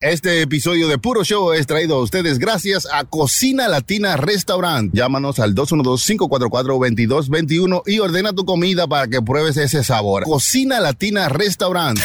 [0.00, 4.94] Este episodio de Puro Show es traído a ustedes gracias a Cocina Latina Restaurant.
[4.94, 10.22] Llámanos al 212-544-2221 y ordena tu comida para que pruebes ese sabor.
[10.22, 11.98] Cocina Latina Restaurant.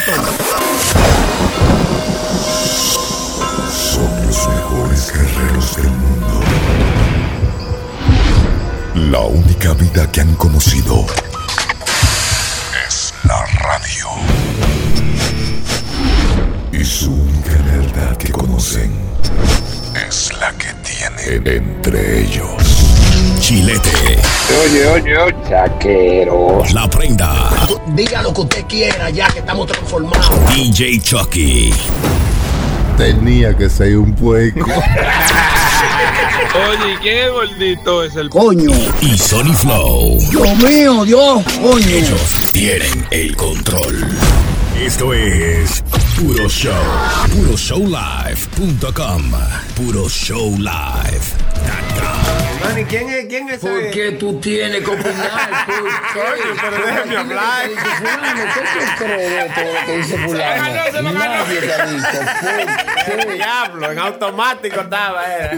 [3.70, 6.40] Son los mejores guerreros del mundo.
[9.12, 11.06] La única vida que han conocido
[12.88, 14.08] es la radio.
[16.84, 18.92] Y su única verdad que conocen
[20.06, 21.46] es la que tienen
[21.80, 22.50] entre ellos.
[23.40, 23.88] Chilete,
[24.66, 26.62] Oye, oye, oye, chaquero.
[26.74, 27.48] La Prenda,
[27.94, 30.30] Diga lo que usted quiera ya que estamos transformados.
[30.54, 31.72] DJ Chucky,
[32.98, 34.66] Tenía que ser un pueco.
[34.66, 34.76] Oye,
[37.00, 38.04] ¿quién es el gordito?
[38.04, 38.72] Es el Coño.
[39.00, 40.18] y Sony Flow.
[40.30, 41.42] Dios mío, Dios.
[41.62, 41.88] Coño.
[41.88, 42.20] Ellos
[42.52, 44.06] tienen el control.
[44.80, 45.82] Esto es
[46.16, 46.72] Puro Show.
[47.32, 49.32] PuroShowLive.com.
[49.76, 52.60] PuroShowLive.com.
[52.62, 53.90] Manny, ¿quién es, quién es ¿Por ese?
[53.90, 55.66] qué tú tienes que opinar?
[56.60, 57.68] Pero déjeme hablar.
[57.98, 61.12] Fulano, ¿qué tú crees de todo lo que dice fulano?
[61.12, 62.06] Nadie te ha dicho.
[63.06, 63.32] ¿Por qué?
[63.34, 65.52] Diablo, en automático estaba, era.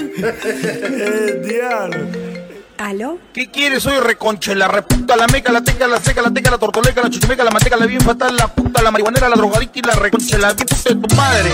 [2.79, 3.19] ¿Aló?
[3.33, 3.83] ¿Qué quieres?
[3.83, 7.09] Soy reconche, la reputa, la meca, la teca, la seca, la teca, la tortoleca, la
[7.09, 10.37] chuchumeca, la manteca, la bien fatal, la puta, la marihuanera, la drogadicta y la reconche,
[10.39, 11.51] la bien puta de tu madre.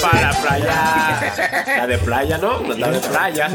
[0.00, 1.76] Para la playa.
[1.76, 2.62] La de playa, ¿no?
[2.74, 3.48] La de playa.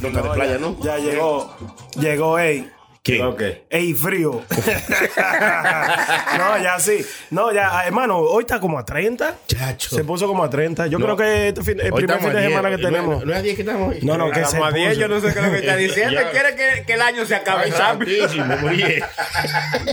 [0.00, 0.76] No, de playa, ¿no?
[0.82, 1.56] Ya llegó.
[1.96, 2.70] Llegó, ey.
[3.08, 3.24] ¿Quién?
[3.26, 3.42] Ok.
[3.70, 4.42] Ey, frío.
[6.38, 7.04] no, ya sí.
[7.30, 9.34] No, ya, hermano, hoy está como a 30.
[9.46, 9.96] Chacho.
[9.96, 10.86] Se puso como a 30.
[10.88, 11.04] Yo No.
[11.06, 12.50] creo que este fin- el Hoy primer fin de a 10.
[12.52, 13.24] semana que No, tenemos.
[13.24, 13.98] No es a 10 que estamos hoy.
[14.02, 15.00] No, no, que se a 10, puso.
[15.00, 16.20] yo no sé qué es lo que está diciendo.
[16.30, 18.28] Quiere que, que el año se acabe rápido.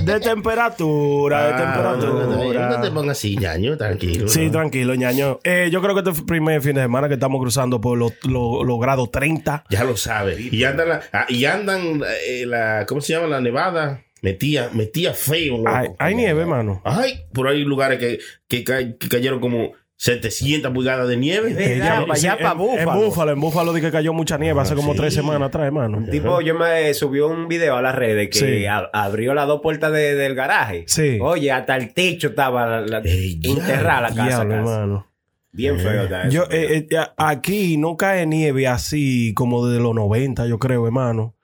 [0.03, 2.93] De temperatura, de Ah, No te temperatura.
[2.93, 4.27] pongas así, ñaño, tranquilo.
[4.27, 4.51] Sí, ¿no?
[4.51, 5.39] tranquilo, ñaño.
[5.43, 8.65] Eh, yo creo que este primer fin de semana que estamos cruzando por los los-
[8.65, 9.63] los grados 30.
[9.69, 10.39] Ya lo sabes.
[10.51, 13.27] Y andan, la, ah, y andan eh, la, ¿cómo se llama?
[13.27, 14.01] La nevada.
[14.21, 15.69] Metía, metía feo, loco.
[15.69, 16.81] Hay, hay nieve, hermano.
[16.83, 21.55] Ay, por ahí hay lugares que, que, ca- que cayeron como 700 pulgadas de nieve.
[21.57, 22.79] Eh, Ya, para allá, para en- Búfalo.
[22.91, 24.97] En Búfalo, en Búfalo di que cayó mucha nieve hace como sí.
[24.99, 26.03] tres semanas atrás, hermano.
[26.09, 28.65] Tipo, yo me subió un video a las redes que Sí.
[28.65, 30.85] a- abrió las dos puertas de- del garaje.
[30.87, 31.19] Sí.
[31.21, 34.23] Oye, hasta el techo estaba la, la- Ey, ya, enterrada la casa.
[34.43, 34.71] Diablo, casi.
[34.71, 35.07] hermano.
[35.51, 36.31] Bien feo está eso.
[36.31, 40.85] Yo, eh, eh, ya, aquí no cae nieve así como de los 90, yo creo,
[40.85, 41.34] hermano.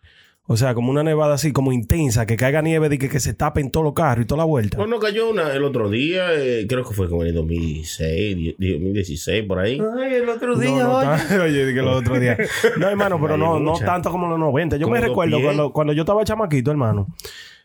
[0.47, 3.33] O sea, como una nevada así como intensa, que caiga nieve de que, que se
[3.33, 4.77] tapen todos los carros y toda la vuelta.
[4.77, 8.55] Bueno, cayó una el otro día, eh, creo que fue como en el 2006, die-
[8.57, 9.79] 2016, por ahí.
[9.99, 11.39] Ay, el otro día, no, oye.
[11.41, 12.37] oye, di que los otros días.
[12.77, 14.77] No, hermano, pero no, no tanto como los 90.
[14.77, 17.07] Yo Como me recuerdo cuando, cuando yo estaba chamaquito, hermano.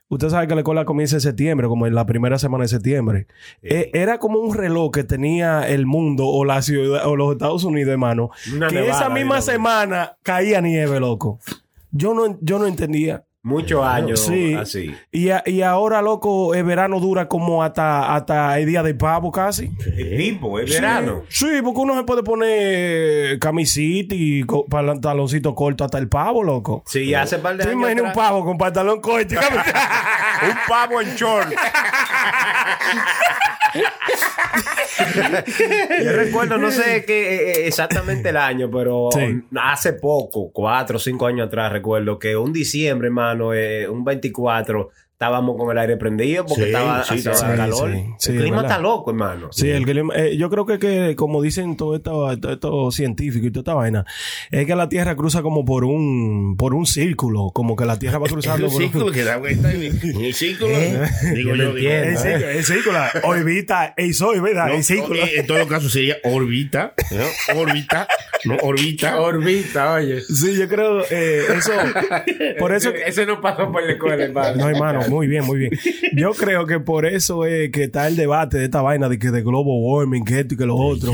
[0.08, 3.26] Usted sabe que la escuela comienza en septiembre, como en la primera semana de septiembre.
[3.62, 7.64] Eh, era como un reloj que tenía el mundo o la ciudad o los Estados
[7.64, 8.30] Unidos, hermano.
[8.54, 11.40] Una que nevada, esa misma semana caía nieve, loco.
[11.96, 13.24] Yo no, yo no entendía.
[13.42, 14.54] Muchos años Sí.
[14.54, 14.92] así.
[15.12, 19.30] Y, a- y ahora, loco, el verano dura como hasta, hasta el día del pavo
[19.30, 19.70] casi.
[19.96, 21.22] El tipo, el verano.
[21.28, 26.82] Sí, porque uno se puede poner camisita y pantaloncito corto hasta el pavo, loco.
[26.86, 29.34] Sí, hace par de ¿Te años imaginas un pavo con pantalón corto?
[29.34, 29.36] y
[30.50, 31.48] un pavo en short.
[36.04, 39.42] Yo recuerdo, no sé qué eh, eh, exactamente el año, pero Sí.
[39.56, 44.90] hace poco, cuatro o cinco años atrás, recuerdo que un diciembre, hermano, eh, un 24,
[45.16, 47.90] estábamos con el aire prendido porque Sí, estaba sí, sí, calor.
[47.90, 49.48] sí, sí, el es clima está loco, hermano.
[49.50, 53.46] Sí, el clima- eh, yo creo que, que como dicen todo esto, todo esto científico
[53.46, 54.04] y toda esta vaina,
[54.50, 58.18] es que la Tierra cruza como por un por un círculo, como que la Tierra
[58.18, 59.82] va Es cruzando un por círculo que da vuelta en
[60.22, 60.68] el círculo.
[61.34, 62.10] Digo Yo digo, entiendo.
[62.10, 64.66] El círculo, el círculo, orbita, el sol, ¿verdad?
[64.68, 65.24] No, el círculo.
[65.24, 67.58] eh, en todo caso sería órbita, ¿no?
[67.58, 68.06] órbita,
[68.44, 69.18] no órbita.
[69.18, 70.20] Orbita, oye.
[70.20, 71.72] Sí, yo creo, eh, eso,
[72.58, 74.56] por eso, Ese no pasó por la escuela, hermano.
[74.56, 75.70] No, hermano, muy bien, muy bien.
[76.16, 79.30] Yo creo que por eso es que está el debate de esta vaina de que
[79.30, 81.12] de global warming, que esto y que lo otro.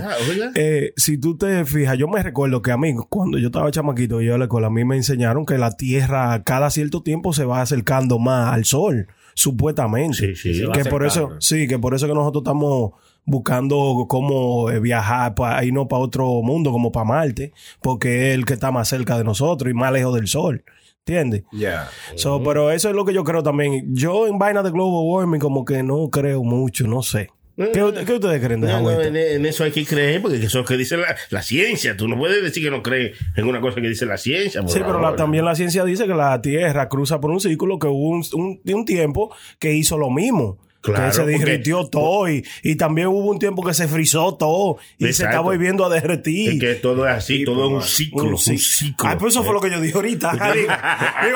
[0.55, 4.21] Eh, si tú te fijas, yo me recuerdo que a mí, cuando yo estaba chamaquito
[4.21, 7.33] y yo a la escuela, a mí me enseñaron que la Tierra cada cierto tiempo
[7.33, 10.35] se va acercando más al Sol, supuestamente.
[10.35, 10.65] Sí, sí.
[10.73, 12.93] Que por eso, sí, que por eso que nosotros estamos
[13.25, 18.45] buscando cómo eh, viajar para irnos para otro mundo, como para Marte, porque es el
[18.45, 20.65] que está más cerca de nosotros y más lejos del Sol.
[21.07, 21.43] ¿Entiendes?
[21.51, 21.89] Ya.
[22.15, 23.93] So, pero eso es lo que yo creo también.
[23.93, 27.29] Yo en vaina de global warming como que no creo mucho, no sé.
[27.57, 30.37] ¿Qué, usted- qué ustedes creen de No, no, en, en eso hay que creer, porque
[30.39, 31.97] eso es lo que dice la, la ciencia.
[31.97, 34.63] Tú no puedes decir que no crees en una cosa que dice la ciencia.
[34.69, 37.89] Sí, pero la- también la ciencia dice que la Tierra cruza por un círculo que
[37.89, 40.59] hubo un, un- un tiempo que hizo lo mismo.
[40.83, 44.35] Claro, que se porque- derritió todo y, y también hubo un tiempo que se frizó
[44.35, 46.55] todo y se está volviendo a derretir.
[46.55, 48.23] Es que todo es así, todo es un ciclo.
[48.25, 49.09] un Un ci- ciclo.
[49.09, 50.33] Ay, pues eso fue lo que yo dije ahorita.
[50.55, 50.69] Digo,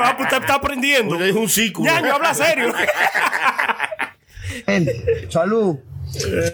[0.02, 1.22] ah, pues usted está aprendiendo.
[1.24, 1.84] Es un ciclo.
[1.84, 2.72] Ya, habla serio.
[5.28, 5.76] Salud.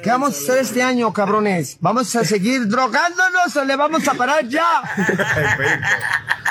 [0.02, 1.76] ¿Qué vamos a hacer este año, cabrones?
[1.80, 4.82] ¿Vamos a seguir drogándonos o le vamos a parar ya?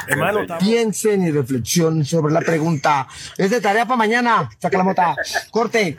[0.07, 3.07] Hermano, Piensen y reflexionen sobre la pregunta.
[3.37, 4.49] Es de tarea para mañana.
[4.59, 5.15] Saca la mota.
[5.51, 5.97] Corte.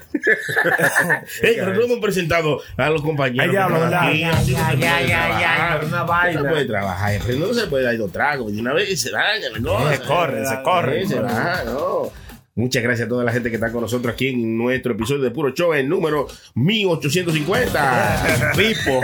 [1.42, 3.54] Ey, pero no hemos presentado a los compañeros.
[3.54, 6.40] Ya, ya, se ya, una vaina.
[6.40, 7.20] No se puede trabajar.
[7.36, 8.52] No se puede dar dos tragos.
[8.52, 9.96] De una vez se daña la cosa.
[9.96, 11.06] Se corre, se corre.
[11.06, 12.21] Se va, no.
[12.54, 15.30] Muchas gracias a toda la gente que está con nosotros aquí en nuestro episodio de
[15.30, 18.52] Puro Show, el número 1850.
[18.56, 19.00] Pipo.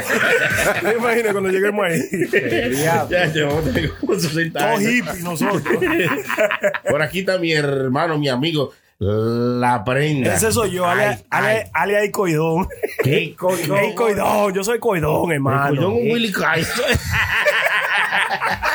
[0.82, 1.98] Me imagino cuando lleguemos ahí.
[2.72, 4.90] ya, ya, vamos a tener como 60 Todos años.
[4.90, 5.62] hippies nosotros.
[6.90, 10.34] Por aquí está mi hermano, mi amigo, La Prenda.
[10.34, 10.98] Ese soy yo, Ay,
[11.30, 12.66] ale, ale, ale coidón.
[13.04, 13.78] ¿Qué coidón?
[13.80, 15.68] Hey, coidón, yo soy coidón, hermano.
[15.76, 16.64] Coidón un Willy Kai.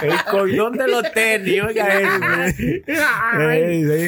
[0.02, 1.88] El coidón de los tenis, oiga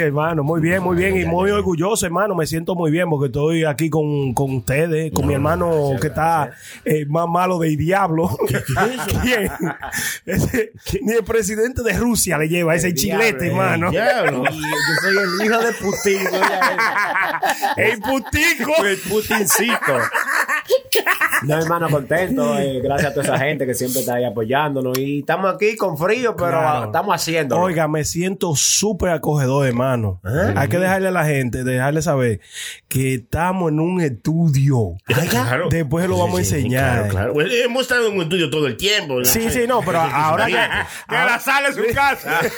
[0.03, 2.35] hermano, muy bien, muy bien y muy orgulloso, hermano.
[2.35, 6.51] Me siento muy bien porque estoy aquí con, con ustedes, con mi hermano que está
[6.83, 8.29] eh, más malo del diablo.
[9.21, 9.49] ¿Quién?
[10.25, 10.71] Ese-
[11.01, 13.89] ni el presidente de Rusia le lleva ese chilete, hermano.
[13.91, 14.43] Diablo.
[14.45, 14.51] Yo
[15.01, 15.73] soy el hijo de
[17.77, 18.85] El putico.
[18.85, 19.99] El Putincito.
[21.43, 22.57] No, hermano, contento.
[22.57, 24.97] eh, gracias a toda esa gente que siempre está ahí apoyándonos.
[24.97, 26.85] Y estamos aquí con frío, pero Claro.
[26.85, 27.59] estamos haciendo.
[27.59, 30.21] Oiga, me siento súper acogedor, hermano.
[30.55, 32.39] Hay que dejarle a la gente, dejarle saber
[32.87, 34.95] que estamos en un estudio.
[35.29, 35.67] Claro.
[35.69, 36.93] Después lo vamos a Sí, enseñar.
[36.95, 37.33] Claro, claro.
[37.33, 39.19] Bueno, hemos estado en un estudio todo el tiempo.
[39.19, 39.25] ¿no?
[39.25, 42.39] Sí, sí, no, pero ahora que, Que la sala es su casa.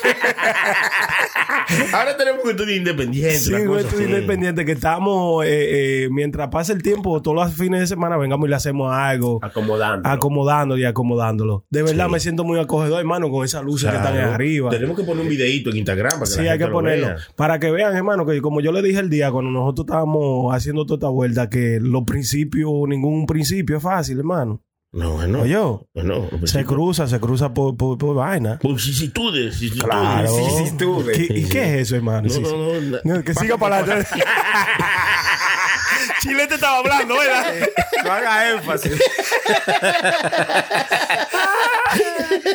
[1.92, 3.37] Ahora tenemos un estudio independiente.
[3.38, 4.14] Sí, cosa estudio así.
[4.14, 8.46] independiente que estamos, eh, eh, mientras pasa el tiempo, todos los fines de semana vengamos
[8.46, 9.38] y le hacemos algo.
[9.42, 10.08] Acomodando.
[10.08, 11.64] Acomodándolo y acomodándolo.
[11.70, 14.70] De verdad me siento muy acogedor, hermano, con esas luces que están ahí arriba.
[14.70, 17.06] Tenemos que poner un videito en Instagram para que Sí, la hay que lo ponerlo.
[17.06, 17.16] vea.
[17.36, 20.84] Para que vean, hermano, que como yo le dije el día cuando nosotros estábamos haciendo
[20.86, 24.60] toda esta vuelta, que los principios, ningún principio es fácil, hermano.
[24.90, 25.42] No, bueno.
[25.42, 25.56] Oye,
[25.94, 26.64] Bueno, pues se sí.
[26.64, 28.58] cruza, se cruza por, por, por vaina.
[28.58, 29.58] Por vicisitudes.
[29.82, 30.34] Claro.
[30.34, 31.16] Vicisitudes.
[31.16, 32.26] ¿Qué- ¿Y qué es eso, hermano?
[32.40, 32.98] No, no, no.
[33.04, 34.08] No, que siga para adelante.
[36.20, 37.54] Chilete estaba hablando, ¿verdad?
[38.04, 38.92] No haga énfasis.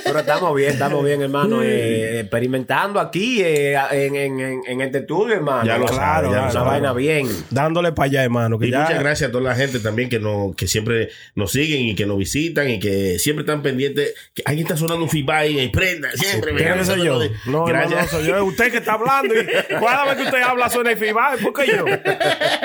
[0.03, 1.61] Pero estamos bien, estamos bien, hermano.
[1.63, 5.65] eh, experimentando aquí eh, en, en, en, en este estudio, hermano.
[5.65, 6.49] Ya lo Claro, ya.
[6.51, 7.27] Una vaina bien.
[7.49, 8.57] Dándole para allá, hermano.
[8.59, 11.51] Que Y ya, muchas gracias a toda la gente también que nos, que siempre nos
[11.51, 14.13] siguen y que nos visitan y que siempre están pendientes.
[14.33, 16.09] Que alguien está sonando un feedback y prenda.
[16.13, 17.19] Siempre ¿Quién me soy yo?
[17.19, 18.09] No, hermano, no Gracias.
[18.11, 18.35] soy yo.
[18.37, 19.45] Es usted que está hablando y
[19.79, 21.39] cada vez que usted habla suena el feedback.
[21.41, 21.85] ¿Por qué yo?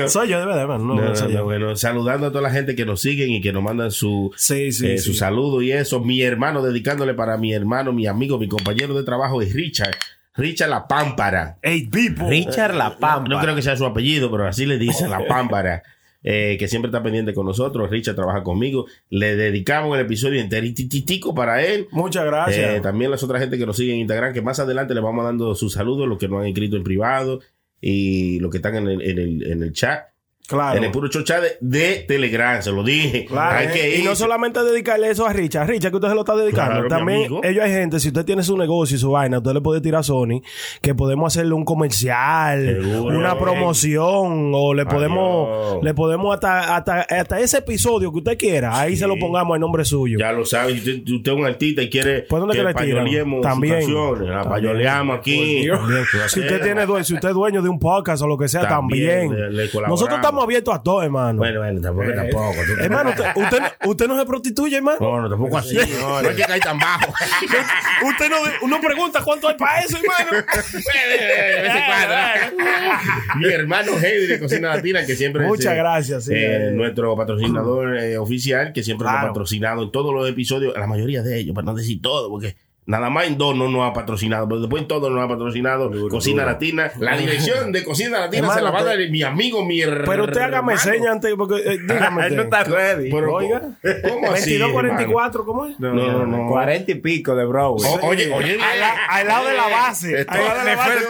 [0.00, 0.84] No, soy yo, de verdad, hermano.
[0.84, 1.44] No, No, no no, soy no, yo.
[1.44, 4.72] bueno, saludando a toda la gente que nos siguen y que nos mandan su, Sí,
[4.72, 5.04] sí, eh, sí.
[5.04, 6.00] su saludo y eso.
[6.00, 9.94] Mi hermano, dedicándole para mi hermano, mi amigo, mi compañero de trabajo es Richard.
[10.34, 11.58] Richard La Pámpara.
[11.62, 12.28] Hey, people.
[12.28, 13.28] Richard La Pampa.
[13.28, 15.82] No creo que sea su apellido, pero así le dice La Pámpara.
[16.22, 17.88] eh, que siempre está pendiente con nosotros.
[17.88, 18.86] Richard trabaja conmigo.
[19.10, 21.86] Le dedicamos el episodio enterititico para él.
[21.92, 22.74] Muchas gracias.
[22.76, 25.24] Eh, también las otras gente que nos siguen en Instagram, que más adelante les vamos
[25.24, 27.40] dando sus saludos, los que nos han escrito en privado
[27.80, 30.06] y los que están en el, en el, en el chat.
[30.46, 30.78] Claro.
[30.78, 33.24] En el puro show chat de, de Telegram, se lo dije.
[33.26, 34.16] Claro, Hay eh, que y no ir.
[34.16, 36.72] solamente dedicarle eso a Richard, Richard que usted se lo está dedicando.
[36.74, 39.60] Claro, También ellos hay gente, si usted tiene su negocio y su vaina, usted le
[39.60, 40.40] puede tirar a Sony
[40.80, 43.18] que podemos hacerle un comercial, Seguro.
[43.18, 45.84] una promoción o le podemos Adiós.
[45.84, 49.60] le podemos hasta, hasta hasta ese episodio que usted quiera, ahí se lo pongamos en
[49.60, 50.18] nombre suyo.
[50.18, 53.40] Ya lo sabe, usted, usted es un artista y quiere ¿Por dónde que le payoleemos
[53.42, 53.80] También.
[54.26, 55.66] la payoleamos aquí.
[55.68, 56.04] También.
[56.28, 59.28] Si usted tiene si usted es dueño de un podcast o lo que sea, También,
[59.28, 59.50] también.
[59.56, 59.88] le- le colaboramos.
[60.00, 61.38] Nosotros estamos abiertos a todo, hermano.
[61.38, 62.54] Bueno, bueno, tampoco, tampoco.
[62.66, 64.98] tú- hermano, usted, usted, usted no se prostituye, hermano.
[65.00, 65.76] No, no, tampoco así.
[66.00, 67.12] No, no hay que caer tan bajo.
[68.06, 70.46] Usted no, uno pregunta cuánto hay para eso, hermano.
[70.46, 73.38] De vez en cuando.
[73.38, 76.32] Mi hermano Heidi de Cocina Latina, que siempre Muchas eh, gracias, sí.
[76.34, 79.26] eh, nuestro patrocinador eh, oficial, que siempre nos Claro.
[79.26, 82.56] ha patrocinado en todos los episodios, la mayoría de ellos, para no decir todo, porque
[82.86, 85.90] Nada más en dos no nos ha patrocinado, pero después en todo nos ha patrocinado
[86.08, 86.44] Cocina.
[86.44, 86.92] Latina.
[87.00, 90.24] La dirección de Cocina Latina se Hermano, la va a dar mi amigo, mi Pero
[90.24, 90.78] usted hágame hermano.
[90.78, 92.26] señas antes, porque eh, dígame.
[92.28, 93.10] Él no está ready.
[93.10, 93.60] Pero, Oiga,
[94.08, 95.80] ¿cómo así, 2244, ¿cómo es?
[95.80, 96.46] No, no, no.
[96.48, 97.90] 40 y pico de Broadway.
[97.90, 98.52] O- oye, oye.
[98.62, 100.20] Al, la- al lado de la base.
[100.20, 100.96] Esto- Al lado de la base.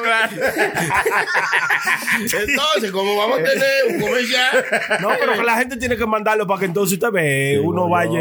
[2.49, 4.65] Entonces, ¿cómo vamos a tener un comercial?
[5.01, 7.89] No, pero que la gente tiene que mandarlo para que entonces usted ve, uno no.
[7.91, 8.21] vaya.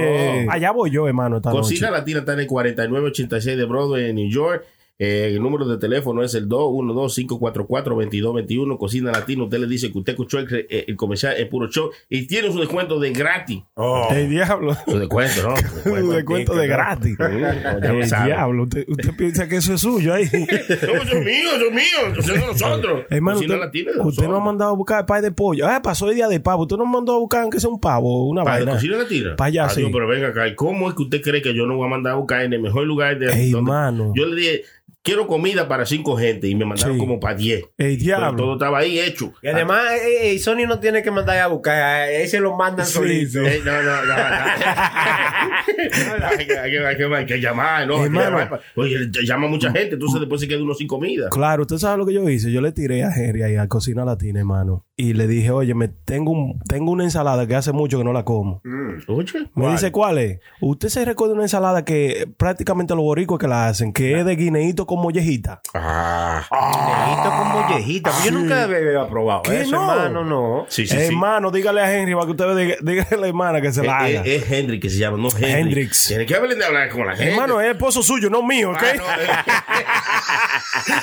[0.49, 1.99] Allá voy yo, hermano, esta Cocina noche.
[1.99, 4.65] Latina está en el 4986 de Broadway en New York.
[4.97, 8.77] Eh, el número de teléfono es el 212-544-2221.
[8.77, 9.43] Cocina Latina.
[9.43, 12.49] Usted le dice que usted escuchó el, eh, el comercial, el puro show, y tiene
[12.51, 13.61] su descuento de gratis.
[13.75, 14.07] Oh.
[14.11, 14.75] El diablo.
[14.87, 15.53] Su descuento, ¿no?
[15.91, 17.17] Un descuento de gratis.
[17.19, 18.27] El sabe.
[18.27, 18.63] diablo.
[18.63, 20.29] Usted, usted piensa que eso es suyo ahí.
[20.85, 22.25] No, son míos, son míos.
[22.25, 23.03] Son de nosotros.
[23.09, 24.43] Hermano, Cocina usted, Latina usted no ha nosotros.
[24.45, 25.67] mandado a buscar el pay de pollo.
[25.67, 26.63] Ah, pasó el día de pavo.
[26.63, 28.73] Usted no mandó a buscar aunque sea un pavo, una ¿Para vaina.
[28.73, 29.35] Cocina Latina?
[29.35, 29.87] Para allá, Ah, sí.
[29.91, 30.47] Pero venga acá.
[30.47, 32.53] ¿y ¿Cómo es que usted cree que yo no voy a mandar a buscar en
[32.53, 34.13] el mejor lugar de Ey, donde- mano.
[34.15, 34.61] Yo le dije,
[35.05, 36.99] quiero comida para cinco gente y me mandaron Sí.
[36.99, 37.61] como para diez.
[37.77, 38.35] El Pero diablo.
[38.37, 39.31] todo estaba ahí hecho.
[39.41, 42.57] Y además, eh, eh, Sony no tiene que mandar a buscar, a él se lo
[42.57, 43.39] mandan Sí, solito.
[43.39, 43.45] sí.
[43.45, 44.15] Eh, no, no, no.
[44.15, 44.15] no.
[46.27, 48.03] hay, que, hay que- hay que- hay que llamar, ¿no?
[48.03, 48.39] Hermano.
[48.39, 48.61] llamar.
[48.75, 51.29] Oye, llama mucha gente, entonces después se queda uno sin comida.
[51.29, 52.51] Claro, usted sabe lo que yo hice.
[52.51, 54.85] Yo le tiré a Henry ahí a Cocina Latina, hermano.
[54.97, 58.13] Y le dije, oye, me tengo, un, tengo una ensalada que hace mucho que no
[58.13, 58.61] la como.
[59.09, 60.39] Oye, Me dice, ¿cuál es?
[60.61, 64.37] Usted se recuerda una ensalada que prácticamente los boricos que la hacen, que es de
[64.37, 65.59] guineíto con mollejita.
[65.73, 68.11] Ah, Guineíto con mollejita.
[68.23, 69.91] Yo nunca había probado ¿Qué eso, no?
[69.91, 70.65] hermano, no.
[70.69, 71.03] sí, sí, sí.
[71.07, 73.85] hermano, dígale a Henry para que usted diga, dígale a la hermana que se Eh,
[73.85, 74.21] la haga.
[74.23, 75.51] eh, Es, Henry que se llama, no Henry.
[75.51, 76.07] Hendrix.
[76.07, 77.33] Tiene que hablar de hablar con la gente.
[77.33, 78.77] hermano, es esposo suyo, no mío, ¿ok?
[78.81, 79.03] Ah, no,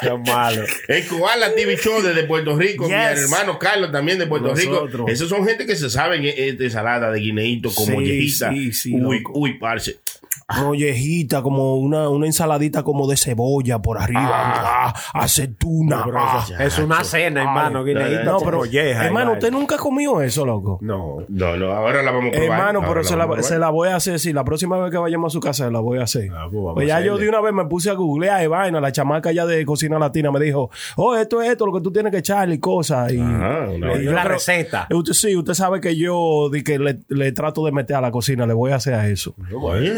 [0.00, 0.62] Qué malo.
[0.88, 3.22] El Koala TV Show desde Puerto Rico, Yes.
[3.22, 4.92] hermano Carlos también de Puerto Nosotros.
[4.92, 5.08] Rico.
[5.08, 8.72] Esos son gente que se saben eh, eh, de ensalada de guineíto con Sí, sí,
[8.72, 9.32] sí, uy, loco.
[9.38, 9.98] uy, parce.
[10.58, 16.04] Mollejita, como una, una ensaladita como de cebolla por arriba, ah, aceituna.
[16.14, 16.46] ah.
[16.58, 17.84] Es una cena, hermano.
[17.84, 19.06] Guineíto No, pero, molleja.
[19.06, 20.78] hermano, usted nunca comió eso, loco.
[20.80, 21.18] No.
[21.28, 22.58] No, no, ahora la vamos a probar.
[22.58, 24.78] Hermano, pero la se la, vamos a se la voy a hacer, sí, la próxima
[24.78, 26.30] vez que vayamos a su casa la voy a hacer.
[26.34, 28.92] Ah, pues pues ya yo de una vez me puse a googlear y vaina, la
[28.92, 32.10] chamaca ya de cocina latina me dijo, oh, esto es esto, lo que tú tienes
[32.12, 33.12] que echarle y cosas.
[33.12, 34.86] Y, Ajá, y yo creo- receta.
[34.90, 38.10] Usted, sí, usted sabe que yo di que le, le trato de meter a la
[38.10, 39.34] cocina, le voy a hacer a eso.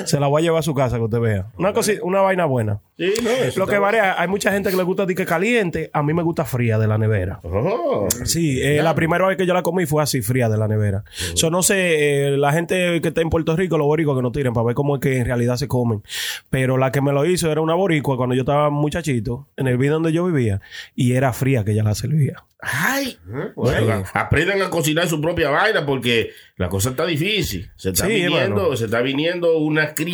[0.06, 1.46] Se la voy a llevar a su casa que usted vea.
[1.56, 2.80] Una, cosi- una vaina buena.
[2.98, 5.90] Sí, no, eso Lo que varía, hay mucha gente que le gusta di que caliente,
[5.92, 7.40] a mí me gusta fría de la nevera.
[7.42, 8.06] Oh.
[8.24, 11.02] Sí, eh, la primera vez que yo la comí fue así, fría de la nevera.
[11.34, 14.30] So, no sé, eh, la gente que está en Puerto Rico, los boricos que no
[14.30, 16.02] tiren para ver cómo es que en realidad se comen.
[16.50, 19.78] Pero la que me lo hizo era una boricua cuando yo estaba muchachito, en el
[19.78, 20.60] video donde yo vivía,
[20.94, 22.44] y era fría que ella la servía.
[22.64, 23.18] Ay,
[23.56, 27.68] bueno, aprendan a cocinar su propia vaina porque la cosa está difícil.
[27.74, 30.12] Se está Sí, viniendo, se está viniendo una crisis.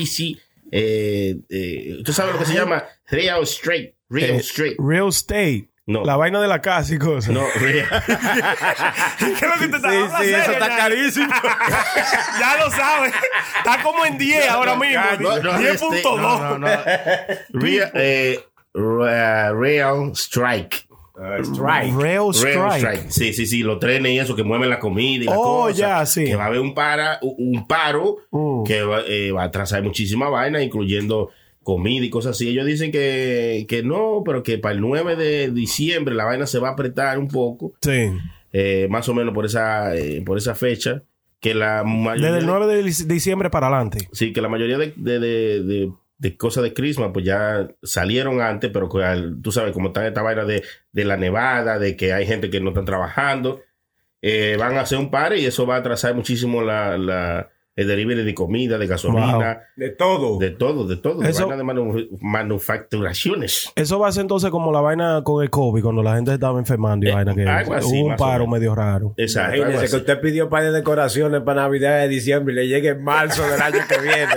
[0.71, 3.95] Eh, eh, ¿Usted sabe lo que se llama real straight?
[4.11, 4.77] Real Eh, straight.
[4.79, 5.69] Real estate.
[5.87, 6.05] No.
[6.05, 7.33] La vaina de la casa y cosas.
[7.33, 7.89] No, real.
[9.19, 10.77] ¿Qué es lo que te está Sí, sí, eso está ya.
[10.77, 11.29] carísimo.
[12.41, 13.15] ya lo sabes.
[13.57, 15.03] Está como en 10 ahora mismo.
[15.21, 16.21] No, no, este, 10.2.
[16.21, 16.69] no, no, no.
[17.55, 18.39] Real, eh,
[18.75, 20.87] real strike.
[21.43, 21.95] Strike.
[21.97, 22.77] Real Real strike.
[22.79, 23.11] strike.
[23.11, 25.75] Sí, sí, sí, los trenes y eso que mueven la comida y la Oh, cosa.
[25.77, 26.25] ya, sí.
[26.25, 28.65] Que va a haber un, para, un paro Mm.
[28.65, 31.31] que va, eh, va a atrasar muchísima vaina, incluyendo
[31.63, 32.49] comida y cosas así.
[32.49, 36.59] Ellos dicen que, que no, pero que para el 9 de diciembre la vaina se
[36.59, 38.11] va a apretar un poco, Sí.
[38.53, 41.03] eh, más o menos por esa, eh, por esa fecha.
[41.41, 44.09] Que la mayoría, Desde el 9 de diciembre para adelante.
[44.13, 48.41] sí, que la mayoría de, de, de, de- de cosas de Christmas pues ya salieron
[48.41, 48.89] antes, pero
[49.43, 52.61] tú sabes, como está esta vaina de, de la nevada, de que hay gente que
[52.61, 53.63] no está trabajando,
[54.21, 57.87] eh, van a hacer un par y eso va a atrasar muchísimo la, la, el
[57.87, 60.37] delivery de comida, de gasolina, De todo.
[60.39, 63.71] de todo, de todo, de Eso- vaina de manu- manufacturaciones.
[63.77, 66.59] Eso va a ser entonces como la vaina con el COVID, cuando la gente estaba
[66.59, 69.15] enfermando y Eh, vaina que algo así, hubo un paro medio raro.
[69.17, 69.57] Exacto.
[69.57, 69.93] Imagínese así.
[69.93, 73.43] que usted pidió par de decoraciones para Navidad de diciembre y le llegue en marzo
[73.49, 74.35] del año que viene.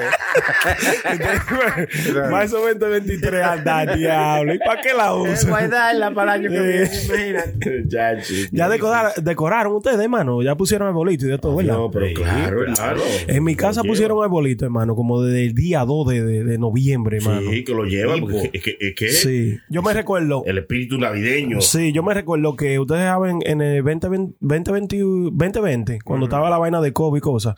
[2.29, 4.53] Más o menos 23 anda, diablo.
[4.53, 5.49] ¿Y para qué la usa?
[5.49, 7.83] Guardarla para el año que viene, imagínate.
[7.91, 8.49] Ya, chico.
[8.53, 10.41] Ya decora- decoraron ustedes, hermano.
[10.41, 11.73] Ya pusieron el bolito y de todo, ¿verdad?
[11.73, 13.01] No, pero claro, hermano.
[13.31, 17.17] En mi casa pusieron bolito, hermano, como desde el día 2 de, de- de noviembre,
[17.17, 17.49] hermano.
[17.51, 18.27] Sí, que lo llevan, Tipo.
[18.27, 19.57] porque es que, es que Sí.
[19.69, 20.43] Yo me recuerdo.
[20.45, 21.61] el espíritu navideño.
[21.61, 24.97] Sí, yo me recuerdo que ustedes saben en el 2020, 2020,
[25.31, 27.55] 2020 cuando estaba la vaina de COVID y cosas,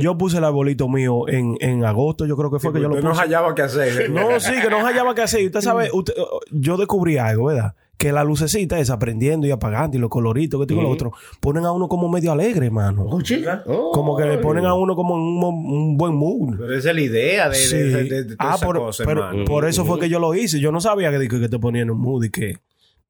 [0.00, 2.96] yo puse el arbolito mío en, en agosto, yo creo que fue que yo lo
[2.96, 3.06] puse.
[3.08, 4.10] no hallaba qué hacer.
[4.10, 5.42] No, sí, que no hallaba qué hacer.
[5.42, 6.14] Y Usted sabe, usted-
[6.50, 7.74] yo descubrí algo, ¿verdad?
[7.98, 11.64] Que la lucecita esa prendiendo y apagando y los coloritos que tengo lo otro, ponen
[11.64, 13.06] a uno como medio alegre, hermano.
[13.92, 16.56] Como que le ponen a uno como en un, buen mood.
[16.58, 17.76] Pero esa es la idea de, Sí.
[17.76, 19.44] de, de- de- de toda ah, esa por, cosa, pero hermano.
[19.46, 20.60] por eso fue que yo lo hice.
[20.60, 22.56] Yo no sabía que, que, que te ponían un mood y que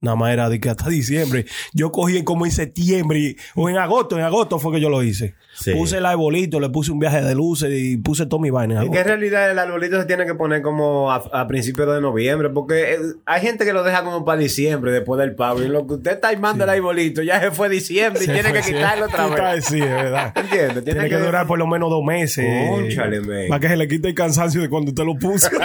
[0.00, 1.46] nada más era de que hasta diciembre.
[1.72, 4.16] Yo cogí como en septiembre y- o en agosto.
[4.18, 5.34] En agosto fue que yo lo hice.
[5.54, 5.72] Sí.
[5.72, 8.74] Puse el arbolito, le puse un viaje de luces y puse todo mi vaina.
[8.74, 9.02] en agosto.
[9.02, 12.98] realidad el arbolito se tiene que poner como a, a principios de noviembre, porque eh,
[13.24, 15.62] hay gente que lo deja como para diciembre después del pavo.
[15.62, 18.52] Y lo que usted está armando el arbolito ya se fue diciembre y Se tiene
[18.52, 19.64] que quitarlo otra vez.
[19.64, 20.32] Sí, es verdad.
[20.36, 20.84] ¿Entiendes?
[20.84, 22.46] Tiene, que, durar por lo menos dos meses.
[22.68, 23.48] Cónchale, men.
[23.48, 25.48] Para que se le quite el cansancio de cuando usted lo puso.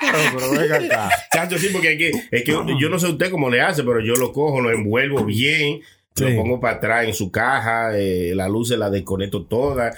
[0.00, 1.10] Pero venga acá.
[1.32, 4.00] Chacho, sí, porque es que, es que yo no sé usted cómo le hace, pero
[4.00, 5.80] yo lo cojo, lo envuelvo bien,
[6.14, 6.24] Sí.
[6.24, 9.92] lo pongo para atrás en su caja, eh, la luz se la desconecto toda.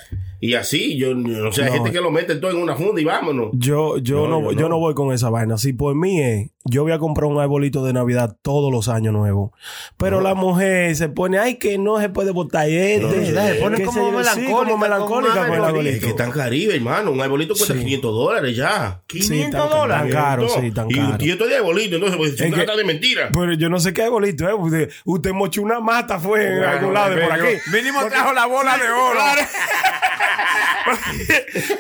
[0.45, 1.75] Y así, yo no sé, hay No.
[1.75, 3.51] gente que lo mete todo en una funda y vámonos.
[3.53, 4.69] Yo, yo, No, no, yo yo, no.
[4.71, 4.79] no.
[4.81, 5.57] voy con esa vaina.
[5.57, 9.13] Si por mí es, yo voy a comprar un arbolito de Navidad todos los años
[9.13, 9.53] nuevos.
[9.97, 13.31] Pero la mujer se pone, ay, que no se puede botar este.
[13.33, 15.95] No, se pone que como se- sí, melancólica, como melancólica como con el una arbolito.
[15.97, 17.13] Es que tan caribe, hermano.
[17.13, 17.79] Un arbolito cuesta Sí.
[17.81, 19.01] 500 dólares ya.
[19.09, 20.13] Sí, 500 tan- dólares.
[20.13, 21.17] Tan caro, sí, tan y, caro.
[21.25, 23.31] y esto de arbolito, entonces, pues, se Es que- trata de mentira.
[23.33, 24.55] Pero yo no sé qué arbolito es.
[24.59, 27.47] Usted, usted mochó una mata, fue en algún lado de por aquí.
[27.73, 29.21] Mínimo trajo la bola de oro.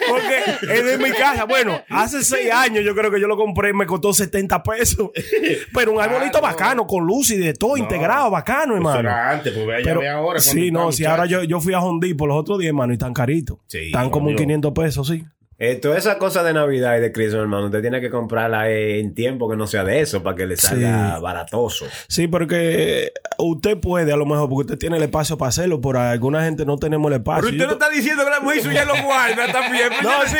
[0.08, 1.44] Porque es de mi casa.
[1.44, 5.10] Bueno, hace seis años yo creo que yo lo compré me costó 70 pesos.
[5.74, 6.42] Pero un arbolito no.
[6.42, 9.00] bacano, con luz y de todo, integrado, bacano, hermano.
[9.00, 10.40] era antes, pues vea, ya Pero- ve ahora.
[10.40, 12.98] sí, no, si ahora yo, yo fui a Hondi por los otros días, hermano, y
[12.98, 13.58] tan caritos.
[13.66, 14.44] Sí, Están como en obvio.
[14.46, 15.24] 500 pesos, sí.
[15.58, 18.98] Eh, toda esa cosa de Navidad y de Christmas, hermano, usted tiene que comprarla eh,
[18.98, 21.22] en tiempo que no sea de eso para que le salga Sí.
[21.22, 21.86] baratoso.
[22.08, 26.00] Sí, porque usted puede, a lo mejor, porque usted tiene el espacio para hacerlo, pero
[26.00, 27.50] alguna gente no tenemos el espacio.
[27.50, 29.88] Yo to- diciendo que la mujer suya lo guarda también.
[30.02, 30.36] No, sí,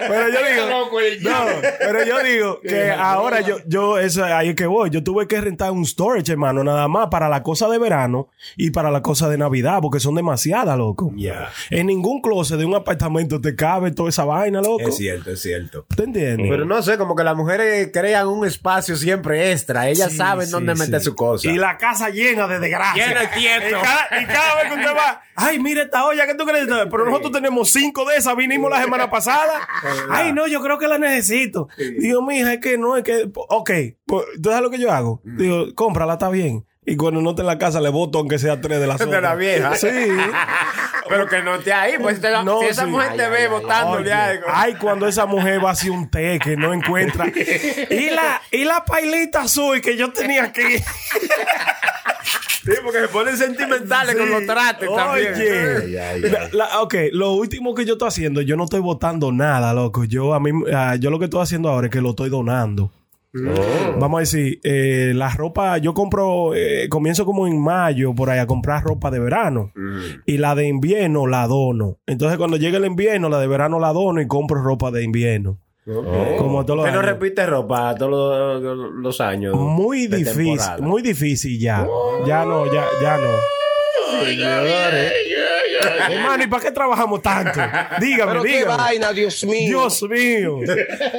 [0.00, 1.46] pero yo digo, el no,
[1.78, 4.90] pero yo digo que ahora yo, yo, eso ahí es que voy.
[4.90, 8.70] Yo tuve que rentar un storage, hermano, nada más para la cosa de verano y
[8.70, 11.12] para la cosa de Navidad, porque son demasiadas, loco.
[11.14, 11.50] Ya.
[11.70, 14.88] En ningún closet de un apartamento te cabe toda esa vaina, loco.
[14.88, 15.86] Es cierto, es cierto.
[15.94, 16.46] ¿Te entiendes?
[16.50, 19.88] Pero no sé, como que las mujeres crean un espacio siempre extra.
[19.88, 20.80] Ellas Sí, saben sí, dónde sí.
[20.80, 21.48] meter su cosa.
[21.48, 23.06] Y la casa llena de desgracia.
[23.08, 23.26] Llena de.
[23.26, 26.66] Y cada, y cada vez que usted va, ay, mira esta olla, ¿qué tú crees?
[26.66, 29.66] Pero nosotros tenemos cinco de esas, vinimos la semana pasada.
[30.10, 31.68] Ay, no, yo creo que la necesito.
[31.98, 33.70] Digo, mija, es que no, es que, ok,
[34.06, 35.20] pues, ¿tú sabes lo que yo hago?
[35.24, 36.64] Digo, cómprala, está bien.
[36.88, 39.20] Y cuando no esté en la casa, le voto aunque sea tres de las De
[39.20, 39.74] la vieja.
[39.74, 39.88] Sí.
[41.08, 42.90] Pero que no esté ahí, pues te- No, si esa sí.
[42.90, 44.44] mujer te ve botándole Oye, algo.
[44.52, 47.26] Ay, cuando esa mujer va hacia un té que no encuentra.
[47.90, 50.62] y la, y la pailita azul que yo tenía aquí.
[52.64, 55.34] Sí, porque se ponen sentimentales con los trates también.
[55.34, 59.72] Oye, La- la- ok, lo último que yo estoy haciendo, yo no estoy votando nada,
[59.72, 60.04] loco.
[60.04, 62.90] Yo a mí, ah, yo lo que estoy haciendo ahora es que lo estoy donando.
[63.98, 68.38] Vamos a decir, eh, la ropa, yo compro, eh, comienzo como en mayo por ahí
[68.38, 69.72] a comprar ropa de verano
[70.24, 71.98] y la de invierno la dono.
[72.06, 75.58] Entonces cuando llegue el invierno, la de verano la dono y compro ropa de invierno.
[76.38, 77.12] Como todos los Que no años.
[77.12, 79.54] repite ropa todos los, los años.
[79.54, 80.78] Muy difícil, temporada.
[80.78, 81.86] muy difícil ya.
[82.26, 83.28] Ya no, ya, ya no.
[86.10, 87.60] Hermano, ¿y para qué trabajamos tanto?
[88.00, 88.76] Dígame, Pero qué dígame.
[88.76, 89.68] vaina, Dios mío.
[89.68, 90.58] Dios mío.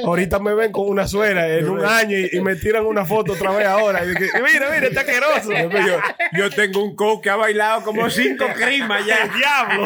[0.04, 3.32] Ahorita me ven con una suera en un año y, y me tiran una foto
[3.32, 4.02] otra vez ahora.
[4.04, 5.50] Y que, mira, mira, está asqueroso.
[5.52, 5.98] Yo,
[6.38, 9.16] yo tengo un coach que ha bailado como cinco crimas ya.
[9.24, 9.84] ¡El diablo!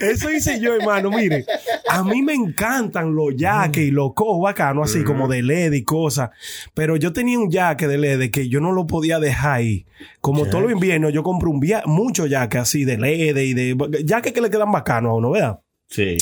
[0.00, 1.10] Eso hice yo, hermano.
[1.10, 1.44] Mire,
[1.88, 5.84] a mí me encantan los jaques y los cojos bacanos, así como de LED y
[5.84, 6.30] cosas.
[6.74, 9.86] Pero yo tenía un jaque de LED que yo no lo podía dejar ahí.
[10.32, 14.04] Como todo los inviernos, yo compro un via muchos jaques así de LED y de
[14.08, 15.60] jaques que le quedan bacanos a uno, ¿verdad?
[15.90, 16.18] Sí.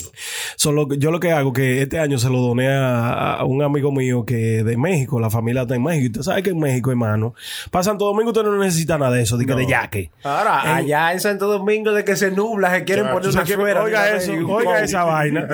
[0.54, 3.62] Solo que yo lo que hago que este año se lo doné a, a un
[3.64, 6.04] amigo mío que de México, la familia está en México.
[6.04, 7.34] Y usted sabe que en México, hermano,
[7.72, 10.12] para Santo Domingo usted no necesita nada de eso, de, que de yaque.
[10.22, 13.82] Ahora, En- allá en Santo Domingo de que se nubla, se quieren poner una suera.
[13.82, 15.48] Oiga eso, oiga esa vaina.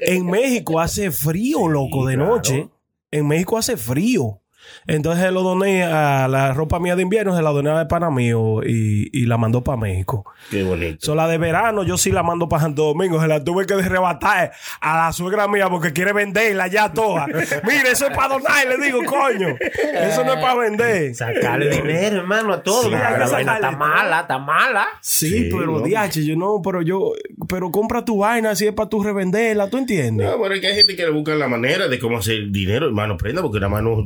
[0.00, 2.30] En México hace frío, loco, de claro.
[2.36, 2.68] noche.
[3.10, 4.40] En México hace frío.
[4.86, 8.10] Entonces se lo doné a la ropa mía de invierno, se la doné a pana
[8.10, 10.24] mío y, y la mandó para México.
[10.50, 10.98] Qué bonito.
[11.00, 13.20] So, la de verano yo sí la mando para Santo Domingo.
[13.20, 17.26] Se la tuve que arrebatar a la suegra mía porque quiere venderla ya toda.
[17.64, 19.48] Mire, eso es para donar, le digo, coño.
[19.60, 21.14] Eso no es para vender.
[21.14, 22.82] Sacarle dinero, hermano, a todo.
[22.82, 24.86] Sí, Mira, hay que la vaina sacarle está mala, está mala.
[25.00, 25.80] Sí, Sí, pero ¿no?
[25.80, 27.12] diache, yo no, pero yo,
[27.48, 30.26] pero compra tu vaina si es para tú revenderla, ¿tú entiendes?
[30.28, 32.86] No, bueno, es que hay gente que le busca la manera de cómo hacer dinero,
[32.86, 34.04] hermano, prenda, porque nada más no,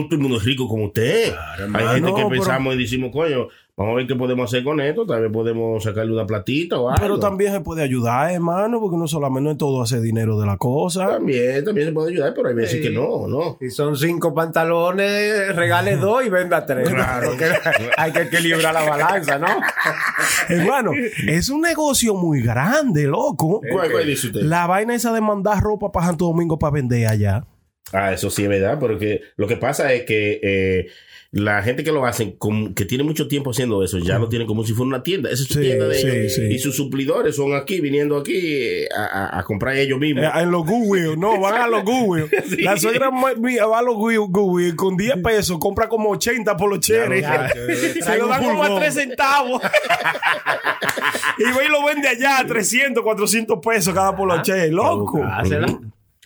[0.00, 1.32] no todo el mundo es rico como usted.
[1.32, 1.88] Hay hermano.
[1.92, 5.06] gente que pero- pensamos y decimos, coño, vamos a ver qué podemos hacer con esto.
[5.06, 7.00] Tal vez podemos sacarle una platita o algo.
[7.00, 11.08] Pero también se puede ayudar, hermano, porque no solamente todo hace dinero de la cosa.
[11.08, 13.56] También, también se puede ayudar, pero hay veces que no, no.
[13.60, 16.88] Si son cinco pantalones, regale dos y venda tres.
[16.88, 17.30] Claro.
[17.96, 19.46] Hay que equilibrar la balanza, ¿no?
[20.48, 20.92] Hermano,
[21.26, 23.60] es un negocio muy grande, loco.
[23.72, 24.42] ¿Cuál, cuál dice usted?
[24.42, 27.44] La vaina esa de mandar ropa para Santo Domingo para vender allá.
[27.92, 30.86] Ah, eso sí es verdad, porque lo que pasa es que eh,
[31.32, 34.48] la gente que lo hacen, como- que tiene mucho tiempo haciendo eso, ya lo tienen
[34.48, 35.30] como si fuera una tienda.
[35.30, 36.34] Esa es su Sí, tienda de sí, ellos.
[36.34, 36.42] sí.
[36.42, 40.24] Y sus suplidores son aquí, viniendo aquí a, a- a comprar ellos mismos.
[40.24, 42.28] Eh, en los Google, no, van a los Google.
[42.58, 46.80] La suegra mía va a los Google, con 10 pesos, compra como 80 por los
[46.80, 47.24] cheres.
[48.04, 48.80] Se lo dan como a pulgón.
[48.82, 49.62] 3 centavos.
[51.38, 54.70] y va y lo vende allá a 300, 400 pesos cada por los cheres.
[54.72, 55.20] Loco.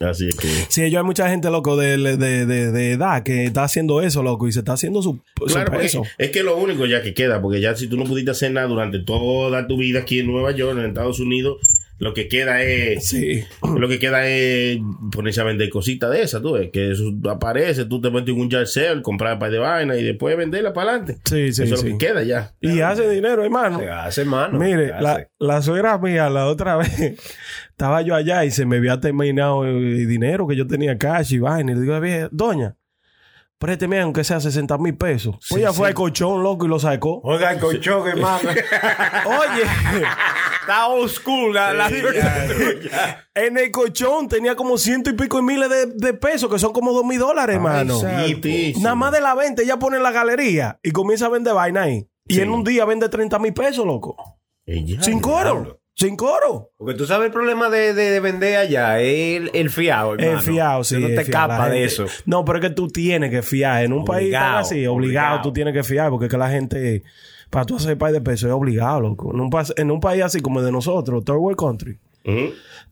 [0.00, 0.48] Así es que.
[0.68, 4.22] Sí, yo hay mucha gente, loco, de, de, de, de edad que está haciendo eso,
[4.24, 6.02] loco, y se está haciendo su, su Claro, porque peso.
[6.18, 8.66] es que lo único ya que queda, porque ya si tú no pudiste hacer nada
[8.66, 11.58] durante toda tu vida aquí en Nueva York, en Estados Unidos,
[11.98, 13.08] lo que queda es.
[13.08, 13.44] Sí.
[13.62, 14.78] Lo que queda es
[15.12, 18.40] ponerse a vender cositas de esas, tú ves, que eso aparece, tú te metes en
[18.40, 21.18] un jar sale, comprar un par de vainas y después venderla para adelante.
[21.24, 21.88] Sí, sí, Eso es sí.
[21.90, 22.54] lo que queda ya.
[22.60, 23.78] Y hace dinero, hermano.
[23.80, 24.58] Se hace, mano.
[24.58, 24.92] Mire,
[25.38, 27.20] la, suegra mía, la otra vez,
[27.68, 31.38] estaba yo allá y se me había terminado el dinero que yo tenía cash y
[31.38, 31.72] vaina.
[31.72, 32.76] Y le digo, "Vieja, doña,
[33.58, 35.36] présteme aunque sea 60 mil pesos.
[35.48, 37.20] Pues ella fue al colchón, loco, y lo sacó.
[37.24, 38.50] Oiga, el colchón, hermano.
[39.26, 39.62] Oye,
[40.64, 41.88] Está old school la, la
[43.34, 46.72] en el colchón tenía como ciento y pico de miles de, de pesos, que son
[46.72, 48.00] como dos mil dólares, hermano.
[48.80, 51.82] Nada más de la venta, ella pone en la galería y comienza a vender vaina
[51.82, 52.08] ahí.
[52.26, 52.40] Y Sí.
[52.40, 54.16] en un día vende 30 mil pesos, loco.
[54.66, 55.80] Y Sin coro.
[55.96, 56.72] Sin coro.
[56.76, 60.38] Porque tú sabes el problema de, de, de vender allá, es el, el fiado, hermano.
[60.40, 60.94] Es fiado, sí.
[60.96, 61.48] Tú no es te fiado.
[61.48, 62.06] La escapas de gente- eso.
[62.24, 63.84] No, pero es que tú tienes que fiar.
[63.84, 65.42] En un país tan Obligado, así, obligado, obligado.
[65.42, 67.02] tú tienes que fiar porque es que la gente,
[67.54, 69.32] para tú hacer país de peso, es obligado, loco.
[69.32, 71.98] En un, pas- en un país así como el de nosotros, third world country,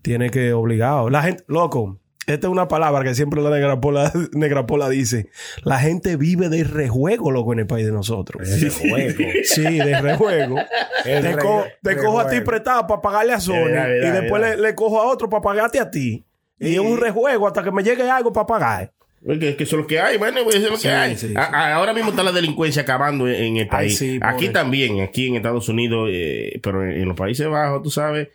[0.02, 1.10] tiene que obligado.
[1.10, 5.28] La gente, loco, esta es una palabra que siempre la negra pola, negra pola dice.
[5.64, 8.48] La gente vive de rejuego, loco, en el país de nosotros.
[8.48, 9.30] De rejuego.
[9.44, 10.56] Sí, de rejuego.
[11.04, 13.56] El te re- co- te cojo a ti prestado para pagarle a Sony
[14.06, 16.24] y después le, le cojo a otro para pagarte a ti.
[16.60, 18.92] Y es un rejuego hasta que me llegue algo para pagar.
[19.24, 21.16] Que eso es lo que hay, bueno, pues eso es lo Sí, que hay.
[21.16, 21.52] sí, A- sí.
[21.54, 24.02] a- ahora mismo está la delincuencia acabando en, el país.
[24.20, 28.28] aquí también, aquí en Estados Unidos, eh, pero en, en los Países Bajos, tú sabes,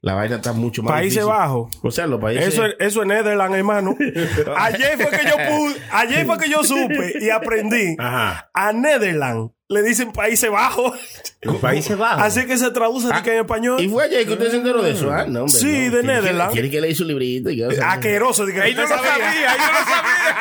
[0.00, 1.24] la vaina está mucho más Países.
[1.24, 1.78] Bajos.
[1.82, 2.48] O sea, los países...
[2.48, 3.96] Eso, es- eso es Netherlands, hermano.
[4.56, 7.94] Ayer fue que yo pude, ayer fue que yo supe y aprendí.
[7.98, 8.50] Ajá.
[8.52, 10.92] A Netherlands le dicen Países Bajos.
[11.42, 12.22] En Países Bajos.
[12.22, 13.80] Así que se traduce de que en español.
[13.80, 15.10] ¿Y fue ayer que usted se enteró de eso?
[15.12, 15.60] Ah, no, hombre.
[15.60, 15.96] Sí, no.
[15.96, 16.52] de Netherlands.
[16.52, 17.50] Quiere que leí su librito.
[17.50, 18.46] Y yo, o sea, Asqueroso.
[18.46, 20.36] de que Ahí no sabía, ahí no sabía.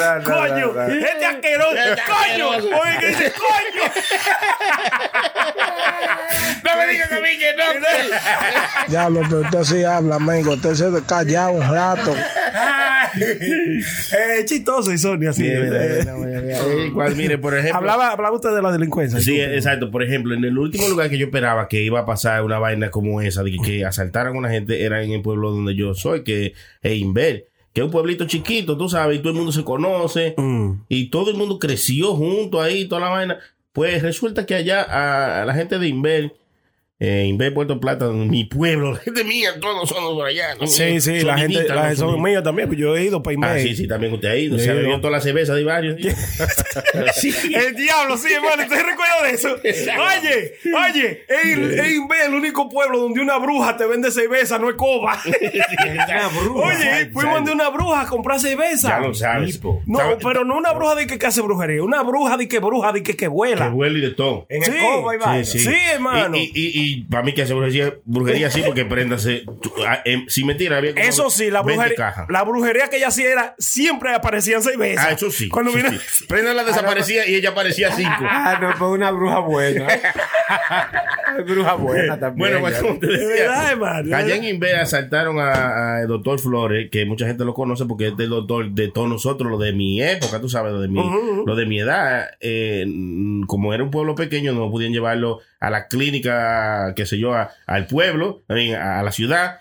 [0.00, 1.76] No, no, Coño, este asqueroso.
[2.06, 3.92] Coño, oye, que dice coño.
[6.64, 7.64] No me digas a mí que no.
[8.88, 10.54] Diablo, pero usted sí habla, mengo.
[10.54, 12.14] Usted se callado un rato.
[14.12, 15.44] Eh, chistoso y Sonia, así.
[16.92, 17.78] Cual, mire, por ejemplo...
[17.78, 19.20] hablaba, hablaba usted de la delincuencia.
[19.20, 19.56] Sí, disculpe.
[19.56, 19.90] exacto.
[19.90, 22.90] Por ejemplo, en el último lugar que yo esperaba que iba a pasar una vaina
[22.90, 25.94] como esa, de que, que asaltaran a una gente, era en el pueblo donde yo
[25.94, 29.52] soy, que es Inver, que es un pueblito chiquito, tú sabes, y todo el mundo
[29.52, 30.84] se conoce, Mm.
[30.88, 33.38] y todo el mundo creció junto ahí, toda la vaina.
[33.72, 36.32] Pues resulta que allá a, a la gente de Inver,
[37.00, 40.54] eh, Inver, Puerto Plata, mi pueblo, la gente mía, todos son por allá.
[40.60, 40.66] ¿no?
[40.66, 43.34] Sí, sí, la gente, la gente son míos también, pues yo he ido para Ah,
[43.58, 43.62] Inver.
[43.62, 44.58] sí, sí, también usted ha ido.
[44.58, 45.00] Se bebió ¿no?
[45.00, 45.96] toda la cerveza de varios.
[47.16, 47.32] Sí.
[47.54, 49.54] El diablo, sí, hermano, ¿usted recuerda de eso?
[49.54, 50.54] Oye,
[50.88, 54.76] oye, en, en Inver, el único pueblo donde una bruja te vende cerveza, no es
[54.76, 55.20] coba.
[56.54, 58.88] Oye, fuimos de una bruja a comprar cerveza.
[58.88, 59.60] Ya lo sabes.
[59.86, 62.92] No, pero no una bruja de que, que hace brujería, una bruja de que bruja
[62.92, 63.72] de que, que Que vuela.
[63.74, 64.46] y de todo.
[64.48, 65.44] En y vaina.
[65.44, 66.36] sí, hermano.
[66.36, 66.50] Y,
[67.10, 69.44] para mí que hace brujería, brujería sí, porque préndase.
[69.62, 72.96] tú- ah, em, sin mentira, había como Eso sí, la 20 brujería, la brujería que
[72.96, 75.06] ella hacía era siempre aparecían cervezas.
[75.08, 75.48] Ah, eso sí.
[75.48, 76.24] Cuando vino, sí.
[76.28, 78.10] Prenda la desaparecía y ella aparecía cinco.
[78.46, 79.86] Ah, no, fue una bruja buena.
[81.46, 82.38] bruja buena también.
[82.38, 84.16] Bueno, pues, como te De decía, verdad, hermano.
[84.16, 88.16] allá en Inver asaltaron a- al doctor Flores, que mucha gente lo conoce porque es
[88.16, 91.00] del doctor de todos nosotros, lo de mi época, tú sabes, lo de mi,
[91.46, 92.26] lo de mi edad.
[92.40, 92.86] Eh,
[93.46, 97.50] como era un pueblo pequeño, no podían llevarlo a la clínica, qué sé yo, a-
[97.66, 99.58] al pueblo, a, a la ciudad.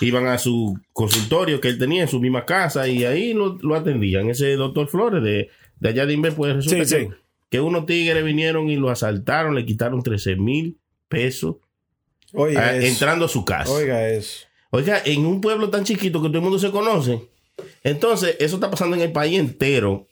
[0.00, 3.74] Iban a su consultorio que él tenía en su misma casa y ahí lo, lo
[3.74, 4.30] atendían.
[4.30, 7.08] Ese doctor Flores de, de allá de Inver, pues resulta Sí, que, sí.
[7.50, 11.56] que unos tigres vinieron y lo asaltaron, le quitaron 13 mil pesos
[12.32, 13.72] Oiga entrando a su casa.
[13.72, 14.46] Oiga eso.
[14.70, 17.22] Oiga, en un pueblo tan chiquito que todo el mundo se conoce.
[17.82, 20.06] Entonces, eso está pasando en el país entero.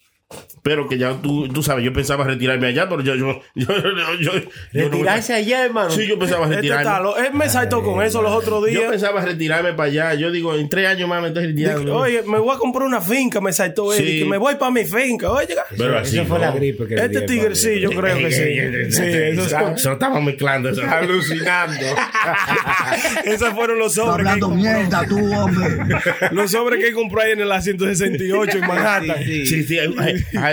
[0.67, 3.93] Pero que ya tú, tú sabes, yo pensaba retirarme allá, pero yo, yo, yo, yo,
[4.19, 4.51] yo- yo no-
[4.91, 5.91] Retirarse allá, hermano.
[5.91, 6.83] Sí, yo pensaba Este retirarme.
[6.83, 8.91] está lo- él me saltó con eso los otros Yo días.
[8.91, 10.15] pensaba retirarme para allá.
[10.15, 11.97] Yo digo, en tres años más me estoy retirando.
[11.97, 13.99] Oye, me voy a comprar una finca, me saltó él.
[14.05, 14.11] Sí.
[14.11, 15.31] y que me voy para mi finca.
[15.31, 16.47] Oye, Pero así, Eso fue ¿no?
[16.47, 18.43] la gripe que este tigre, sí, yo creo que sí.
[18.97, 20.69] Sí, eso Eso se lo estamos mezclando.
[20.71, 20.83] eso.
[20.83, 21.87] Alucinando.
[23.25, 24.15] Esos fueron los sobres.
[24.27, 25.67] hablando mierda tú, hombre.
[26.33, 29.17] Los sobres que compró ahí en el A168 en Manhattan.
[29.25, 29.79] Sí, Sí, sí.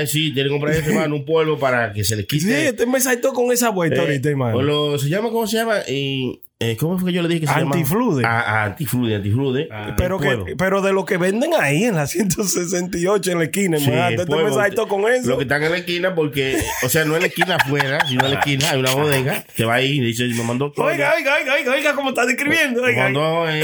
[0.07, 2.67] Sí, tiene que comprar ese hermano un polvo para que se le quite.
[2.69, 4.61] este me saltó con esa vuelta Eh, ahorita, hermano.
[4.61, 5.29] lo- ¿Se llama?
[5.29, 5.77] ¿Cómo se llama?
[5.87, 7.75] Eh, eh, ¿Cómo fue que yo le dije que se llama?
[7.75, 8.23] Antiflude.
[8.25, 9.67] Ah, ah, antiflude, antiflude.
[9.97, 10.45] pero, El polvo.
[10.45, 13.91] que, pero de lo que venden ahí en la 168 en la esquina, en Sí,
[13.91, 15.27] el este me saltó con eso.
[15.27, 18.23] Lo que están en la esquina, porque, o sea, no en la esquina afuera, sino
[18.25, 20.85] en la esquina hay una bodega que va ahí y dice, me mandó todo.
[20.85, 22.81] Oiga, oiga, oiga, oiga, oiga, cómo está describiendo.
[22.81, 23.63] Me Oiga, mandó, eh,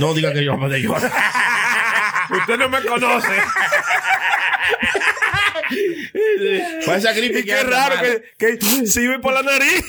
[0.00, 0.94] no diga que yo mandé yo.
[0.94, 3.28] Usted no me conoce.
[6.86, 7.94] Para esa gripe Y que qué raro
[8.38, 9.84] que, que sirve por la nariz.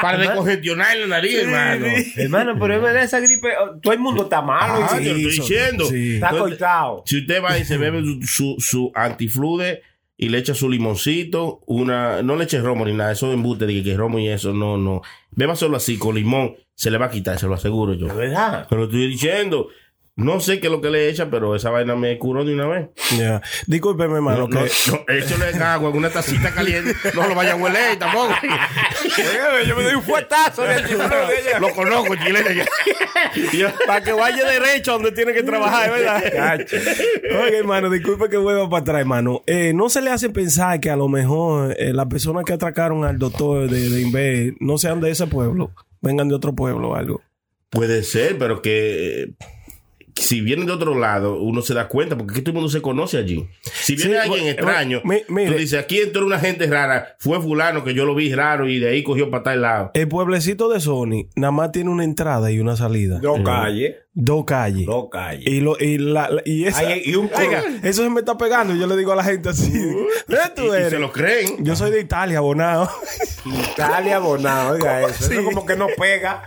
[0.00, 1.86] Para descongestionar la nariz, hermano.
[2.16, 3.48] Hermano, pero es verdad esa gripe.
[3.60, 4.86] oh, Todo el mundo está malo.
[4.90, 5.84] Ah, y- yo estoy diciendo.
[5.86, 6.14] sí.
[6.14, 7.02] Está Entonces, cortado.
[7.06, 9.82] Si usted va y se bebe su, su, su antiflude
[10.16, 13.66] y le echa su limoncito, una, no le eche romo ni nada, eso es embute
[13.66, 15.02] de que romo y eso, no, no.
[15.30, 18.06] Beba solo así, con limón, se le va a quitar, se lo aseguro yo.
[18.06, 18.66] ¿De verdad?
[18.68, 19.68] Pero estoy diciendo,
[20.14, 22.66] no sé qué es lo que le echa, pero esa vaina me curó de una
[22.66, 22.88] vez.
[23.16, 23.40] Ya.
[23.66, 24.40] Discúlpeme, hermano.
[24.40, 24.70] No, que...
[24.90, 28.34] no, échale agua en una tacita caliente, no lo vaya a hueler tampoco.
[29.66, 30.64] yo me doy un fuetazo.
[31.60, 32.64] lo conozco, chileno.
[33.86, 36.60] Para que vaya derecho a donde tiene que trabajar, ¿verdad?
[37.44, 39.42] Oye, hermano, disculpe que vuelva para atrás, hermano.
[39.46, 43.06] Eh, no se le hace pensar que a lo mejor eh, las personas que atracaron
[43.06, 45.72] al doctor de, de Inver no sean de ese pueblo,
[46.02, 47.22] vengan de otro pueblo o algo.
[47.70, 49.32] Puede ser, pero que
[50.14, 52.80] si vienen de otro lado, uno se da cuenta, porque aquí todo el mundo se
[52.82, 53.46] conoce allí.
[53.62, 57.40] Si viene Sí, alguien bueno, extraño, mi- tú dices, aquí entró una gente rara, fue
[57.40, 59.90] fulano que yo lo vi raro y de ahí cogió para tal lado.
[59.94, 63.18] El pueblecito de Sony nada más tiene una entrada y una salida.
[63.20, 63.96] Dos calles.
[64.14, 64.84] Dos calles.
[64.84, 65.46] Dos calles.
[65.46, 67.30] Y, lo, y, la, la- y, esa, Ay, y un.
[67.34, 68.74] Oiga, eso se me está pegando.
[68.74, 69.70] Yo le digo a la gente así:
[70.28, 70.90] ¿Dónde Y, tú y eres?
[70.90, 71.64] se lo creen.
[71.64, 72.90] Yo soy de Italia, abonado.
[73.44, 75.32] Italia Bonao, oiga eso.
[75.32, 76.42] Eso como que no pega.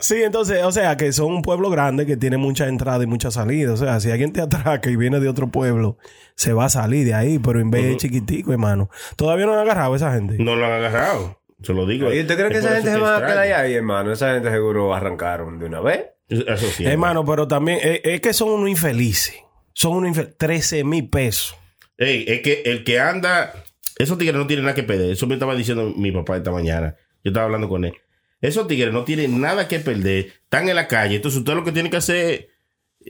[0.00, 3.30] Sí, entonces, o sea, que son un pueblo grande que tiene mucha entrada y mucha
[3.30, 3.72] salida.
[3.72, 5.96] O sea, si alguien te atraca y viene de otro pueblo,
[6.34, 8.90] se va a salir de ahí, pero en vez de chiquitico, hermano.
[9.16, 10.36] Todavía no han agarrado a esa gente.
[10.38, 11.40] No lo han agarrado.
[11.62, 12.12] Se lo digo.
[12.12, 14.12] ¿Y usted cree que Es esa gente se va a quedar ahí, hermano?
[14.12, 16.06] Esa gente seguro arrancaron de una vez.
[16.30, 16.84] Eso sí.
[16.84, 19.34] hermano, pero también es, es que son unos infelices.
[19.72, 20.36] Son unos infelices.
[20.38, 21.56] 13 mil pesos.
[21.98, 23.52] Ey, es que el que anda,
[23.98, 25.10] esos tigres no tienen nada que perder.
[25.10, 26.96] Eso me estaba diciendo mi papá esta mañana.
[27.22, 27.92] Yo estaba hablando con él.
[28.40, 30.32] Esos tigres no tienen nada que perder.
[30.44, 31.16] Están en la calle.
[31.16, 32.48] Entonces usted lo que tiene que hacer,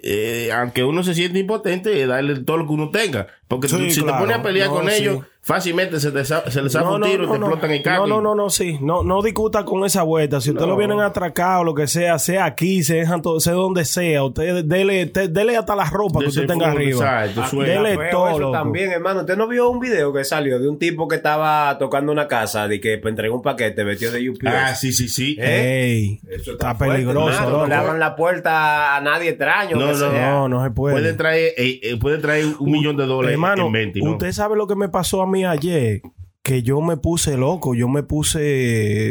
[0.02, 3.28] eh, aunque uno se siente impotente, es darle todo lo que uno tenga.
[3.50, 4.18] Porque Sí, tú- si claro.
[4.18, 5.02] te pones a pelear No, con sí.
[5.02, 8.06] ellos, fácilmente se, te se les zafa un tiro y te explotan el carro.
[8.06, 8.78] No, no, no, no, sí.
[8.80, 10.40] No, no discuta con esa vuelta.
[10.40, 13.04] Si usted lo vienen a atracar o lo que sea, sea aquí, sea,
[13.38, 17.24] sea donde sea, usted dele, te- dele hasta la ropa que usted tenga arriba.
[17.52, 18.28] Dele Feo todo.
[18.30, 19.20] eso también, hermano.
[19.22, 22.68] ¿Usted no vio un video que salió de un tipo que estaba tocando una casa
[22.68, 24.46] de que entregó un paquete vestido de UPS?
[24.46, 25.36] Ah, sí, sí, sí.
[25.40, 27.50] Ey, Eso está fuerte, peligroso, hermano.
[27.50, 27.62] loco.
[27.62, 29.76] No le abran la puerta a nadie extraño.
[29.76, 30.12] No, no.
[30.12, 30.94] No, no se puede.
[30.94, 34.12] Puede traer, eh, eh, puede traer un millón de dólares Hermano, en 20, ¿no?
[34.12, 36.02] usted sabe lo que me pasó a mí ayer.
[36.42, 38.38] Que yo me puse loco, yo me puse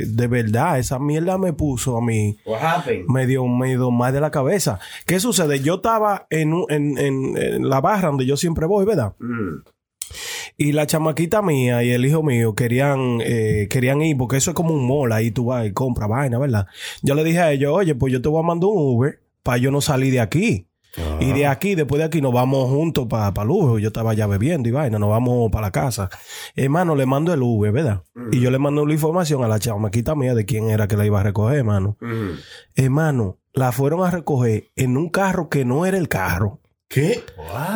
[0.07, 3.05] de verdad, esa mierda me puso a mí What happened?
[3.07, 4.79] medio, medio más de la cabeza.
[5.05, 5.59] ¿Qué sucede?
[5.59, 9.13] Yo estaba en, en, en- en la barra donde yo siempre voy, ¿verdad?
[9.19, 9.61] Mm.
[10.57, 14.55] Y la chamaquita mía y el hijo mío querían, eh, querían ir, porque eso es
[14.55, 16.65] como un mall, ahí tú vas y compras vaina, ¿verdad?
[17.03, 19.59] Yo le dije a ellos, oye, pues yo te voy a mandar un Uber para
[19.59, 20.65] yo no salir de aquí.
[21.19, 23.78] Y de aquí, después de aquí, nos vamos juntos para pa lujo.
[23.80, 26.10] Yo estaba ya bebiendo y vaina, nos vamos para la casa.
[26.56, 28.04] Hermano, le mando el Uber, ¿verdad?
[28.32, 31.06] Y yo le mando la información a la chamaquita mía de quién era que la
[31.06, 31.97] iba a recoger, hermano.
[32.75, 36.60] Hermano, la fueron a recoger en un carro que no era el carro.
[36.88, 37.23] ¿Qué?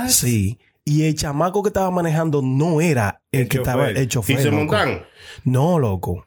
[0.10, 0.60] Sí.
[0.86, 4.36] Y el chamaco que estaba manejando no era el, que estaba el chofer.
[4.40, 5.02] ¿Y se montan?
[5.46, 6.26] No, loco.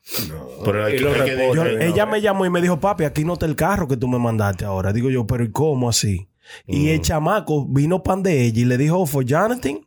[0.64, 1.36] Pero que- lo que-.
[1.54, 4.08] Yo- ella me llamó y me dijo, papi, aquí no está el carro que tú
[4.08, 4.92] me mandaste ahora.
[4.94, 6.28] Digo yo, pero ¿y cómo así?
[6.66, 6.88] Y Mm.
[6.88, 9.80] el chamaco vino pan de ella y le dijo, "Oh, for Jonathan.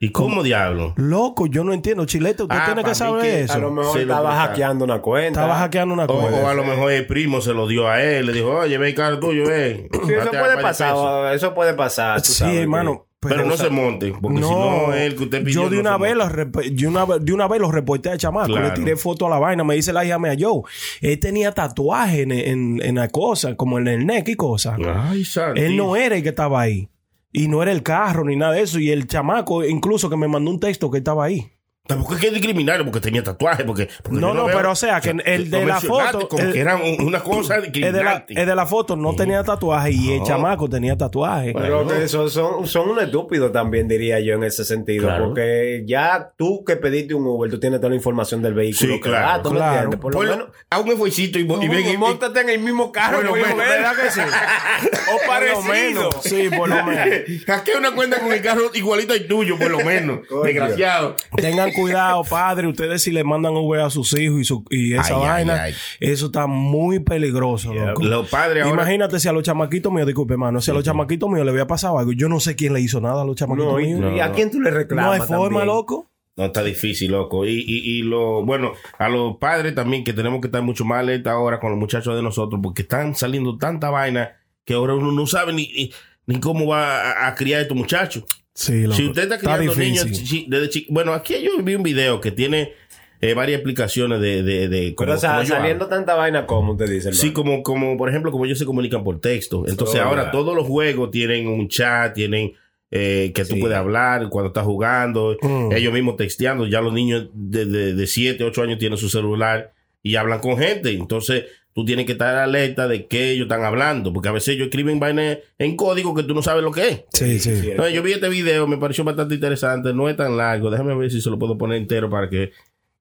[0.00, 0.92] ¿Y cómo diablo?
[0.96, 2.04] Loco, yo no entiendo.
[2.04, 3.54] Chilete, usted Ah, tiene que saber que eso.
[3.54, 5.40] A lo mejor estaba hackeando una cuenta.
[5.40, 6.40] Estaba hackeando una O, cuenta.
[6.42, 8.88] o a lo mejor el primo se lo dio a él, le dijo, oye, ve
[8.88, 9.88] el carro tuyo, ve.
[9.90, 12.20] Sí, eso puede pasar, eso puede pasar.
[12.20, 13.06] Sí, hermano.
[13.28, 15.62] Pero, no se monte, porque si no es el que usted pidió.
[15.64, 16.36] yo de no una vez monte.
[16.36, 18.68] lo rep- de una, de una vez lo reporté al chamaco, Claro.
[18.68, 20.62] le tiré foto a la vaina, me dice la hija mía, yo,
[21.00, 24.78] él tenía tatuaje en, en, en la cosa, como en el neck y cosas.
[24.84, 25.60] Ay, santi.
[25.60, 26.88] Él no era el que estaba ahí.
[27.36, 28.78] Y no era el carro ni nada de eso.
[28.78, 31.50] Y el chamaco, incluso que me mandó un texto que estaba ahí.
[31.86, 33.62] Tampoco es que discriminarlo porque tenía tatuaje.
[33.62, 36.28] Porque, porque No, no, veo- pero o sea, que el de la foto.
[36.30, 38.40] Como el- que era un- una cosa el de, la, discriminante.
[38.40, 40.24] el de la foto no tenía tatuaje y el No.
[40.26, 41.52] chamaco tenía tatuaje.
[41.52, 45.08] Pero que son, son, son un estúpido también, diría yo, en ese sentido.
[45.08, 45.26] Claro.
[45.26, 48.94] Porque ya tú que pediste un Uber, tú tienes toda la información del vehículo.
[48.94, 49.74] Sí, claro, va, ¿tú me claro.
[49.74, 50.00] entiendes?
[50.00, 50.48] Por lo menos.
[50.70, 53.44] a un esfuercito y, y ven y- Móntate en el mismo carro, Bueno, por lo
[53.44, 53.74] bueno, menos.
[53.74, 54.20] ¿Verdad que sí?
[55.04, 55.62] O Por lo parecido.
[55.70, 56.14] menos.
[56.22, 57.08] Sí, por lo menos.
[57.46, 60.20] Hackea una cuenta con el carro igualito al tuyo, por lo menos.
[60.44, 61.16] Desgraciado.
[61.36, 62.66] Tengan cuidado, padre.
[62.68, 65.74] Ustedes si le mandan Uber a sus hijos y, su- y esa Ay, vaina, ay.
[66.00, 68.02] eso está muy peligroso, loco.
[68.02, 68.74] Los padres ahora.
[68.82, 71.66] Imagínate si a los chamaquitos míos, disculpe, hermano, si a los chamaquitos míos le había
[71.66, 74.12] pasado algo, yo no sé quién le hizo nada a los chamaquitos No, y, míos.
[74.16, 75.20] y a quién tú le No reclamas?
[75.20, 75.66] hay forma, también?
[75.66, 76.10] loco.
[76.36, 77.44] No, está difícil, loco.
[77.46, 80.98] Y, y, y lo, bueno, a los padres también que tenemos que estar mucho más
[80.98, 84.32] alerta ahora con los muchachos de nosotros, porque están saliendo tanta vaina
[84.64, 85.92] que ahora uno no sabe ni, ni,
[86.26, 88.24] ni cómo va a, a criar a estos muchachos.
[88.54, 88.94] Sí, loco.
[88.94, 90.06] Si usted está criando niños,
[90.48, 92.72] desde chi- bueno, aquí yo vi un video que tiene
[93.20, 96.88] eh, varias explicaciones de, de, de cómo- Pero o sea, saliendo tanta vaina como usted
[96.88, 97.12] dice.
[97.14, 99.64] Sí, como, como, por ejemplo, como ellos se comunican por texto.
[99.66, 102.52] Entonces, Oh, ahora todos los juegos tienen un chat, tienen
[102.90, 103.60] eh, que tú Sí.
[103.60, 105.72] puedes hablar cuando estás jugando, Mm.
[105.72, 106.64] ellos mismos texteando.
[106.66, 110.56] Ya los niños de, de, de 7, 8 años tienen su celular y hablan con
[110.58, 110.90] gente.
[110.92, 114.66] Entonces, tú tienes que estar alerta de qué ellos están hablando, porque a veces ellos
[114.66, 117.04] escriben vainas en código que tú no sabes lo que es.
[117.12, 117.70] Sí, sí.
[117.70, 120.70] Entonces, yo vi este video, me pareció bastante interesante, no es tan largo.
[120.70, 122.52] Déjame ver si se lo puedo poner entero para que,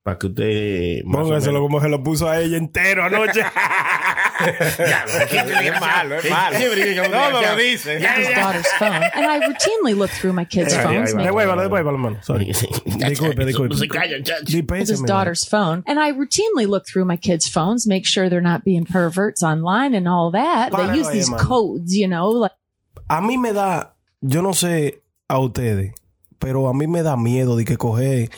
[0.02, 1.04] para que usted...
[1.04, 3.42] Póngaselo como se lo puso a ella entero anoche.
[4.80, 6.60] Ya, es malo, es malo.
[7.10, 8.00] No, No, lo dice.
[8.00, 11.18] his daughter's phone, and I routinely look through my kids' phones, ahí va.
[11.18, 12.18] making Devuélvalo, devuélvalo, hermano.
[12.22, 12.46] Sorry.
[12.46, 13.76] Disculpe, disculpe.
[13.76, 18.06] Se callan, with his daughter's phone, and I routinely look through my kids' phones, make
[18.06, 20.72] sure they're not being perverts online and all that.
[20.72, 22.52] They use these codes, you know, like.
[23.10, 25.92] A mí me da, yo no sé a ustedes,
[26.40, 28.30] pero a mí me da miedo de que coger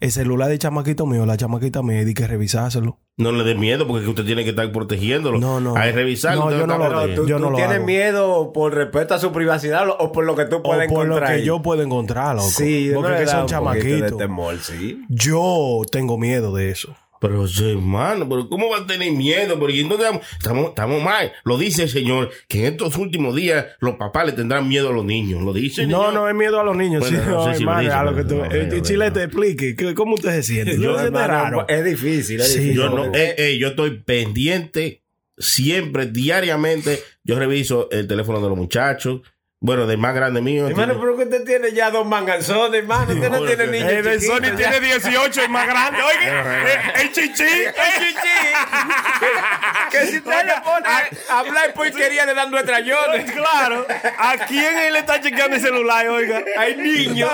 [0.00, 2.98] el celular del chamaquito mío, la chamaquita mía, y de que revisárselo.
[3.18, 5.38] No le dé miedo porque usted tiene que estar protegiéndolo.
[5.38, 5.76] No, no.
[5.76, 6.48] Hay que revisarlo.
[6.50, 7.14] No, yo no lo-.
[7.14, 7.86] ¿Tú, Yo tú no lo tienes hago.
[7.86, 11.16] miedo por respeto a su privacidad o- por lo que tú O puedes por lo
[11.16, 11.28] encontrar?
[11.34, 11.44] que ahí?
[11.44, 12.48] yo puedo encontrar, loco.
[12.48, 14.16] Sí, porque no que son de chamaquitos.
[14.16, 15.02] temor, sí.
[15.10, 16.96] Yo tengo miedo de eso.
[17.20, 19.58] Pero, sí, hermano, pero ¿cómo va a tener miedo?
[19.58, 21.30] Porque entonces estamos, estamos mal.
[21.44, 24.92] Lo dice el Señor, que en estos últimos días los papás le tendrán miedo a
[24.92, 25.42] los niños.
[25.42, 26.14] Lo dice el No, Señor.
[26.14, 27.92] no es miedo a los niños, Bueno, sí, no no, sé si lo hermano, dice,
[27.94, 30.72] a lo que pero tú, no, eh, Chile te explique, ¿qué- ¿cómo usted se siente?
[30.76, 31.68] Yo siente hermano, raro.
[31.68, 32.76] Es difícil, es Sí, difícil.
[32.78, 35.02] Yo, no, eh, eh, yo estoy pendiente
[35.36, 37.00] siempre, diariamente.
[37.22, 39.20] Yo reviso el teléfono de los muchachos.
[39.62, 40.66] Bueno, del más grande mío.
[40.68, 43.12] Hermano, tiene- pero que usted tiene ya dos manganzones, hermano.
[43.12, 45.98] Usted no No, tiene niños El de Sony tiene 18, el más grande.
[46.00, 47.42] Oiga, eh, el chichi.
[47.42, 48.40] ¡El chichi!
[49.90, 50.86] que si usted le pone
[51.28, 53.30] a hablar porquería le dan nuestras yones.
[53.40, 53.86] Claro.
[54.18, 56.42] ¿A quién él está chequeando el celular, oiga?
[56.58, 57.30] Hay niños.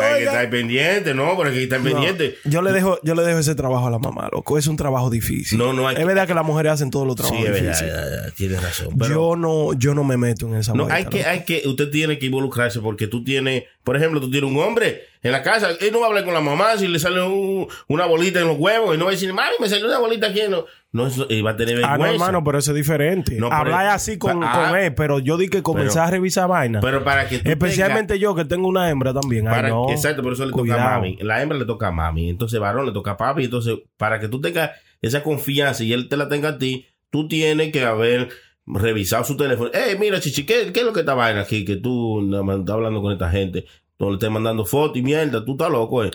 [0.00, 1.36] Hay que estar pendiente, ¿no?
[1.38, 2.36] Pero hay que estar pendiente.
[2.44, 4.58] Yo le dejo, yo le dejo ese trabajo a la mamá, loco.
[4.58, 5.58] Es un trabajo difícil.
[5.58, 7.80] No, no hay Es que- verdad que las mujeres hacen todos los Sí, trabajos es
[7.80, 8.88] verdad, tienes razón.
[8.98, 11.90] Pero- Yo no, yo no me meto en esa No, hay que, hay que, usted
[11.90, 15.70] tiene que involucrarse porque tú tienes, por ejemplo, tú tienes un hombre en la casa,
[15.80, 18.48] él no va a hablar con la mamá si le sale un- una bolita en
[18.48, 20.40] los huevos y no va a decir, mami, me salió una bolita aquí.
[20.50, 21.94] No, no eso- y va a tener vergüenza.
[21.94, 23.36] Ah, no, hermano, pero eso es diferente.
[23.38, 26.10] No, pero- Hablar así con, Ah, con él, pero yo di que comenzar pero- a
[26.10, 26.82] revisar vainas.
[26.84, 29.46] Pero para que tú Especialmente yo que tengo una hembra también.
[29.48, 29.90] Ay, Para, no.
[29.90, 30.80] Exacto, por eso le Cuidado.
[30.80, 31.16] toca a mami.
[31.20, 32.28] La hembra le toca a mami.
[32.30, 33.44] Entonces, varón le toca a papi.
[33.44, 34.70] Entonces, para que tú tengas
[35.00, 38.28] esa confianza y él te la tenga a ti, tú tienes que haber
[38.66, 39.70] revisado su teléfono.
[39.72, 41.64] Eh, mira, chichi, ¿qué, qué es lo que está vaina aquí?
[41.64, 43.64] Que tú estás hablando con esta gente.
[43.96, 45.44] Tú le estás mandando fotos y mierda.
[45.44, 46.10] Tú estás loco, eh.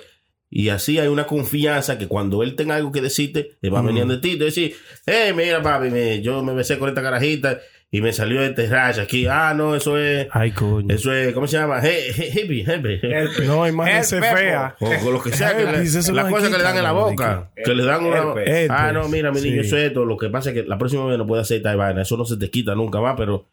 [0.49, 3.81] Y así hay una confianza que cuando él tenga algo que decirte, le va a
[3.81, 4.37] venir de ti.
[4.37, 8.41] Te decir, eh, mira, papi, me- yo me besé con esta carajita y me salió
[8.41, 9.27] este rash aquí.
[9.27, 10.27] Ah, no, eso es.
[10.31, 10.93] Ay, coño.
[10.93, 11.79] Eso es, ¿cómo se llama?
[11.81, 12.99] He- he- Hippie, hippie.
[13.45, 14.35] No, Pepo.
[14.35, 14.75] fea.
[14.79, 16.83] O con lo que sea, que le- Herpes, eso las cosas que le dan en
[16.83, 18.17] la boca, que le dan una...
[18.17, 18.69] Herpes.
[18.69, 19.67] Ah, no, mira, mi niño, Sí.
[19.67, 20.03] eso es esto.
[20.05, 22.01] Lo que pasa es que la próxima vez no puede hacer esta vaina.
[22.01, 23.45] Eso no se te quita nunca más, pero,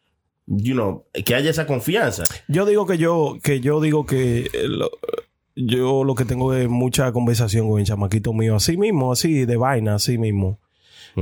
[0.47, 2.25] you know, que haya esa confianza.
[2.49, 4.91] Yo digo que yo, que yo digo que eh, lo-
[5.55, 9.55] yo lo que tengo es mucha conversación con el chamaquito mío, así mismo, así de
[9.55, 10.59] vaina, así mismo.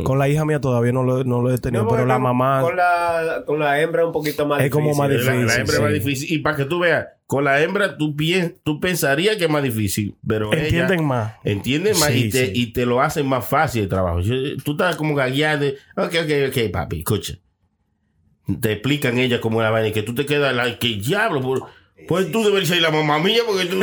[0.04, 2.24] Con la hija mía todavía no lo, no lo he tenido, No, pero la con-
[2.24, 5.22] mamá Con la, con la hembra es un poquito más Es como más La, la
[5.34, 6.32] difícil, hembra es más difícil.
[6.34, 9.62] Y para que tú veas, con la hembra tú, pien- tú pensarías que es más
[9.62, 11.34] difícil, pero entienden ella más.
[11.44, 12.52] entiende más Sí, y, te, sí.
[12.56, 14.20] y te lo hacen más fácil el trabajo.
[14.22, 15.68] Yo- tú estás como gagueando.
[15.96, 17.34] Ok, ok, ok, papi, escucha.
[18.60, 21.40] Te explican ella cómo es la vaina y que tú te quedas, like, que diablo,
[21.42, 21.64] por-
[22.08, 23.80] Pues tú deberías ser la mamá mía porque tú...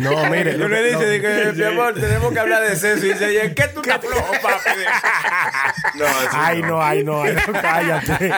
[0.00, 0.58] No, mire.
[0.58, 3.06] Yo le dice, de que, mi amor, tenemos que hablar de sexo.
[3.06, 4.70] Y dice, "¿Y en qué tú estás flojo, papi?
[5.98, 8.32] No, Ay, no, ay, no, ay, no, cállate.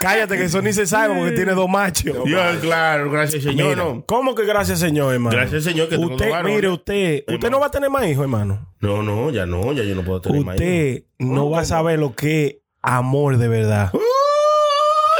[0.00, 2.24] cállate, que eso ni se sabe porque tiene dos machos.
[2.24, 3.68] Dios, claro, gracias señor.
[3.70, 4.04] Mira, no.
[4.06, 5.36] ¿Cómo que gracias, señor, hermano?
[5.36, 6.56] Gracias, señor, que tengo usted, dos varones.
[6.56, 8.72] Mire, usted, usted no va a tener más hijos, hermano.
[8.80, 10.66] No, no, ya no, ya yo no puedo tener más hijos.
[10.66, 13.90] Usted no va a saber lo que es amor de verdad.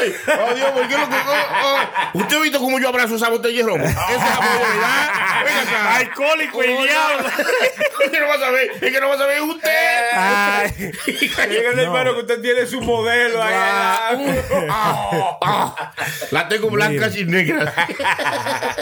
[0.03, 0.15] Ay,
[0.51, 2.19] Oh, Dios, ¿por qué lo que- oh, oh.
[2.19, 3.85] ¿Usted ha visto cómo yo abrazo esa botella de romo?
[3.85, 4.09] Eso es.
[5.45, 5.97] Venga acá.
[5.97, 6.83] Alcohólico, el Oh, no.
[6.85, 7.29] diablo.
[8.03, 9.71] Es que no va a saber, es que no va a saber usted.
[10.15, 13.55] Ay, Dígale, hermano, que usted tiene su modelo ahí.
[13.55, 15.93] Ah, ah.
[16.31, 17.73] La tengo blanca y negra.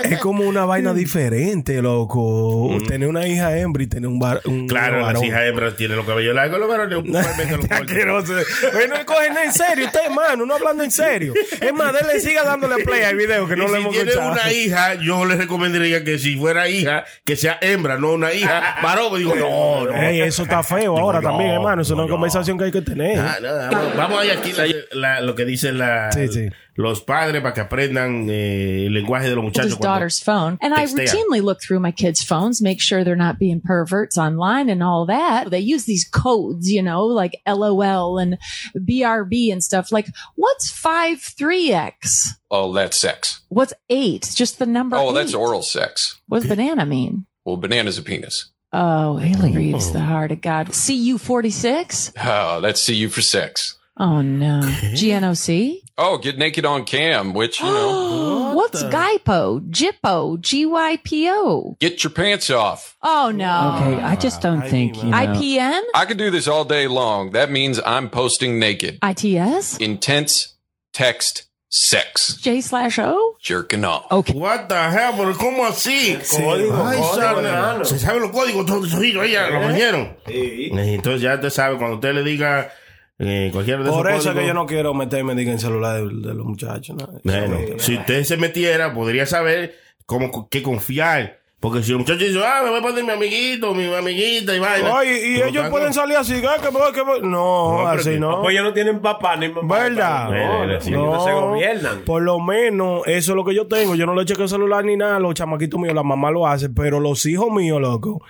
[0.04, 2.70] es como una vaina diferente, loco.
[2.88, 4.66] Tener una hija hembra y tener un, bar, un Mm.
[4.68, 5.24] Claro, hijo las varón.
[5.24, 8.88] hijas hembras tienen los cabellos largos, los varones usualmente los cortan.
[8.90, 11.09] No cogen en serio usted, hermano, no hablando en serio.
[11.14, 14.32] Es más, déle siga dándole play al video que no le si hemos tiene escuchado.
[14.32, 18.76] una hija, yo le recomendaría que si fuera hija, que sea hembra, no una hija
[18.82, 19.16] varón.
[19.18, 20.02] Digo, no, no.
[20.02, 21.82] Ey, eso está feo ahora no, también, hermano.
[21.82, 22.08] Es una no.
[22.08, 23.18] conversación que hay que tener.
[23.18, 26.48] Vamos, vamos a ir aquí la- la- lo que dicen la- Sí, sí.
[26.76, 29.74] Los padres para que aprendan eh, el lenguaje de los his muchachos.
[29.76, 30.58] cuando- daughter's phone.
[30.62, 34.68] And I routinely look through my kids' phones, make sure they're not being perverts online
[34.70, 35.50] and all that.
[35.50, 38.38] They use these codes, you know, like LOL and
[38.76, 39.92] BRB and stuff.
[39.92, 40.06] Like,
[40.36, 42.28] what's 5 3X?
[42.50, 43.40] Oh, that's sex.
[43.48, 44.32] What's 8?
[44.34, 46.20] Just the number Oh, that's oral sex.
[46.26, 47.26] What does banana mean?
[47.44, 48.50] Well, banana's a penis.
[48.72, 50.70] Oh, it grieves the heart of God.
[50.72, 52.12] CU 46?
[52.22, 53.76] Oh, that's CU for sex.
[53.96, 54.60] Oh, no.
[54.94, 55.80] GNOC?
[56.02, 59.68] Oh, get naked on cam, which, you know, What's GIPO?
[59.70, 60.38] JIPO?
[60.40, 61.78] GYPO?
[61.78, 62.96] get your pants off.
[63.02, 63.76] Oh, no.
[63.76, 65.16] Okay, I just don't think you know.
[65.16, 65.82] IPN?
[65.94, 67.32] I could do this all day long.
[67.32, 68.98] That means I'm posting naked.
[69.02, 69.76] ITS?
[69.76, 70.54] Intense
[70.94, 72.34] text sex.
[72.40, 73.36] J slash O?
[73.42, 74.10] Jerking off.
[74.10, 74.32] Okay.
[74.32, 76.16] What the hell, pero ¿cómo así?
[76.16, 77.84] Código, Ay, código, sabe, hermano.
[77.84, 79.66] se saben los códigos todos solitos, ahí ya lo ¿Eh?
[79.68, 80.16] cogieron.
[80.26, 80.70] Sí.
[80.72, 82.72] Entonces ya usted sabe, cuando usted le diga
[83.20, 85.54] eh, cualquiera de esos Por eso es que códigos- yo no quiero meterme diga, en
[85.56, 86.96] el celular de, de los muchachos.
[86.96, 87.08] ¿no?
[87.22, 91.38] Bueno, si usted se metiera, podría saber cómo qué confiar.
[91.60, 94.58] Porque si el muchacho dice, ah, me voy a poner mi amiguito, mi amiguita y
[94.58, 94.94] vaina.
[94.94, 96.48] Oye, y ellos tanto- pueden salir así, ¿qué?
[96.62, 96.90] ¿Qué voy?
[96.94, 97.20] ¿Qué voy?
[97.20, 98.40] No, No, así que- no.
[98.40, 99.78] Pues ellos no tienen papá ni mamá.
[99.78, 100.30] ¿Verdad?
[100.30, 102.00] No, no se gobiernan.
[102.06, 103.94] Por lo menos, eso es lo que yo tengo.
[103.94, 105.20] Yo no le chequeo el celular ni nada.
[105.20, 106.70] Los chamaquitos míos, la mamá lo hace.
[106.70, 108.22] Pero los hijos míos, loco.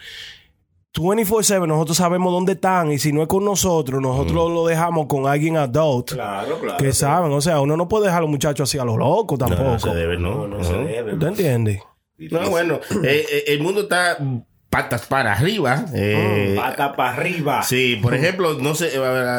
[0.94, 2.90] 24-7, nosotros sabemos dónde están.
[2.90, 6.12] Y si no es con nosotros, nosotros lo dejamos con alguien adult.
[6.12, 6.78] Claro, claro.
[6.78, 7.32] Que saben.
[7.32, 9.62] O sea, uno no puede dejar a los muchachos así a los locos tampoco.
[9.62, 10.46] no se debe, no.
[10.46, 11.12] No, no se debe.
[11.14, 11.82] ¿Usted entiende?
[12.30, 14.18] No, bueno, eh, eh, el mundo está
[14.68, 15.86] patas para arriba.
[15.94, 17.62] eh, Pata para arriba.
[17.62, 18.90] Sí, por ejemplo, no sé,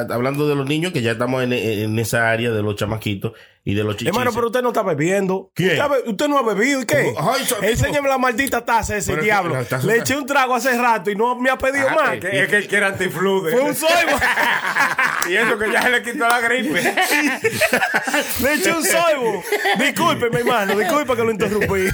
[0.10, 3.34] hablando de los niños, que ya estamos en, en esa área de los chamaquitos
[3.64, 4.08] y de los chichis.
[4.10, 5.52] Hermano, pero usted no está bebiendo.
[5.54, 5.70] ¿Quién?
[5.72, 6.82] Usted, ha be- usted no ha bebido.
[6.82, 7.14] ¿Y qué?
[7.18, 9.56] Ay, so- Enséñame la maldita taza ese Pero diablo.
[9.84, 12.18] Le eché un trago hace rato y no me ha pedido Ah, más.
[12.20, 13.52] Que es que él quiere antiflude.
[13.52, 14.18] Fue un soibo.
[15.30, 16.82] Y eso que ya se le quitó la gripe.
[18.42, 19.44] Le eché un soibo.
[19.80, 20.76] Disculpe, mi hermano.
[20.78, 21.88] Disculpe que lo interrumpí.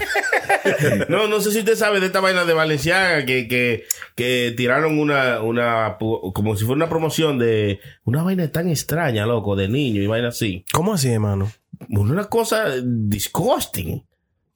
[1.09, 4.97] No, no sé si usted sabe de esta vaina de Valenciaga que, que, que tiraron
[4.97, 5.97] una, una,
[6.33, 10.29] como si fuera una promoción de una vaina tan extraña, loco, de niño y vaina
[10.29, 10.63] así.
[10.71, 11.51] ¿Cómo así, hermano?
[11.89, 14.03] Una cosa disgusting.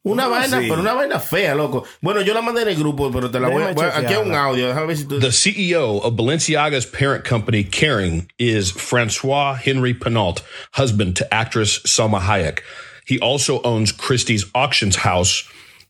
[0.04, 0.68] Una ¿Cómo vaina, así?
[0.68, 1.86] pero una vaina fea, loco.
[2.02, 3.74] Bueno, yo la mandé en el grupo, pero te la voy a.
[3.74, 5.20] Voy a- aquí hay un audio, déjame ver si tú.
[5.20, 10.42] The CEO of Balenciaga's parent company, Kering, is Francois Henry Penault,
[10.74, 12.62] husband to actress Selma Hayek.
[13.06, 15.44] He also owns Christie's Auctions House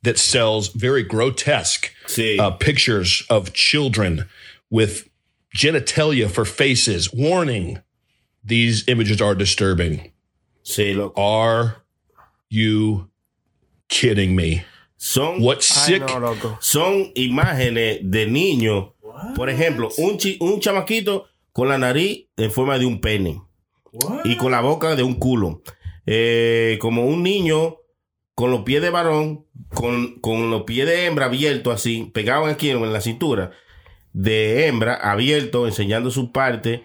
[0.03, 2.37] that sells very grotesque Sí.
[2.37, 4.25] uh, pictures of children
[4.69, 5.07] with
[5.55, 7.13] genitalia for faces.
[7.13, 7.79] Warning,
[8.43, 10.11] these images are disturbing.
[10.63, 11.21] Sí, loco.
[11.21, 11.73] Are
[12.49, 13.09] you
[13.87, 14.65] kidding me?
[14.97, 16.57] Son, What Ay, sick no, loco.
[16.61, 18.89] son imágenes de niños.
[19.35, 23.41] Por ejemplo, un, chi- un chamaquito con la nariz en forma de un pene.
[24.23, 25.61] Y con la boca de un culo.
[26.05, 27.77] Eh, como un niño
[28.35, 32.69] con los pies de varón, con, con los pies de hembra abiertos así, pegados aquí
[32.69, 33.51] en la cintura,
[34.13, 36.83] de hembra abierto, enseñando su parte.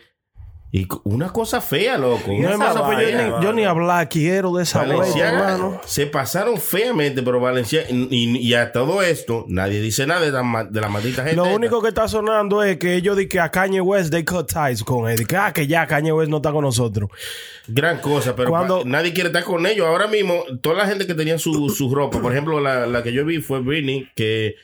[0.79, 2.31] Y una cosa fea, loco.
[2.33, 5.81] No, Una cosa yo, ni, yo ni hablar quiero de esa Valenciaga hermano.
[5.87, 10.31] se pasaron feamente, pero Valencia y, y- y a todo esto nadie dice nada de
[10.33, 11.37] la, de la maldita gente.
[11.37, 11.57] Lo esta.
[11.57, 14.85] único que está sonando es que ellos dicen que a Kanye West they cut ties
[14.85, 15.27] con él.
[15.27, 17.09] Que, ah, que ya Kanye West no está con nosotros.
[17.66, 19.87] gran cosa, pero Cuando- nadie quiere estar con ellos.
[19.87, 23.12] Ahora mismo, toda la gente que tenía su, su ropa, por ejemplo, la, la que
[23.14, 24.57] yo vi fue Britney, que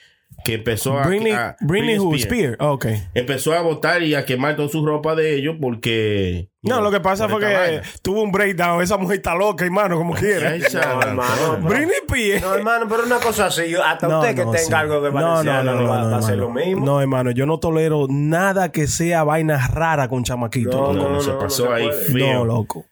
[0.45, 1.07] que empezó a...
[1.07, 2.17] Britney, a- Britney who?
[2.19, 2.57] Spear.
[2.61, 2.87] Oh, ok.
[3.15, 6.49] Empezó a botar y a quemar toda su ropa de ellos porque...
[6.65, 7.83] No, lo que pasa fue que vaina.
[8.03, 8.81] tuvo un breakdown.
[8.83, 10.57] Esa mujer está loca, hermano, como quiera.
[10.61, 11.09] Chaval.
[11.09, 12.43] hermano, pero- Britney Spears.
[12.43, 14.73] No, hermano, pero una cosa así, yo- hasta usted que tenga sí.
[14.73, 16.85] algo de No, valenciano no, no, va, no, va a hacer lo mismo.
[16.87, 20.71] No, hermano, yo no tolero nada que sea vaina rara con chamaquito.
[20.71, 22.35] No, No, no, se no, pasó no ahí feo.
[22.35, 22.85] No, loco.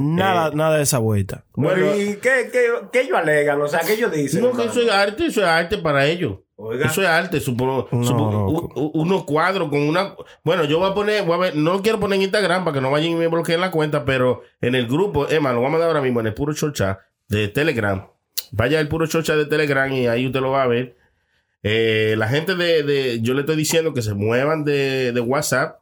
[0.00, 1.44] Nada, Eh, nada de esa vuelta.
[1.54, 3.60] Pero, ¿y qué, qué, qué ellos alegan?
[3.60, 4.42] O sea, ¿qué ellos dicen?
[4.42, 6.38] No, que eso es arte, eso es arte para ellos.
[6.56, 6.86] Oiga.
[6.86, 10.14] Eso es arte, supongo, No, u- unos cuadros con una...
[10.44, 12.74] Bueno, yo voy a poner, voy a ver, no lo quiero poner en Instagram para
[12.74, 15.68] que no vayan y me bloqueen la cuenta, pero en el grupo, Emma, lo vamos
[15.68, 16.98] a mandar ahora mismo en el puro chocha
[17.28, 18.06] de Telegram.
[18.52, 20.96] Vaya al puro chocha de Telegram y ahí usted lo va a ver.
[21.62, 25.79] Eh, la gente de, de- yo le estoy diciendo que se muevan de, de WhatsApp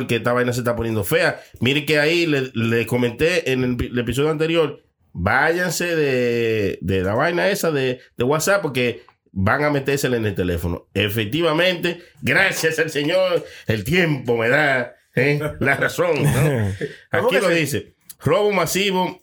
[0.00, 1.40] porque esta vaina se está poniendo fea.
[1.60, 4.82] Mire que ahí le, le comenté en el, el episodio anterior,
[5.12, 10.34] váyanse de, de la vaina esa de, de WhatsApp porque van a metérsela en el
[10.34, 10.88] teléfono.
[10.94, 15.38] Efectivamente, gracias al Señor, el tiempo me da ¿eh?
[15.60, 16.22] la razón.
[16.22, 16.72] ¿no?
[17.10, 19.22] Aquí lo dice, robo masivo.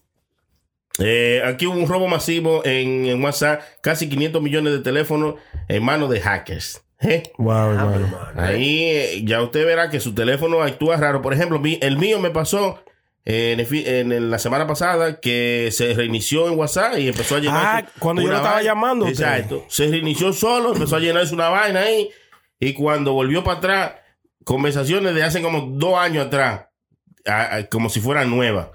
[0.99, 5.36] eh, aquí hubo un robo masivo en, en WhatsApp, casi 500 millones de teléfonos
[5.67, 6.84] en manos de hackers.
[7.02, 7.24] ¿Eh?
[7.38, 8.18] Wow, hermano.
[8.36, 11.22] Ahí eh, ya usted verá que su teléfono actúa raro.
[11.22, 12.84] Por ejemplo, mi- el mío me pasó
[13.26, 17.08] eh, en, el fi- en el- la semana pasada que se reinició en WhatsApp y
[17.08, 17.86] empezó a llenar.
[17.86, 18.70] Ah, cuando yo lo estaba vaina.
[18.70, 19.08] llamando.
[19.08, 19.66] Exacto.
[19.68, 22.10] Se reinició solo, empezó a llenarse una vaina ahí.
[22.60, 23.91] Y cuando volvió para atrás,
[24.43, 26.66] conversaciones de hace como dos años atrás,
[27.26, 28.68] a- a- como si fueran nuevas.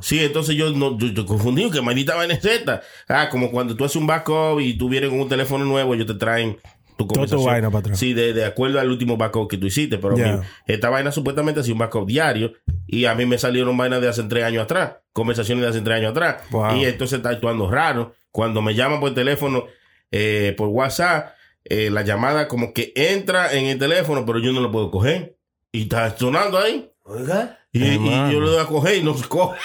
[0.00, 2.80] Sí, entonces yo no yo, yo confundí que maldita vaina es esta.
[3.08, 6.06] Ah, como cuando tú haces un backup y tú vienes con un teléfono nuevo, ellos
[6.06, 6.58] te traen
[6.96, 7.44] tu tu conversación.
[7.46, 7.98] vaina para atrás.
[7.98, 9.98] Sí, de, de acuerdo al último backup que tú hiciste.
[9.98, 12.52] Pero mi- esta vaina supuestamente hacía un backup diario
[12.86, 15.96] y a mí me salieron vainas de hace tres años atrás, conversaciones de hace tres
[15.98, 16.42] años atrás.
[16.50, 16.76] Wow.
[16.76, 18.14] Y entonces está actuando raro.
[18.30, 19.64] Cuando me llaman por teléfono,
[20.10, 21.34] eh, por WhatsApp,
[21.64, 25.36] eh, la llamada como que entra en el teléfono, pero yo no lo puedo coger.
[25.72, 26.90] Y está sonando ahí.
[27.04, 27.58] Oiga.
[27.72, 29.58] Y, y yo lo doy a coger y no se coge.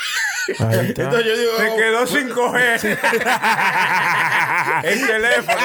[0.58, 2.80] Entonces yo digo, Se quedó sin coger
[4.84, 5.58] el teléfono.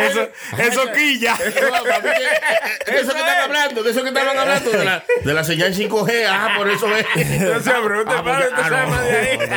[0.00, 1.36] Eso, eso quilla.
[1.38, 5.44] No, de eso que están hablando, de eso que estaban hablando, de la, de la
[5.44, 7.04] señal 5G, ah, por eso es.
[7.06, 7.88] Ah, ah, sabe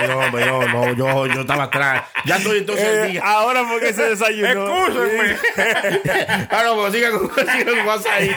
[0.07, 2.03] no, no, no, no, yo, yo estaba atrás.
[2.25, 3.21] Ya estoy entonces Eh, día.
[3.23, 4.85] ahora porque se desayunó.
[4.87, 5.37] Excúsenme.
[6.51, 7.29] Ah, no, pues siga con
[7.85, 8.31] WhatsApp ahí.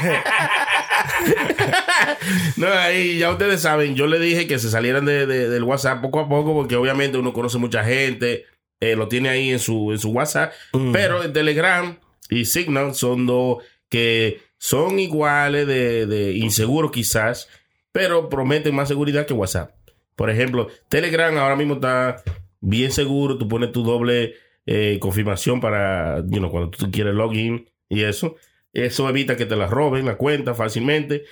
[2.57, 6.01] no, ahí ya ustedes saben, yo le dije que se salieran de, de- del WhatsApp
[6.01, 8.45] poco a poco, porque obviamente uno conoce mucha gente,
[8.81, 10.53] eh, lo tiene ahí en su, en su WhatsApp,
[10.93, 11.99] pero el Telegram
[12.31, 17.49] y Signal son dos que son iguales de, de inseguros quizás,
[17.93, 19.75] pero prometen más seguridad que WhatsApp.
[20.16, 22.22] Por ejemplo, Telegram ahora mismo está
[22.61, 24.35] bien seguro, tú pones tu doble
[24.66, 28.37] eh, confirmación para, you know, cuando tú quieres login y eso.
[28.72, 31.25] Eso evita que te la roben la cuenta fácilmente.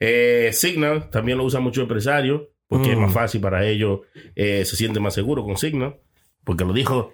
[0.00, 4.00] Eh, Signal también lo usan muchos empresarios porque es más fácil para ellos,
[4.34, 5.96] eh, se sienten más seguros con Signal.
[6.44, 7.12] Porque lo dijo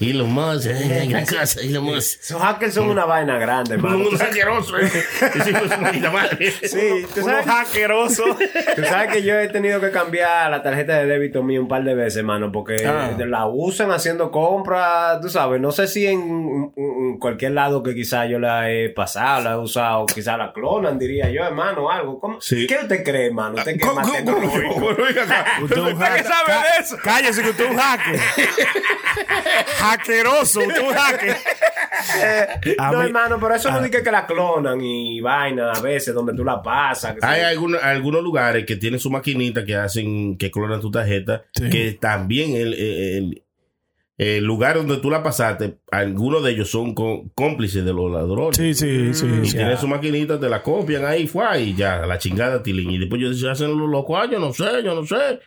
[0.00, 2.18] Elon Musk, eh, gran cosa, Elon Musk.
[2.20, 4.08] Esos hackers son una vaina grande, hermano.
[4.08, 4.90] Un asqueroso, eh.
[6.12, 6.50] Madre.
[6.50, 8.24] Sí, tú sabes, Hackeroso.
[8.76, 11.84] tú sabes que yo he tenido que cambiar la tarjeta de débito mío un par
[11.84, 13.16] de veces, hermano, porque Ah.
[13.24, 16.72] la usan haciendo compras, tú sabes, no sé si en, en-
[17.10, 20.98] en cualquier lado que quizás yo la he pasado, la he usado, quizás la clonan,
[20.98, 22.18] diría yo, hermano, algo.
[22.20, 22.40] ¿Cómo?
[22.40, 22.66] Sí.
[22.66, 23.56] ¿Qué usted cree, hermano?
[23.56, 24.08] Usted ¿Cómo- más?
[24.08, 26.96] Usted es un ¿Usted qué sabe de eso?
[27.02, 28.20] Cállese que usted es un hacker.
[29.78, 31.36] Hackeroso, usted es un hacker.
[32.78, 33.82] No, mí- hermano, pero eso no Ah.
[33.82, 37.16] dice que la clonan y vaina a veces donde tú la pasas.
[37.22, 41.68] Hay algunos, algunos lugares que tienen su maquinita que hacen, que clonan tu tarjeta, Sí.
[41.70, 43.41] que también el, el,
[44.22, 48.56] el lugar donde tú la pasaste, algunos de ellos son có- cómplices de los ladrones.
[48.56, 49.26] Sí, sí, sí.
[49.42, 49.56] Y sí.
[49.56, 52.90] tienen su maquinita, te la copian ahí, fue, y ya, la chingada, tilín.
[52.90, 55.40] Y después ellos se hacen los locos, ah, yo no sé, yo no sé.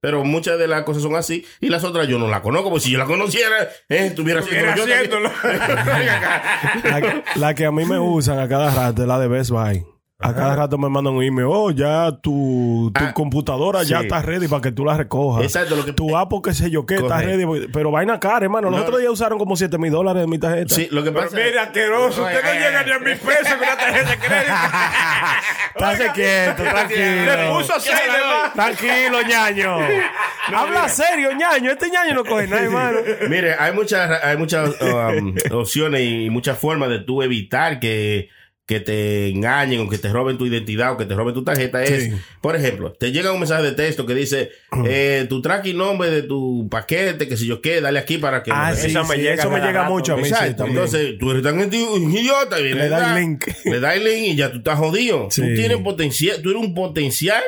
[0.00, 2.86] Pero muchas de las cosas son así, y las otras yo no las conozco, porque
[2.86, 3.54] si yo la conociera,
[3.88, 5.30] eh, estuviera haciéndolo.
[6.84, 9.84] La, la que a mí me usan a cada rato es la de Best Buy.
[10.24, 11.48] A cada rato me mandan un email.
[11.50, 15.44] Oh, ya tu, tu Ah, computadora ya está ready para que tú la recojas.
[15.44, 17.44] Exacto, lo que- Tu Apple, qué sé yo qué, está ready.
[17.72, 18.70] Pero vaina cara, hermano.
[18.70, 18.84] Los No.
[18.86, 20.74] otros días usaron como 7 mil dólares de mi tarjeta.
[20.74, 22.86] Sí, lo que Pero pasa mira, asqueroso, usted no llega ay.
[22.86, 24.54] ni a mil pesos con una tarjeta de crédito.
[25.74, 27.56] Estate quieto, Le tranquilo.
[27.58, 28.52] puso seis de más.
[28.54, 29.78] Tranquilo, ñaño.
[30.54, 31.70] Habla serio, ñaño.
[31.72, 32.98] Este ñaño no coge nada, hermano.
[33.28, 38.28] Mire, hay muchas, hay muchas um, opciones y muchas formas de tú evitar que,
[38.72, 41.82] que te engañen o que te roben tu identidad o que te roben tu tarjeta
[41.84, 42.12] es, Sí.
[42.40, 44.50] por ejemplo, te llega un mensaje de texto que dice,
[44.86, 48.50] eh, tu tracking nombre de tu paquete, que si yo qué, dale aquí para que...
[48.52, 49.04] Ah, sí, reciba".
[49.14, 50.34] sí, eso me llega mucho a mí, sí.
[50.46, 52.58] Entonces, tú eres tan un idiota.
[52.60, 53.44] y Le da el link.
[53.64, 55.28] Le da el link y ya tú estás jodido.
[55.30, 55.42] Sí.
[55.42, 57.42] Tú tienes potencial, tú eres un potencial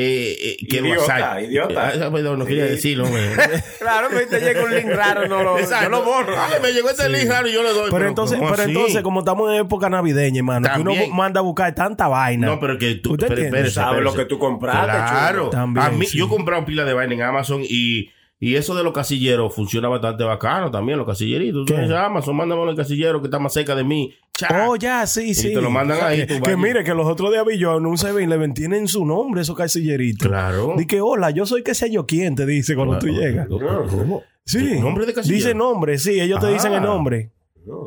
[0.00, 1.40] eh, eh, que Idiota, asalta.
[1.42, 2.10] idiota.
[2.12, 3.04] Perdón, no quería decirlo.
[3.04, 3.30] hombre.
[3.78, 6.34] Claro, que te llega un link raro, no lo, yo lo borro.
[6.38, 7.90] Ay, me llegó este link raro y yo le doy.
[7.90, 8.72] Pero entonces, ¿cómo pero así?
[8.72, 12.46] entonces, como estamos en época navideña, hermano, que uno manda a buscar tanta vaina.
[12.48, 15.38] No, pero que tú, ¿Usted pero Sabes lo que tú compraste, Claro.
[15.38, 15.50] chulo.
[15.50, 16.18] También, a mí, sí.
[16.18, 18.10] yo he comprado pila de vaina en Amazon y,
[18.40, 21.66] y eso de los casilleros funciona bastante bacano también, los casilleritos.
[21.66, 24.14] Tú dices, Amazon, mándame el casillero que está más cerca de mí.
[24.34, 24.68] Cha.
[24.68, 25.52] Oh, ya, sí, Y sí.
[25.52, 28.54] te lo mandan ahí, Que, mire, que los otros días vi yo en un 7-Eleven
[28.54, 30.28] tienen su nombre, esos casilleritos.
[30.28, 30.74] Claro.
[30.78, 33.48] Di que, hola, yo soy que sé yo quién, te dice cuando tú llegas.
[33.48, 34.22] ¿Cómo?
[34.44, 34.78] Sí.
[34.80, 35.36] ¿Nombre de casillero?
[35.36, 36.50] Dice nombre, sí, ellos te Ah.
[36.50, 37.32] dicen el nombre.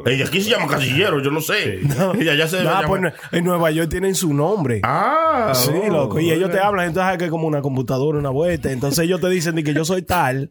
[0.06, 1.80] Ella aquí se llama casillero, yo no sé.
[2.20, 4.82] Ella ya se No, llama- pues, en Nueva York tienen su nombre.
[4.84, 6.20] Ah, Sí, oh, loco.
[6.20, 8.72] Y ellos te hablan, entonces que es como una computadora, una vuelta.
[8.72, 10.50] Entonces ellos te dicen de que yo soy tal.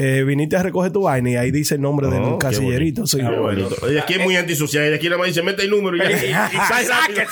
[0.00, 3.04] Eh, viniste a recoger tu vaina y ahí dice el nombre Oh, del casillerito.
[3.04, 3.20] Sí.
[3.20, 3.74] Bonito.
[3.92, 4.88] Y aquí es muy antisocial.
[4.90, 6.10] Y aquí nada más dice, mete el número y ya.
[6.12, 6.30] Y
[6.88, 7.22] rápido.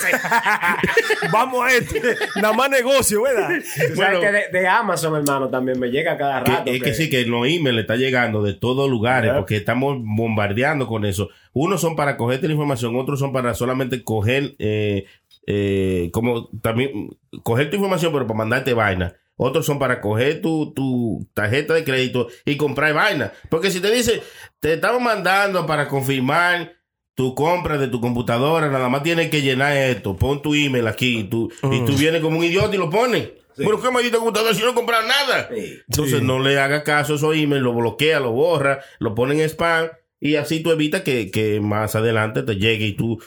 [1.31, 2.01] Vamos a este.
[2.35, 3.49] Nada más negocio, ¿verdad?
[3.95, 4.19] Bueno.
[4.19, 6.71] que de, de Amazon, hermano, también me llega cada Que- rato.
[6.71, 10.87] es que sí, que los emails le está llegando de todos lugares porque estamos bombardeando
[10.87, 11.29] con eso.
[11.53, 15.05] Unos son para cogerte la información, otros son para solamente coger, eh,
[15.47, 19.15] eh, como también, coger tu información, pero para mandarte vaina.
[19.37, 23.31] Otros son para coger tu, tu tarjeta de crédito y comprar vaina.
[23.49, 24.21] Porque si te dice,
[24.59, 26.73] te estamos mandando para confirmar
[27.13, 31.23] tu compra de tu computadora, nada más tienes que llenar esto, pon tu email aquí,
[31.23, 33.29] tú, y tú vienes como un idiota y lo pones.
[33.55, 35.49] Pero qué maldita computadora si no compras nada.
[35.87, 36.25] Entonces Sí.
[36.25, 39.89] no le haga caso a esos emails, lo bloquea, lo borra, lo pone en spam
[40.19, 43.19] y así tú evitas que, que más adelante te llegue y tú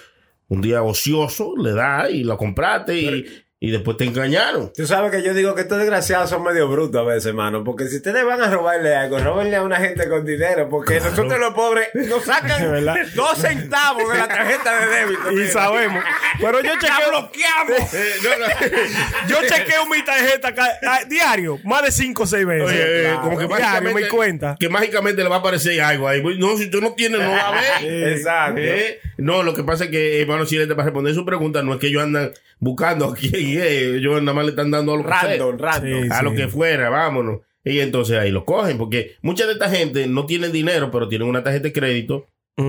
[0.47, 3.27] un día ocioso le das y lo compraste y,
[3.63, 4.73] y después te engañaron.
[4.75, 7.63] Tú sabes que yo digo que estos desgraciados son medio brutos a veces, hermano.
[7.63, 10.67] Porque si ustedes van a robarle algo, robenle a una gente con dinero.
[10.71, 12.97] Porque nosotros los pobres nos sacan ¿Verdad?
[13.15, 15.31] dos centavos de la tarjeta de débito.
[15.33, 15.51] Y mira.
[15.51, 16.03] sabemos.
[16.41, 17.09] Pero yo ¡La chequeo.
[17.11, 17.95] bloqueamos!
[18.01, 19.29] Eh, no, no.
[19.29, 22.67] Yo chequeo mi tarjeta a- diario, más de 5 o 6 veces.
[22.69, 23.21] Oye, eh, Claro.
[23.23, 24.57] como que diario mágicamente, me cuenta.
[24.59, 26.23] que mágicamente le va a aparecer algo ahí.
[26.39, 28.13] No, si tú no tienes, no va a ver.
[28.17, 28.59] Exacto.
[28.59, 31.81] Eh, No, lo que pasa es que, hermano Chilete, para responder su pregunta, no es
[31.81, 35.03] que ellos andan buscando a quién es, ellos nada más le están dando a lo
[35.03, 35.21] que sea.
[35.39, 36.03] Random, random.
[36.03, 37.41] Sí, a lo que fuera, vámonos.
[37.65, 41.29] Y entonces ahí lo cogen, porque mucha de esta gente no tienen dinero, pero tienen
[41.29, 42.27] una tarjeta de crédito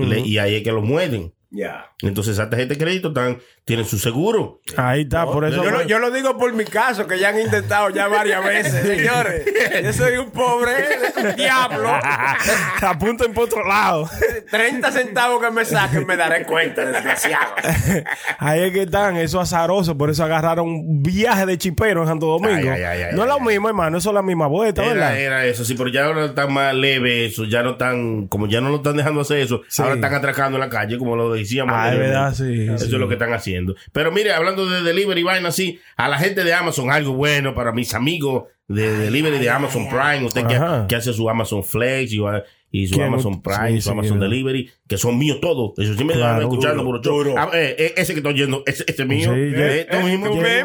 [0.08, 1.32] le- y ahí es que lo mueven.
[1.54, 1.92] Ya.
[2.00, 4.62] Entonces esa tarjeta de crédito están, tienen su seguro.
[4.78, 5.62] Ahí está, por eso.
[5.62, 8.86] Yo, lo, yo lo digo por mi caso, que ya han intentado ya varias veces,
[8.86, 9.44] señores.
[9.84, 10.72] Yo soy un pobre
[11.14, 11.90] un diablo.
[12.80, 14.08] Apunten por otro lado.
[14.50, 17.54] 30 centavos que me saquen me daré cuenta, desgraciado.
[18.38, 19.96] Ahí es que están, eso azaroso.
[19.96, 22.70] Por eso agarraron un viaje de chipero en Santo Domingo.
[22.72, 23.98] Ay, ay, ay, ay, no es lo ay, mismo, hermano.
[23.98, 25.18] Eso es la misma vuelta, ¿verdad?
[25.18, 28.46] Era, era eso, sí, pero ya ahora está más leve eso, ya no están, como
[28.48, 29.82] ya no lo están dejando hacer eso, Sí.
[29.82, 31.74] ahora están atracando en la calle, como lo decíamos.
[31.76, 32.18] Ah, es anteriormente.
[32.18, 32.94] verdad, sí, Eso sí.
[32.94, 33.74] es lo que están haciendo.
[33.92, 37.54] Pero mire, hablando de delivery y vaina así, a la gente de Amazon, algo bueno
[37.54, 42.12] para mis amigos de delivery de Amazon Prime, usted que, que hace su Amazon Flex
[42.12, 42.20] y,
[42.72, 43.06] y su ¿Quién?
[43.08, 44.18] Amazon Prime, Sí, su sí, Amazon.
[44.18, 45.72] Delivery, que son míos todos.
[45.78, 47.34] Eso sí me Claro, están escuchando duro, por ocho.
[47.38, 49.32] Ah, eh, eh, ese que estoy oyendo, ese, ese es mío.
[49.34, 50.26] Sí, Eh, eh, mismo.
[50.42, 50.64] Eh,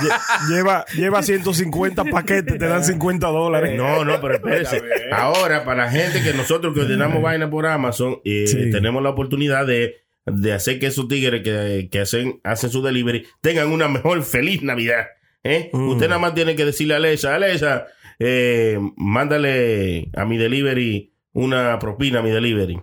[0.00, 3.76] Lle- lleva, lleva 150 paquetes, te dan 50 dólares.
[3.76, 4.82] No, no, pero espérese.
[5.12, 8.70] Ahora, para la gente que nosotros que ordenamos vaina por Amazon, eh, Sí.
[8.70, 13.26] tenemos la oportunidad de, de hacer que esos tigres que, que hacen, hacen su delivery
[13.40, 15.06] tengan una mejor feliz Navidad.
[15.44, 15.70] ¿eh?
[15.72, 15.88] Mm.
[15.90, 17.86] Usted nada más tiene que decirle a Alexa, Alexa,
[18.18, 22.80] eh, mándale a mi delivery una propina a mi delivery.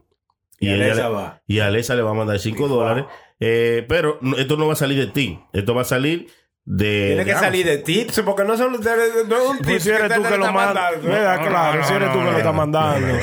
[0.60, 1.42] Y ella Alexa le- va.
[1.48, 3.06] y a Alexa le va a mandar 5 dólares.
[3.40, 5.40] eh, pero esto no va a salir de ti.
[5.52, 6.28] Esto va a salir
[6.66, 7.06] de.
[7.08, 7.48] Tiene de que Amazon.
[7.48, 10.38] salir de tips, porque no son no es un tip Pues si eres tú que
[10.38, 10.94] lo mandas.
[11.02, 12.54] No, Claro, no, si eres tú no, que lo estás no.
[12.54, 13.08] mandando.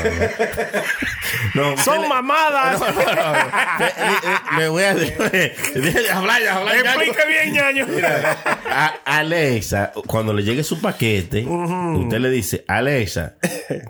[1.55, 2.81] No, Son mamadas.
[2.81, 3.03] No, no, no.
[4.59, 4.91] Le- le- le voy a
[6.17, 6.95] hablar, ya, hablar, ya.
[6.95, 7.87] Explique bien, ñaño.
[8.71, 13.37] A Alexa, cuando le llegue su paquete, usted le dice, Alexa,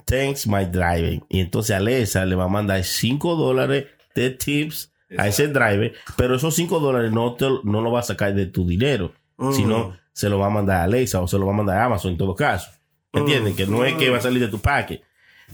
[0.07, 1.24] thanks my driving.
[1.28, 6.36] Y entonces Alexa le va a mandar 5 dólares de tips a ese driver, pero
[6.36, 9.12] esos 5 dólares no, te, no lo va a sacar de tu dinero,
[9.53, 11.84] sino se lo va a mandar a Alexa o se lo va a mandar a
[11.86, 12.70] Amazon en todo caso.
[13.12, 13.55] ¿Entienden?
[13.57, 15.03] Que no es que va a salir de tu paquete.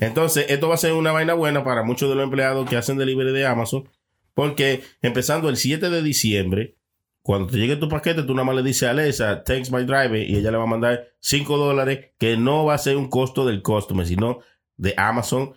[0.01, 2.99] Entonces, esto va a ser una vaina buena para muchos de los empleados que hacen
[2.99, 3.89] delivery de Amazon,
[4.34, 6.76] porque empezando el 7 de diciembre,
[7.22, 10.16] cuando te llegue tu paquete, tú nada más le dices a Alexa, thanks my driver,
[10.16, 13.45] y ella le va a mandar 5 dólares, que no va a ser un costo
[13.45, 14.39] del customer, sino
[14.76, 15.55] de Amazon,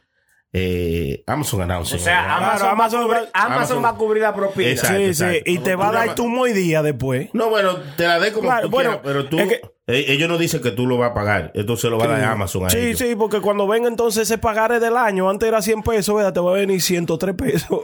[0.53, 1.95] eh, Amazon announce.
[1.95, 4.69] O sea, Amazon, Amazon- va, a cubrir- Amazon Amazon- va a cubrir la propina.
[4.69, 5.35] Exacto, sí, exacto.
[5.45, 5.51] sí.
[5.53, 7.29] Y te va a dar tu muy día después.
[7.33, 10.05] No, bueno, te la dé como Claro, tú bueno, quieras, pero tú, es que- eh,
[10.09, 12.65] ellos no dicen que tú lo vas a pagar, entonces lo va a dar Amazon
[12.65, 12.99] a Sí, ellos.
[12.99, 16.33] sí, porque cuando venga entonces ese pagaré del año, antes era 100 pesos, ¿verdad?
[16.33, 17.79] te va a venir 103 pesos.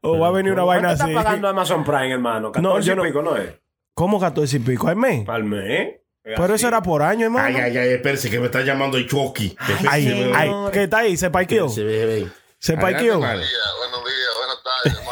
[0.00, 1.12] O va a venir una vaina ¿Cuánto así.
[1.12, 2.52] está pagando Amazon Prime, hermano?
[2.52, 3.50] 14 No, yo no- y pico, ¿no es?
[3.94, 4.88] ¿Cómo 14 y pico?
[4.88, 5.28] ¿Al mes?
[5.28, 5.96] Al mes.
[6.24, 7.56] Pero eso era por año, hermano.
[7.58, 9.56] Ay, ay, ay, espérese, que me está llamando el Chucky.
[9.88, 11.16] Ay, ay, ¿qué está ahí?
[11.16, 11.68] ¿Se parqueó?
[11.68, 12.28] Se ve.
[12.58, 13.14] ¿Se Adelante, parqueó?
[13.14, 13.42] hermano.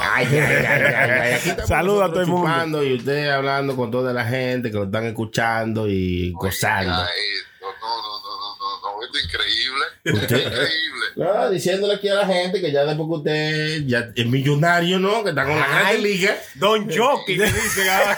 [0.01, 1.33] Ay, ay, ay, ay, ay.
[1.35, 2.85] Aquí estamos Saluda a todo el mundo.
[2.85, 7.05] Y usted hablando con toda la gente que lo están escuchando y gozando.
[9.25, 9.85] increíble.
[10.05, 11.07] Usted- Increíble.
[11.17, 15.23] No, diciéndole aquí a la gente que ya después que usted ya es millonario, ¿no?
[15.25, 16.37] Que está con la Ay, grande liga.
[16.55, 18.17] Don Jockey le dicen ahora.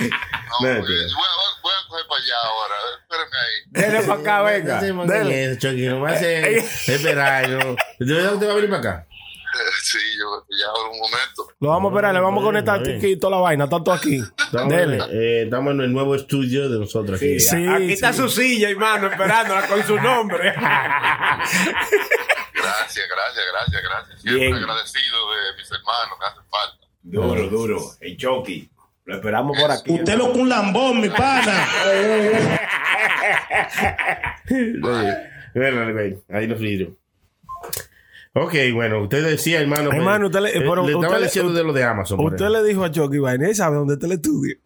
[0.00, 1.04] No, mentira.
[1.04, 1.63] a-
[1.94, 2.74] voy para allá ahora.
[3.02, 3.56] Espérame ahí.
[3.66, 4.80] Dele para acá, venga.
[5.06, 5.44] Dele.
[5.44, 6.56] eso, Chucky, no me hace
[6.92, 7.48] esperar.
[7.48, 7.76] ¿no?
[7.98, 9.06] ¿De verdad usted va a venir para acá?
[9.84, 11.46] Sí, yo ya ahora un momento.
[11.60, 14.20] Lo vamos a esperar, le vamos a conectar aquí toda la vaina, tanto aquí.
[14.36, 14.98] Estamos, Dele.
[15.12, 17.38] eh, estamos en el nuevo estudio de nosotros aquí.
[17.38, 20.52] Sí, Aquí está su silla, hermano, esperándola con su nombre.
[22.54, 24.20] Gracias, gracias, gracias, gracias.
[24.22, 24.54] Siempre Bien.
[24.54, 26.86] agradecido de mis hermanos que hacen falta.
[27.02, 27.78] duro, duro.
[28.00, 28.70] El Chucky.
[29.06, 29.92] Lo esperamos por aquí.
[29.92, 31.66] Usted lo con un lambón, mi pana.
[36.32, 36.90] Ahí nos vidrios.
[38.36, 39.90] Ok, bueno, usted decía, hermano.
[39.90, 42.18] pues, Hermano, usted le- eh, pero le estaba usted le- diciendo de lo de Amazon.
[42.20, 44.56] Usted le dijo a Chucky vaina, él sabe dónde está el estudio.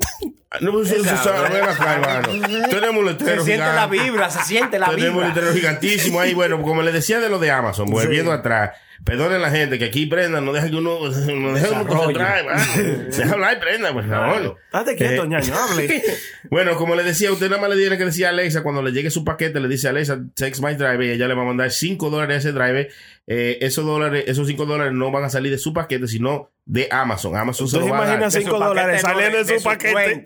[0.63, 2.29] No, pues eso se sabe, ven acá, hermano.
[2.71, 3.99] Tenemos un letrero Se siente la gigante.
[4.03, 5.29] vibra, se siente la Tenemos un vibra.
[5.35, 6.33] letrero gigantísimo ahí.
[6.33, 8.39] Bueno, como le decía de lo de Amazon, volviendo Sí.
[8.39, 8.71] atrás.
[9.09, 12.45] Perdonen la gente que aquí Prenda no deja que uno, no deja que uno concentrar.
[13.11, 14.57] Deja hablar, Prenda, por favor.
[14.73, 16.03] Date quieto, Eh, ñaño, hable.
[16.51, 18.93] Bueno, como le decía, usted nada más le tiene que decir a Alexa, cuando le
[18.93, 21.47] llegue su paquete, le dice a Alexa, text my driver, y ella le va a
[21.47, 22.89] mandar 5 dólares a ese driver.
[23.27, 26.89] Eh, esos dólares, esos 5 dólares no van a salir de su paquete, sino de
[26.91, 27.35] Amazon.
[27.37, 28.19] Amazon se ¿Usted lo va a dar.
[28.19, 30.23] imagina De su 5 dólares saliendo de- de de su su paquete?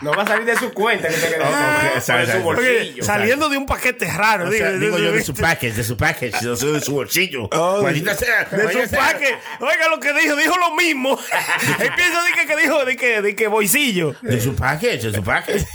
[0.00, 1.38] No va a salir de su cuenta que te quede.
[1.42, 2.92] Ah, por exacto, su bolsillo.
[2.94, 4.48] Oye, saliendo de un paquete raro.
[4.48, 6.80] O sea, digo, digo yo de de- su package, de su package, yo soy de
[6.80, 7.48] su bolsillo.
[7.52, 8.44] Oh, Maldita sea.
[8.44, 9.38] de su paquete.
[9.60, 11.18] Oiga lo que dijo, dijo lo mismo.
[11.80, 14.14] Él piensa de que, que dijo de que, de que bolsillo.
[14.22, 15.66] De su package, de su package.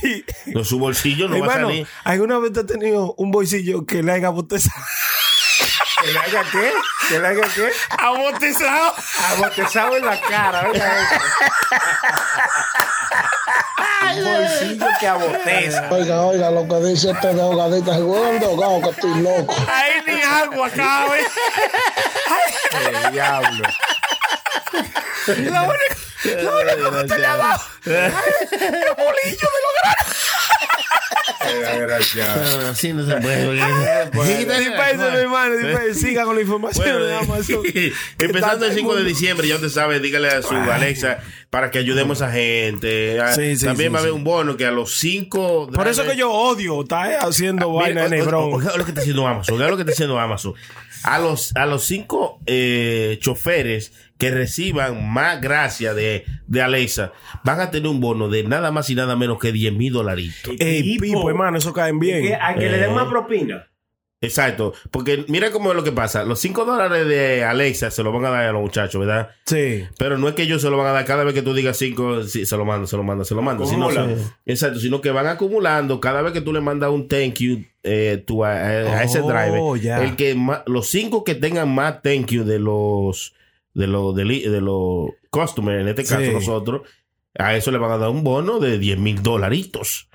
[0.45, 1.87] De su bolsillo no va a salir.
[2.03, 4.83] ¿alguna vez te has tenido un bolsillo que le haya botezado?
[6.01, 6.73] ¿Que le haga qué?
[7.09, 7.71] ¿Que le haga qué?
[7.97, 8.95] ¿Abotezado?
[9.31, 10.69] Abotezado en la cara.
[10.69, 11.15] oiga eso.
[14.15, 15.89] Un bolsillo que aboteza.
[15.91, 19.55] Oiga, oiga, lo que dice este de ahogadita, el huevo ahogado que estoy loco.
[19.71, 21.19] Ahí ni agua cabe.
[22.85, 23.67] El diablo.
[25.27, 27.91] La única, la única que usted le ha dado es
[28.61, 29.73] el bolillo de los
[31.45, 33.59] Ah, Así no se puede.
[33.59, 35.55] Hermano.
[35.93, 37.61] Siga con la información Bueno, de Amazon.
[38.19, 41.19] empezando el Está 5 de diciembre, ya usted sabe, dígale a su Alexa
[41.49, 43.19] para que ayudemos a gente.
[43.19, 44.17] Ah, Sí, sí, También sí, va a haber sí.
[44.17, 48.07] un bono que a los 5 Por eso que yo odio, está eh, haciendo vaina
[48.07, 48.53] Nebrón.
[48.53, 49.55] Oiga lo que está haciendo Amazon.
[49.55, 50.53] Oiga lo que está haciendo Amazon.
[51.03, 53.91] A los, a los cinco eh, choferes
[54.23, 57.11] que reciban más gracia de, de Alexa
[57.43, 60.53] van a tener un bono de nada más y nada menos que 10 mil dolaritos.
[60.59, 62.23] Ey, Pipo, hermano, eso caen bien.
[62.23, 62.93] Que- A que le den Eh.
[62.93, 63.67] más propina.
[64.21, 64.73] Exacto.
[64.89, 66.23] Porque mira cómo es lo que pasa.
[66.23, 69.31] Los 5 dólares de Alexa se los van a dar a los muchachos, ¿verdad?
[69.45, 69.83] Sí.
[69.97, 71.75] Pero no es que ellos se lo van a dar cada vez que tú digas
[71.75, 73.65] 5, sí, se lo mando, se lo mando, se lo mando.
[73.65, 73.89] Sino,
[74.45, 78.23] exacto, sino que van acumulando cada vez que tú le mandas un thank you eh,
[78.25, 79.81] tú a, ese Oh, driver.
[79.81, 80.01] ya.
[80.01, 83.33] El que los 5 que tengan más thank you de los
[83.73, 86.31] de los de, de los customers, en este caso Sí.
[86.31, 86.81] nosotros,
[87.37, 90.09] a eso le van a dar un bono de 10 mil dolaritos.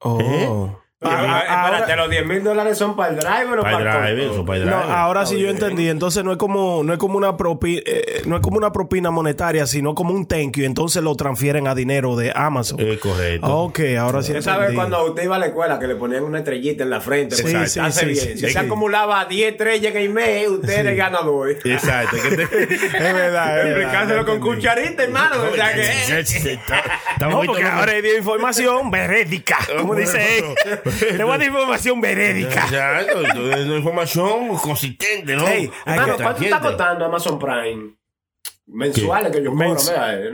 [0.00, 0.20] Oh.
[0.20, 0.76] ¿Eh?
[1.00, 4.58] Espérate, los 10 mil dólares son para el driver o Para para, el driver, para
[4.58, 5.88] el No, ahora sí yo entendí.
[5.88, 9.12] Entonces no es como no es como una propi, eh, no es como una propina
[9.12, 10.64] monetaria, sino como un thank you.
[10.64, 12.80] Entonces lo transfieren a dinero de Amazon.
[12.80, 13.46] Eh, correcto.
[13.46, 16.38] ok, ahora sí Usted sabe cuando usted iba a la escuela que le ponían una
[16.38, 17.36] estrellita en la frente.
[17.36, 18.16] Sí, sí, hace sí, bien.
[18.18, 18.50] sí, si sí.
[18.52, 21.50] se acumulaba 10 estrellas en el mes, usted era el ganador.
[21.64, 22.16] Exacto.
[22.20, 22.42] que te-
[22.74, 23.66] es verdad.
[23.68, 25.36] Explicárselo con cucharita, hermano.
[25.48, 26.58] o sea que-
[27.20, 30.44] No, porque ahora dio información verédica, como dice él.
[31.16, 32.64] Le voy a dar información verédica.
[32.64, 33.22] Exacto,
[33.76, 35.44] información consistente, ¿no?
[35.46, 37.94] Hey, que- ¿cuánto está costando Amazon Prime?
[38.70, 39.76] Mensuales que yo cobro,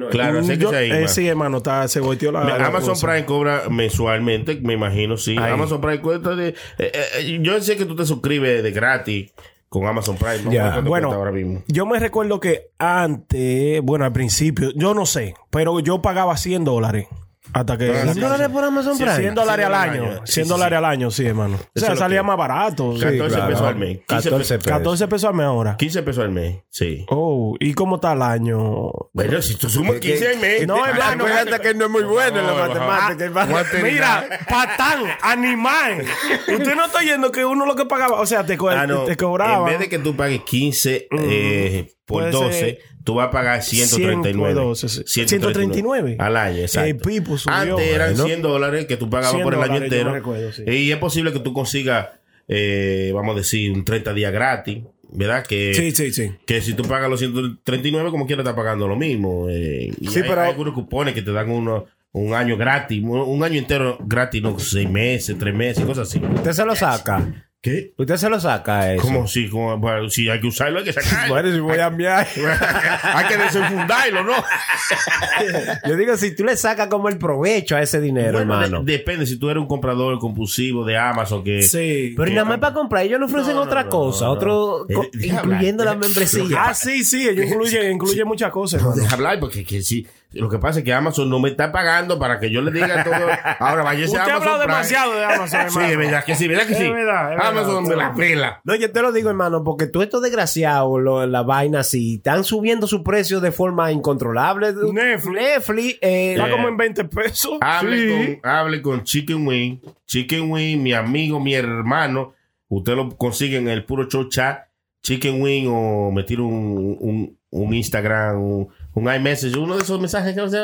[0.00, 3.06] no, Claro, así que ahí, eh, sí, hermano, está, se volteó la, la Amazon cosa.
[3.06, 5.36] Prime cobra mensualmente, me imagino, sí.
[5.38, 5.52] Ahí.
[5.52, 6.48] Amazon Prime cuesta de.
[6.48, 9.32] eh, eh, yo sé que tú te suscribes de gratis
[9.68, 10.38] con Amazon Prime.
[10.42, 10.50] ¿no?
[10.52, 11.62] Ya, ¿Cuánto bueno, cuesta ahora mismo?
[11.68, 16.64] yo me recuerdo que antes, bueno, al principio, yo no sé, pero yo pagaba 100
[16.64, 17.06] dólares
[17.54, 17.86] Hasta que.
[17.88, 19.16] Pagan 100 dólares por Amazon Prime.
[19.16, 19.92] 100 dólares al 100 año.
[19.94, 20.26] dólares al año.
[20.26, 21.58] 100 Sí, dólares al año, sí, hermano.
[21.74, 22.94] O sea, salía más barato.
[22.96, 23.00] sí.
[23.00, 23.46] 14 claro.
[23.50, 23.98] pesos al mes.
[24.08, 24.72] 15 14 pesos.
[24.72, 25.76] 14 pesos al mes ahora.
[25.76, 27.06] 15 pesos al mes, sí.
[27.08, 28.90] Oh, ¿y cómo está el año?
[29.12, 30.66] Bueno, si tú sumas 15 al mes.
[30.66, 33.24] No, hermano, Acuérdate que no es muy bueno en la No, matemática.
[33.24, 33.56] hermano.
[33.82, 36.04] Mira, patán, animal.
[36.48, 39.58] Usted no está oyendo que uno lo que pagaba, o sea, te, Ah, te cobraba.
[39.58, 43.30] En vez de que tú pagues 15 eh, por Puede 12, ser tú vas a
[43.30, 44.52] pagar 139.
[44.52, 45.02] 100 por 12, sí.
[45.06, 46.16] 139.
[46.18, 46.88] al año, exacto.
[46.88, 48.26] El pipo subió, Antes eran bueno.
[48.26, 50.12] 100 dólares que tú pagabas 100 por el año dólares, entero.
[50.12, 50.62] recuerdo, sí.
[50.66, 52.08] Y es posible que tú consigas,
[52.48, 54.82] eh, vamos a decir, un 30 días gratis.
[55.16, 55.46] ¿Verdad?
[55.46, 56.32] Que, Sí, sí, sí.
[56.44, 59.46] que si tú pagas los 139, como quiera, estás pagando lo mismo.
[59.48, 63.00] eh, y Sí, hay, pero- hay algunos cupones que te dan uno, un año gratis,
[63.00, 66.18] un, un año entero gratis, no, seis meses, tres meses, cosas así.
[66.34, 67.46] Usted se lo saca.
[67.64, 67.92] ¿Qué?
[67.96, 69.02] Usted se lo saca eso.
[69.02, 69.48] ¿Cómo si?
[69.48, 71.28] Como, bueno, si hay que usarlo, hay que sacarlo.
[71.34, 72.26] Bueno, si voy a enviar.
[73.02, 74.34] hay que desenfundarlo, ¿no?
[75.88, 78.82] Yo digo, si tú le sacas como el provecho a ese dinero, Bueno, hermano.
[78.84, 82.12] de- depende si tú eres un comprador compulsivo de Amazon que Sí.
[82.16, 84.32] Pero que- nada más para comprar, ellos no ofrecen No, otra no, cosa, no.
[84.32, 85.96] otro, Eh, co- incluyendo hablar.
[85.96, 86.64] la membresía.
[86.64, 90.58] Ah, sí, sí, ellos incluyen, incluyen muchas cosas, deja hablar porque que sí, lo que
[90.58, 93.14] pasa es que Amazon no me está pagando para que yo le diga todo.
[93.60, 95.86] Ahora vaya Usted ha hablado demasiado de Amazon, Sí, hermano.
[95.92, 96.90] es verdad que sí, verdad que Es sí.
[96.90, 97.46] verdad, es verdad.
[97.48, 98.60] Amazon me la pela.
[98.64, 102.86] No, yo te lo digo, hermano, porque tú estos desgraciados, la vaina así, están subiendo
[102.86, 104.72] su precio de forma incontrolable.
[104.72, 105.32] Netflix.
[105.34, 107.58] Netflix, eh, Está Eh, como en 20 pesos.
[107.60, 108.38] Hable, Sí.
[108.40, 109.78] con, hable con Chicken Wing.
[110.06, 112.34] Chicken Wing, mi amigo, mi hermano.
[112.68, 114.60] Usted lo consigue en el puro show chat.
[115.02, 120.00] Chicken Wing o me tira un, un, un Instagram, un, un iMessage, uno de esos
[120.00, 120.56] mensajes que no se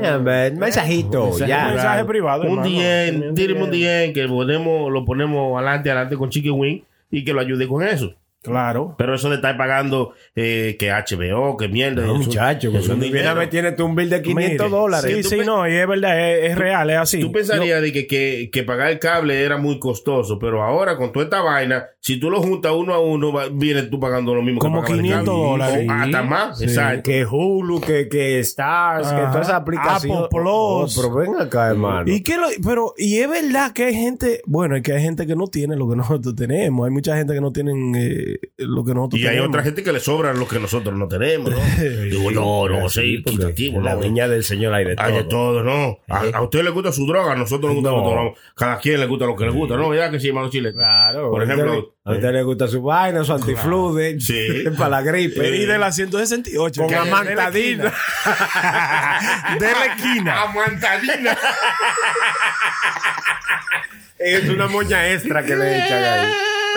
[0.00, 1.46] ya, ve, mensajito, ya.
[1.46, 1.74] privado.
[1.74, 2.62] Mensaje privado, Un.
[2.62, 7.32] DM, tíreme un DM que ponemos, lo ponemos adelante, adelante con Chicken Wing y que
[7.32, 8.14] lo ayude con eso.
[8.42, 8.94] Claro.
[8.96, 12.06] Pero eso de estar pagando eh, que HBO, que mierda.
[12.06, 15.14] No, muchacho, un mira, me tiene tú un bill de 500 Mire, dólares.
[15.14, 17.20] Sí, sí, pe- no, y es verdad, es, es real, es así.
[17.20, 21.12] Tú pensarías de que, que, que pagar el cable era muy costoso, pero ahora con
[21.12, 24.40] toda esta vaina, si tú lo juntas uno a uno, va- vienes tú pagando lo
[24.42, 25.42] mismo Como que pagaba el 500 cable.
[25.50, 25.86] dólares.
[25.88, 27.02] O hasta más, Sí, exacto.
[27.10, 30.16] Que Hulu, que, que Stars, que todas esas aplicaciones.
[30.18, 30.46] Apple Plus.
[30.52, 32.10] Oh, pero ven acá, hermano.
[32.10, 35.26] Y que lo, pero, y es verdad que hay gente, bueno, es que hay gente
[35.26, 36.86] que no tiene lo que nosotros tenemos.
[36.86, 39.92] Hay mucha gente que no tienen eh, lo que nosotros Y hay otra gente que
[39.92, 41.58] le sobran lo que nosotros no tenemos, ¿no?
[42.04, 44.00] Digo, no, no, sí, equitativo, la no.
[44.00, 45.62] viña del Señor hay de Hay de todo.
[45.62, 45.98] todo, ¿no?
[46.08, 47.96] A, a usted le gusta su droga, a nosotros nos gusta No.
[47.96, 48.38] lo que tomamos.
[48.54, 49.88] Cada quien le gusta lo que le gusta, ¿no?
[49.88, 50.72] ¿Verdad que sí, hermano Chile?
[50.72, 51.30] Claro.
[51.30, 54.64] Por a usted ejemplo, le- a usted le gusta su vaina, su antiflude, Sí.
[54.78, 55.56] para la gripe.
[55.56, 56.82] Y de la 168.
[56.82, 57.84] Con amantadina.
[59.58, 60.42] De la esquina.
[60.42, 61.36] Amantadina.
[64.20, 66.30] Es una moña extra que le echan ahí.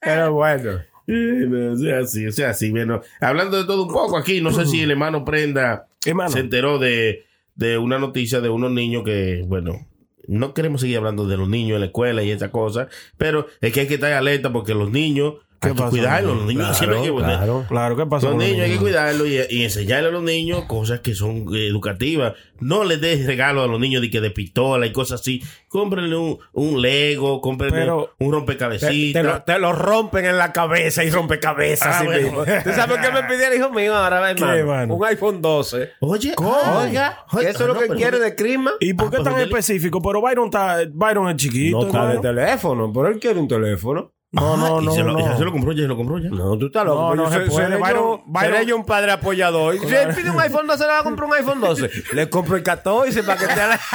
[0.00, 0.80] Pero bueno.
[1.08, 3.00] O sea, así, o sea, así, bueno.
[3.20, 6.30] Hablando de todo un poco aquí, no sé si el hermano Prenda Hermano.
[6.30, 7.24] se enteró de,
[7.54, 9.86] de una noticia de unos niños que, bueno,
[10.26, 13.72] no queremos seguir hablando de los niños en la escuela y esas cosas, pero es
[13.72, 15.90] que hay que estar alerta porque los niños hay que pasó?
[15.90, 17.64] cuidarlos, los niños Claro, siempre hay que claro.
[17.68, 18.26] Claro, ¿qué pasó?
[18.26, 21.46] Los con niños hay que cuidarlos y, y enseñarle a los niños cosas que son
[21.54, 22.34] educativas.
[22.58, 25.42] No les des regalos a los niños de que de pistola y cosas así.
[25.68, 29.20] Cómprenle un, un Lego, cómprenle Pero- un Te, rompecabecita.
[29.20, 31.96] te lo, te lo rompen en la cabeza y rompecabezas.
[32.00, 32.30] Ah, bueno.
[32.64, 34.66] ¿Tú sabes qué me pidió el hijo mío ahora, hermano?
[34.66, 34.94] mano?
[34.94, 35.90] Un iPhone 12.
[36.00, 38.72] Oye, Oiga, que eso es lo no, que quiere de Crisma.
[38.80, 40.00] ¿Y por qué Ah, tan específico?
[40.00, 41.80] Pero Byron está, Byron es chiquito.
[41.80, 44.12] No está de teléfono, pero él quiere un teléfono.
[44.36, 44.92] No, no, y no.
[44.92, 45.18] se lo, no.
[45.20, 46.28] ya se lo compró, ya se lo compró ya.
[46.30, 47.14] No, tú estás loco.
[47.14, 47.66] No, no se soy- puede.
[47.68, 49.76] seré Byron- yo- seré yo un padre apoyador.
[49.86, 51.90] Si él pide un iPhone 12, le va a comprar un iPhone 12.
[52.12, 53.80] Le compro el 14 para que esté a la,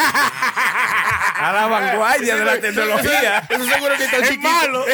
[1.41, 3.43] a la vanguardia de la tecnología.
[3.49, 4.49] Eso seguro que está Es chiquito.
[4.49, 4.85] malo.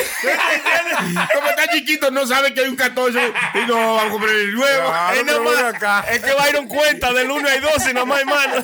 [1.33, 3.19] Como está chiquito, no sabe que hay un 14
[3.63, 4.89] y no va a comprar el nuevo.
[4.89, 6.05] Claro, nada más- acá.
[6.11, 8.63] es que Byron cuenta del 1 al 12, nada más, hermano.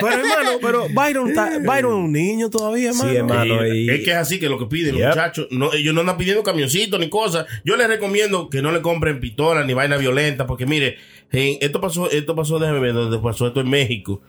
[0.00, 3.10] Pero, hermano, pero Byron, está, Byron es un niño todavía, hermano.
[3.10, 3.44] Sí, hermano.
[3.44, 6.16] Sí, y- Es que es así que lo que piden muchachos, no, ellos no andan
[6.16, 7.46] pidiendo camioncitos ni cosas.
[7.64, 10.96] Yo les recomiendo que no le compren pistolas ni vaina violenta, porque mire,
[11.32, 14.22] en- esto pasó, esto pasó, déjame ver dónde pasó esto en México.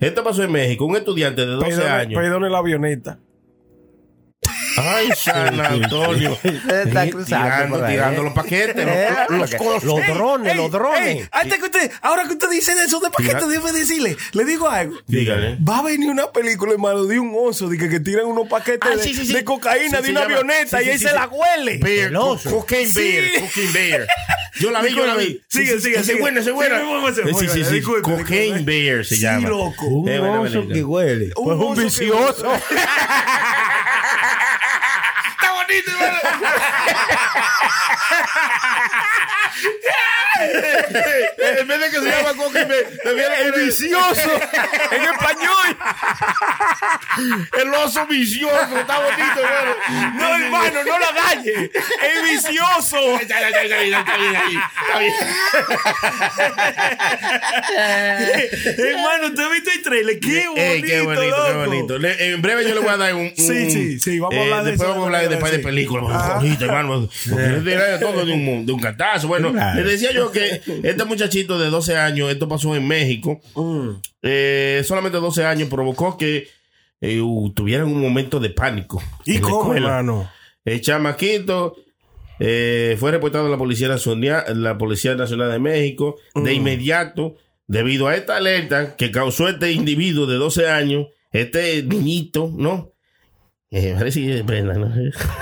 [0.00, 2.20] Esto pasó en México, un estudiante de 12 Perdone, años.
[2.20, 3.18] perdone la avioneta.
[4.82, 6.32] Ay, San Antonio.
[6.32, 7.92] Usted está cruzando tirando, por ahí.
[7.94, 9.84] tirando los paquetes, Eh, los, los.
[9.84, 11.16] Los drones, los drones.
[11.16, 14.44] Ey, antes que usted, ahora que usted dice de eso de paquetes, déjeme decirle, le
[14.44, 14.96] digo algo.
[15.06, 15.56] Dígale.
[15.66, 18.90] Va a venir una película, hermano, de un oso, de que, que tiran unos paquetes
[18.92, 19.32] Ah, de, sí, sí, sí.
[19.32, 21.14] de cocaína Sí, de se una llama- avioneta sí, y sí, ahí sí, se sí.
[21.14, 21.78] la huele.
[21.78, 22.50] Bear, El oso.
[22.50, 23.00] co- cocaine Sí.
[23.00, 24.06] bear, cocaine bear.
[24.60, 25.40] Yo la vi, yo la vi.
[25.48, 26.14] Sigue, Sí, sí, sigue, sí, sigue.
[26.16, 26.78] Es buena, es buena.
[27.14, 27.80] Sí, Sí, sí, sí.
[27.82, 29.48] Cocaine bear se Sí, llama.
[29.48, 29.86] loco.
[29.86, 30.74] Un Eh, buena oso película.
[30.74, 31.24] que huele.
[31.36, 32.52] Un Pues un oso vicioso.
[35.72, 36.51] Está bonita, bonito, hermano.
[41.58, 42.66] En vez de que se llama Coqui, me,
[43.04, 44.30] me viene El vicioso.
[44.90, 45.76] en español.
[47.60, 49.74] El oso vicioso, está bonito, hermano.
[50.14, 51.70] No, hermano, no la dañe.
[51.72, 53.20] Es vicioso.
[53.20, 55.12] Está bien, está bien, está bien, está bien.
[58.88, 60.18] hermano, ¿tú el trailer?
[60.20, 61.54] Qué bonito, Ey, qué bonito, qué loco.
[61.66, 61.98] bonito.
[61.98, 63.20] Le- en breve yo le voy a dar un.
[63.26, 65.52] un- Sí, sí, sí, vamos a eh, hablar de después vamos a hablar de después
[65.52, 66.16] de películas.
[66.22, 66.40] Ajá.
[66.80, 67.08] Hermano.
[67.28, 69.28] Porque todo de un, de un cantazo.
[69.28, 69.82] Bueno, Claro.
[69.82, 73.90] le decía yo que este muchachito de 12 años, esto pasó en México, Mm.
[74.22, 76.48] eh, solamente 12 años, provocó que
[77.00, 77.20] eh,
[77.54, 79.02] tuvieran un momento de pánico.
[79.26, 80.30] ¿Y cómo, hermano?
[80.64, 81.74] El chamaquito
[82.38, 86.56] eh, fue reportado a la Policía Nacional, la Policía Nacional de México de Mm.
[86.56, 92.91] inmediato debido a esta alerta que causó este individuo de 12 años, este niñito, ¿no?
[93.74, 94.92] Eh, parece Brenda, ¿no?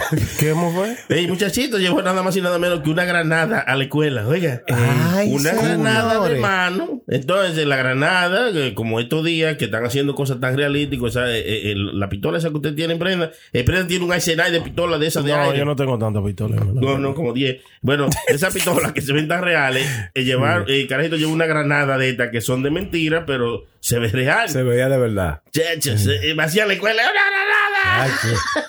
[0.51, 0.97] ¿Cómo fue?
[1.09, 4.63] El muchachito llevó nada más y nada menos que una granada a la escuela, oiga.
[4.69, 5.69] Ay, una señores.
[5.71, 7.03] granada de mano.
[7.09, 11.75] Entonces, la granada, como estos días que están haciendo cosas tan realísticas, esa, eh, eh,
[11.77, 14.97] la pistola esa que usted tiene en prenda, el prenda tiene un arsenal de pistola
[14.97, 15.59] de esas de No, aire.
[15.59, 16.55] yo no tengo tanta pistola.
[16.55, 16.81] hermano.
[16.81, 17.57] No, no, como 10.
[17.83, 21.99] Bueno, esas pistolas que se ven tan reales, el llevar, el carajito lleva una granada
[21.99, 24.49] de estas que son de mentira, pero se ve real.
[24.49, 25.41] Se veía de verdad.
[25.53, 28.19] Chacho, se- me hacía la escuela, ¡una granada!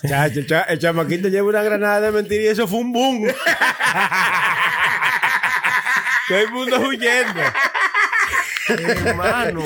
[0.08, 3.28] Chacho, cha- el chamaquito lleva una granada de mentira y eso fue un boom.
[6.28, 7.42] Todo el mundo huyendo.
[9.06, 9.64] hermano.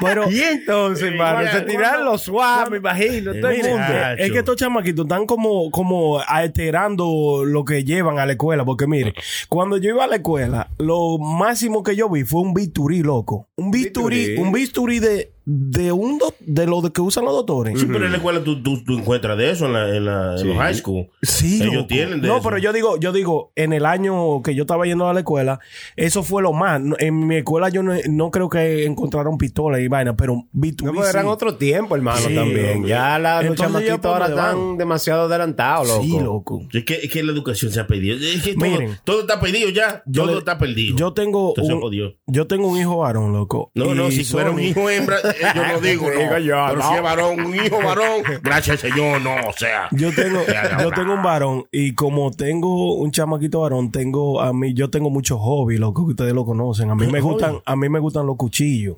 [0.00, 3.32] Pero, y entonces, hermano, se tiraron los suaves, me imagino.
[3.34, 3.84] Todo el mundo.
[4.18, 8.64] es que estos chamaquitos están como, como alterando lo que llevan a la escuela.
[8.64, 9.14] Porque mire,
[9.48, 13.48] cuando yo iba a la escuela, lo máximo que yo vi fue un bisturí, loco.
[13.56, 14.42] Un bisturí, Bisturí.
[14.42, 17.78] un bisturí de, de un do- de lo de que usan los doctores.
[17.78, 20.36] Sí, pero en la escuela tú, tú, tú encuentras de eso en, la, en, la,
[20.40, 21.08] en los high school.
[21.22, 21.86] Sí, Ellos loco.
[21.88, 22.44] tienen de No, eso.
[22.44, 25.60] pero yo digo, yo digo, en el año que yo estaba yendo a la escuela,
[25.96, 26.80] eso fue lo más.
[26.98, 31.10] En mi escuela yo no, no creo que encontraron pistolas y vaina, pero No, pues
[31.10, 31.30] eran sí.
[31.30, 32.84] otro tiempo, hermano, Sí, también.
[32.86, 36.02] Ya la, los chamaquitos ahora están demasiado adelantados, loco.
[36.02, 36.62] Sí, loco.
[36.72, 38.16] Es que, es que la educación se ha perdido.
[38.16, 38.98] Es que todo, Miren.
[39.04, 40.02] todo está perdido ya.
[40.06, 40.96] Yo todo le- está perdido.
[40.96, 43.70] Yo tengo un, yo tengo un hijo varón, loco.
[43.74, 45.18] No, no, si fuera un hijo hembra,
[45.54, 46.18] yo no digo, no.
[46.18, 46.88] Digo yo, pero no.
[46.88, 49.88] si es varón, un hijo varón, gracias al Señor, no, o sea.
[49.92, 50.40] Yo tengo,
[50.80, 55.10] yo tengo un varón y como tengo un chamaquito varón, tengo a mí, yo tengo
[55.10, 56.90] muchos hobbies, loco, que ustedes lo conocen.
[56.90, 57.32] A mí me ¿Hobby?
[57.32, 58.96] gustan, a mí me gustan los cuchillos.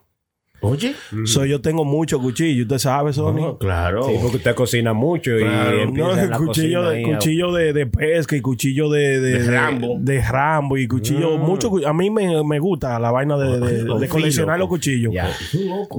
[0.67, 0.95] Oye.
[1.25, 3.35] So, yo tengo muchos cuchillos, usted sabe, Sony.
[3.41, 4.05] No, claro.
[4.05, 5.91] Sí, porque usted cocina mucho y Claro.
[5.93, 9.97] No, cuchillo, de, cuchillo de, de pesca y cuchillo de, de, De Rambo.
[10.01, 11.41] de Rambo y cuchillo, Mm.
[11.43, 11.71] mucho.
[11.87, 15.12] A mí me, me gusta la vaina de, de- coleccionar los cuchillos.
[15.12, 15.31] Ya.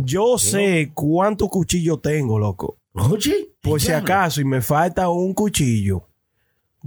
[0.04, 2.78] Yo sé cuántos cuchillos tengo, loco.
[2.94, 3.50] Oye.
[3.62, 6.04] Por si acaso y me falta un cuchillo,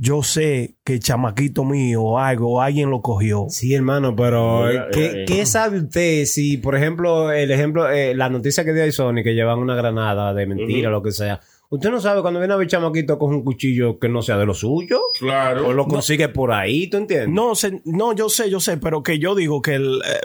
[0.03, 3.47] yo sé que el chamaquito mío o algo, o alguien lo cogió.
[3.51, 8.15] Sí, hermano, pero eh, ¿qué, eh, qué sabe usted si, por ejemplo, el ejemplo, eh,
[8.15, 10.97] la noticia que dio ahí Sony, que llevan una granada de mentira, Ujú.
[10.97, 11.41] lo que sea?
[11.73, 14.45] Usted no sabe cuando viene a ver chamaquito con un cuchillo que no sea de
[14.45, 15.69] lo suyo, Claro.
[15.69, 17.29] o lo consigue por ahí, ¿tú entiendes?
[17.29, 19.81] No, se- no, yo sé, yo sé, pero que yo digo que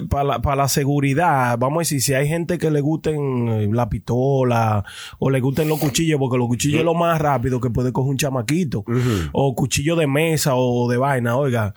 [0.09, 3.69] para la, pa' la seguridad, vamos a decir, si hay gente que le gusten eh,
[3.71, 4.83] la pistola
[5.19, 8.09] o le gusten los cuchillos, porque los cuchillos es lo más rápido que puede coger
[8.09, 8.83] un chamaquito,
[9.31, 11.75] o cuchillo de mesa o de vaina, oiga.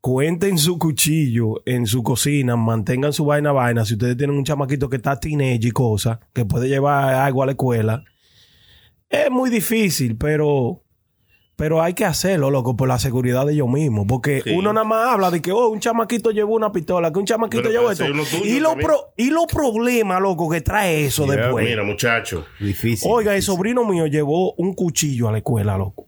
[0.00, 3.84] Cuenten su cuchillo en su cocina, mantengan su vaina vaina.
[3.84, 7.46] Si ustedes tienen un chamaquito que está teenage y cosas, que puede llevar algo a
[7.46, 8.04] la escuela,
[9.10, 10.82] es muy difícil, pero
[11.58, 14.04] pero hay que hacerlo, loco, por la seguridad de ellos mismos.
[14.06, 14.50] Porque Sí.
[14.50, 17.62] uno nada más habla de que, oh, un chamaquito llevó una pistola, que un chamaquito
[17.62, 18.04] Pero llevó esto.
[18.44, 21.64] Y los pro- y los problemas, loco, que trae eso después.
[21.66, 22.44] Mira, muchacho.
[22.60, 23.10] Difícil.
[23.10, 26.06] Oiga, el sobrino mío llevó un cuchillo a la escuela, loco.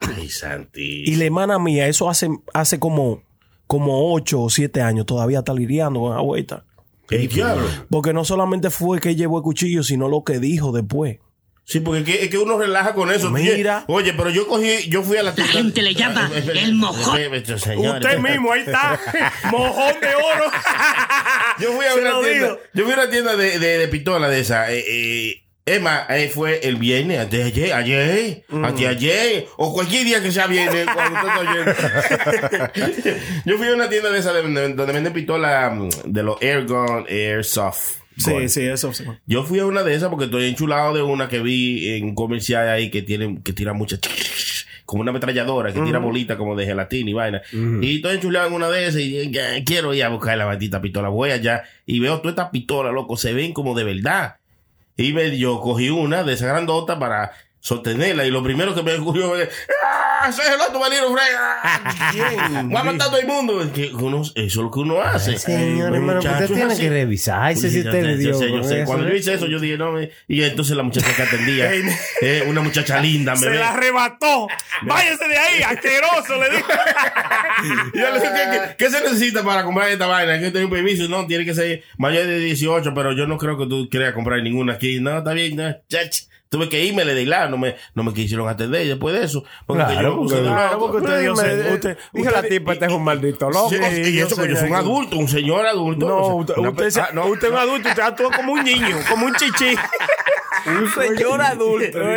[0.00, 1.02] Ay, Santi.
[1.04, 3.20] Y la hermana mía, eso hace, hace como,
[3.66, 6.64] como 8 o 7 años, todavía está lidiando con la vuelta.
[7.10, 7.66] El diablo.
[7.90, 11.18] Porque no solamente fue que llevó el cuchillo, sino lo que dijo después.
[11.70, 13.30] Sí, porque es que, uno relaja con eso.
[13.30, 13.84] Mira.
[13.86, 15.52] Oye, pero yo cogí, yo fui a la tienda.
[15.52, 17.20] gente le llama el mojón.
[17.36, 18.98] Usted mismo, ahí está.
[19.52, 20.50] Mojón de oro.
[21.60, 24.40] Yo fui a una tienda, yo fui a una tienda de, de, de pistola de
[24.40, 24.72] esa.
[24.72, 28.64] Eh, eh, Emma, ahí fue el viernes, antes de ayer, ayer, Mm.
[28.64, 33.20] antes de ayer, o cualquier día que sea viernes, cuando usted está oyendo.
[33.44, 36.42] Yo fui a una tienda de esa de- de- donde venden pistola mm, de los
[36.42, 37.99] Airgun, Airsoft.
[38.20, 39.04] Sí, sí, eso sí.
[39.26, 42.14] Yo fui a una de esas porque estoy enchulado de una que vi en un
[42.14, 43.98] comercial ahí que tiene, que tira mucha
[44.90, 47.42] como una ametralladora que tira bolitas como de gelatina y vaina.
[47.80, 50.82] Y estoy enchulado en una de esas y eh, quiero ir a buscar la maldita
[50.82, 51.08] pistola.
[51.08, 54.36] Voy allá y veo todas estas pistolas, loco, se ven como de verdad.
[54.96, 58.26] Y me, yo cogí una de esa grandota para sostenerla.
[58.26, 59.48] Y lo primero que me ocurrió es,
[59.84, 60.09] ¡ah!
[60.28, 62.64] ¡Ese es el otro Valero Frega!
[62.74, 63.62] ¡Va a matar a todo el mundo!
[63.62, 65.38] Es que uno- eso es lo que uno hace.
[65.38, 68.38] Señor, hermano, Muchacho, usted tiene que revisarse Oye, si yo usted sé, le dio yo
[68.38, 68.84] sé, yo sé.
[68.84, 69.18] Cuando yo ¿eh?
[69.18, 71.70] hice eso, yo dije, no, me- y entonces la muchacha que atendía,
[72.22, 74.46] eh, una muchacha linda, me Se la arrebató.
[74.82, 76.50] Váyase de ahí, asqueroso, le
[77.94, 80.34] yo dije, ¿qué, qué, qué se necesita para comprar esta vaina?
[80.34, 81.08] Hay que tener un permiso.
[81.08, 84.42] No, tiene que ser mayor de 18, pero yo no creo que tú quieras comprar
[84.42, 85.00] ninguna aquí.
[85.00, 86.22] No, está bien, no, chach.
[86.50, 89.44] Tuve que irme, le di la, no me, no me quisieron atender después de eso.
[89.66, 93.04] Porque Claro, yo porque- de claro, porque usted dio usted- la tipa, este es un
[93.04, 93.70] maldito loco.
[93.70, 96.08] Sí, y eso que yo soy un adulto, un señor adulto.
[96.08, 97.26] No, usted, usted, ah, no.
[97.26, 99.76] usted es un adulto, usted actúa como un niño, como un chichi.
[100.66, 101.98] Un señor adulto.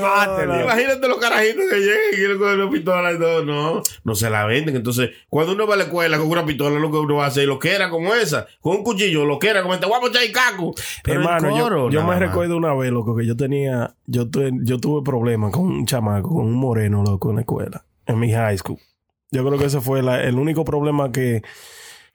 [0.00, 0.60] Mátelo.
[0.62, 3.44] Imagínate los carajitos que llegan y quieren coger una pistola y todo.
[3.44, 4.76] No, no se la venden.
[4.76, 7.28] Entonces, cuando uno va a la escuela con una pistola, lo que uno va a
[7.28, 10.08] hacer, lo que era como esa, con un cuchillo, lo que era como este guapo
[10.08, 10.74] y caco.
[11.02, 14.26] Pero Hermano, yo- coro, yo, nada me recuerdo una vez, loco, que yo tenía, yo,
[14.30, 18.18] tuve- yo tuve problemas con un chamaco, con un moreno, loco, en la escuela, en
[18.18, 18.78] mi high school.
[19.32, 21.42] Yo creo que ese fue la- el único problema que,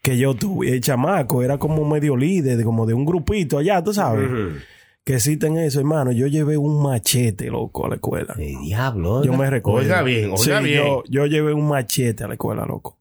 [0.02, 0.70] que yo tuve.
[0.74, 4.30] El chamaco era como medio líder, de- como de un grupito allá, tú sabes.
[5.04, 6.12] Que existen eso, hermano.
[6.12, 8.36] Yo llevé un machete, loco, a la escuela.
[8.38, 9.24] diablo.
[9.24, 9.80] Yo me recuerdo.
[9.80, 10.84] Oiga bien, oiga Sí, bien.
[10.86, 12.98] Yo, yo llevé un machete a la escuela, loco.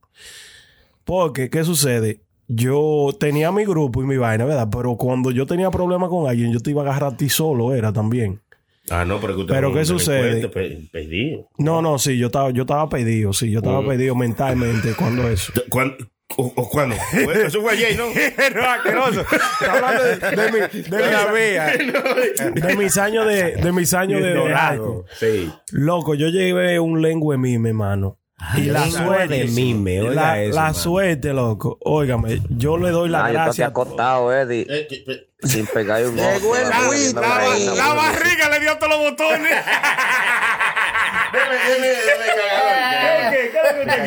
[1.03, 2.21] Porque, ¿qué sucede?
[2.47, 4.69] Yo tenía mi grupo y mi vaina, ¿verdad?
[4.71, 7.73] Pero cuando yo tenía problemas con alguien, yo te iba a agarrar a ti solo,
[7.75, 8.39] era también.
[8.89, 10.35] Ah, no, pero que usted Pero ¿qué sucede?
[10.35, 11.47] delincuente pe- Perdido.
[11.59, 13.87] No, no, sí, yo estaba, yo estaba pedido, sí, yo estaba Mm.
[13.87, 15.53] pedido mentalmente cuando eso.
[15.69, 15.95] ¿Cuándo?
[16.37, 16.95] ¿O, o cuándo?
[17.45, 18.05] Eso fue ayer, ¿no?
[18.61, 19.21] no, asqueroso.
[19.21, 24.33] Está hablando de, de mi- de mi- de mis años de, de mis años de,
[24.75, 25.05] school.
[25.19, 25.51] Sí.
[25.71, 28.17] Loco, yo llevé un lengua mime, hermano.
[28.55, 29.33] Y la lengua suerte.
[29.39, 31.77] de mime, oiga la, eso, la suerte, loco.
[31.81, 33.65] Óigame, yo le doy la Ah, yo gracia.
[33.65, 34.65] acostado, Eddie.
[35.43, 36.55] Sin pegar un ojo.
[36.55, 37.95] La- vaina, la bueno.
[37.95, 39.51] barriga le dio todos los botones.
[41.31, 41.39] ¿Qué?
[43.31, 44.03] ¿Qué es lo que usted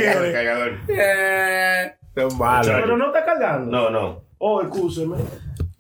[0.87, 2.02] quiere?
[2.15, 3.71] Pero no está cargando.
[3.71, 4.25] No, no.
[4.39, 5.17] Oh, excúseme.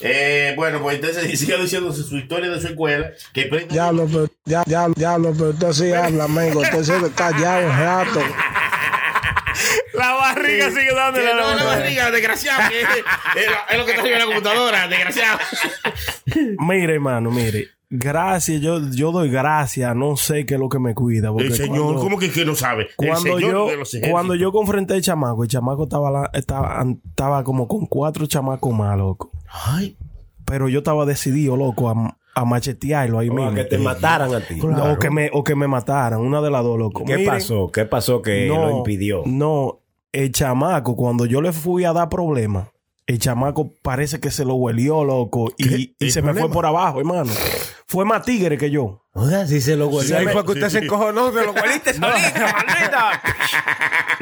[0.01, 3.11] Eh, bueno, pues entonces sigue diciendo su historia de su escuela.
[3.33, 6.61] Que pre- Diablo, pero, ya, ya, diablo, pero usted sí habla, amigo.
[6.61, 8.21] Usted se callado un rato.
[9.95, 12.63] La barriga sigue dándole Que no, la barriga, desgraciado.
[12.73, 12.89] es,
[13.37, 15.39] es lo- es lo que está en la computadora, desgraciado.
[16.59, 17.69] Mire, hermano, mire.
[17.95, 19.95] Gracias, yo, yo doy gracias.
[19.95, 21.31] No sé qué es lo que me cuida.
[21.31, 22.85] porque El señor, cuando- ¿cómo que, que no sabe?
[22.99, 24.11] El Cuando señor yo, de los ejércitos.
[24.11, 28.73] cuando yo confronté al chamaco, el chamaco estaba, la- estaba, estaba como con cuatro chamacos
[28.73, 29.31] más, loco.
[29.67, 29.97] Ay.
[30.47, 33.55] Pero yo estaba decidido, loco, a, a machetearlo ahí O a mismo.
[33.55, 34.59] que te mataran a ti.
[34.63, 37.05] O, que me, o que me mataran, una de las dos, loco.
[37.05, 37.71] ¿Qué Miren, pasó?
[37.71, 39.23] ¿Qué pasó que no, lo impidió?
[39.27, 39.81] No,
[40.13, 42.69] el chamaco, cuando yo le fui a dar problemas,
[43.07, 46.65] el chamaco parece que se lo huelió, loco, y, y ¿El se me fue por
[46.65, 47.31] abajo, hermano.
[47.93, 49.05] Fue más tigre que yo.
[49.13, 50.09] Oiga, si se lo huelió.
[50.09, 53.23] Se Ahí me- fue que usted se encojonó, se lo hueliste solita, maldita.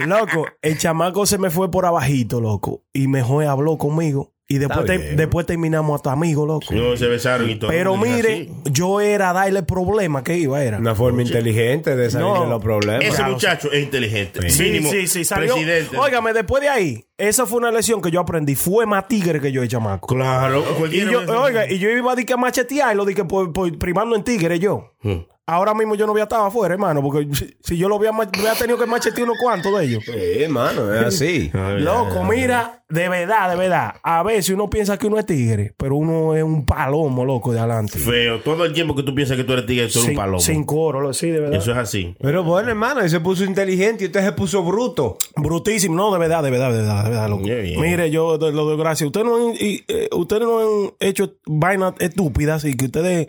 [0.07, 2.83] Loco, el chamaco se me fue por abajito, loco.
[2.93, 4.33] Y mejor habló conmigo.
[4.53, 6.75] Y después, te- después terminamos hasta amigos, loco.
[6.75, 7.71] No, se besaron y todo.
[7.71, 10.79] Pero mire, yo era darle problemas que iba, era.
[10.79, 12.43] Una forma inteligente de salir No.
[12.43, 13.05] de los problemas.
[13.05, 14.51] Ese muchacho es inteligente.
[14.51, 15.55] Sí, Mínimo sí, sí, salió.
[15.55, 15.97] presidente.
[15.97, 18.57] Óigame, después de ahí, esa fue una lección que yo aprendí.
[18.57, 20.09] Fue más tigre que yo, el chamaco.
[20.09, 23.53] Claro, Y yo, oiga, y yo iba a decir que a machetearlo, di que por,
[23.53, 24.95] por primando en tigre yo.
[25.03, 25.19] Hmm.
[25.51, 27.27] Ahora mismo yo no había estado afuera, hermano, porque
[27.61, 28.13] si, yo lo había,
[28.57, 30.05] tenido que machetear unos cuantos de ellos.
[30.05, 30.13] Sí,
[30.45, 31.51] hermano, es así.
[31.79, 33.95] Loco, mira, de verdad, de verdad.
[34.05, 37.59] A veces uno piensa que uno es tigre, pero uno es un palomo, loco, de
[37.59, 37.99] adelante.
[37.99, 38.39] Feo.
[38.41, 40.39] Todo el tiempo que tú piensas que tú eres tigre, tú eres Sin, un palomo.
[40.39, 41.59] sin coro, lo- sí, de verdad.
[41.59, 42.15] Eso es así.
[42.21, 45.19] Pero bueno, hermano, él se puso inteligente y usted se puso bruto.
[45.35, 47.43] Brutísimo, no, de verdad, de verdad, de verdad, de verdad, loco.
[47.43, 49.05] Mire, yo lo doy gracias.
[49.09, 53.27] Ustedes no han, y, eh, ustedes no han hecho vainas estúpidas y que ustedes.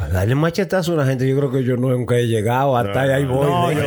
[0.00, 2.76] A darle machetazo a una gente, yo creo que yo nunca he llegado.
[2.76, 3.46] Hasta ahí voy.
[3.46, 3.82] No, yo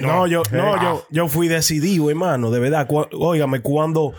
[0.00, 2.86] No, yo, no, yo, yo fui decidido, hermano, de verdad.
[2.86, 4.12] Cu- óigame, cuando,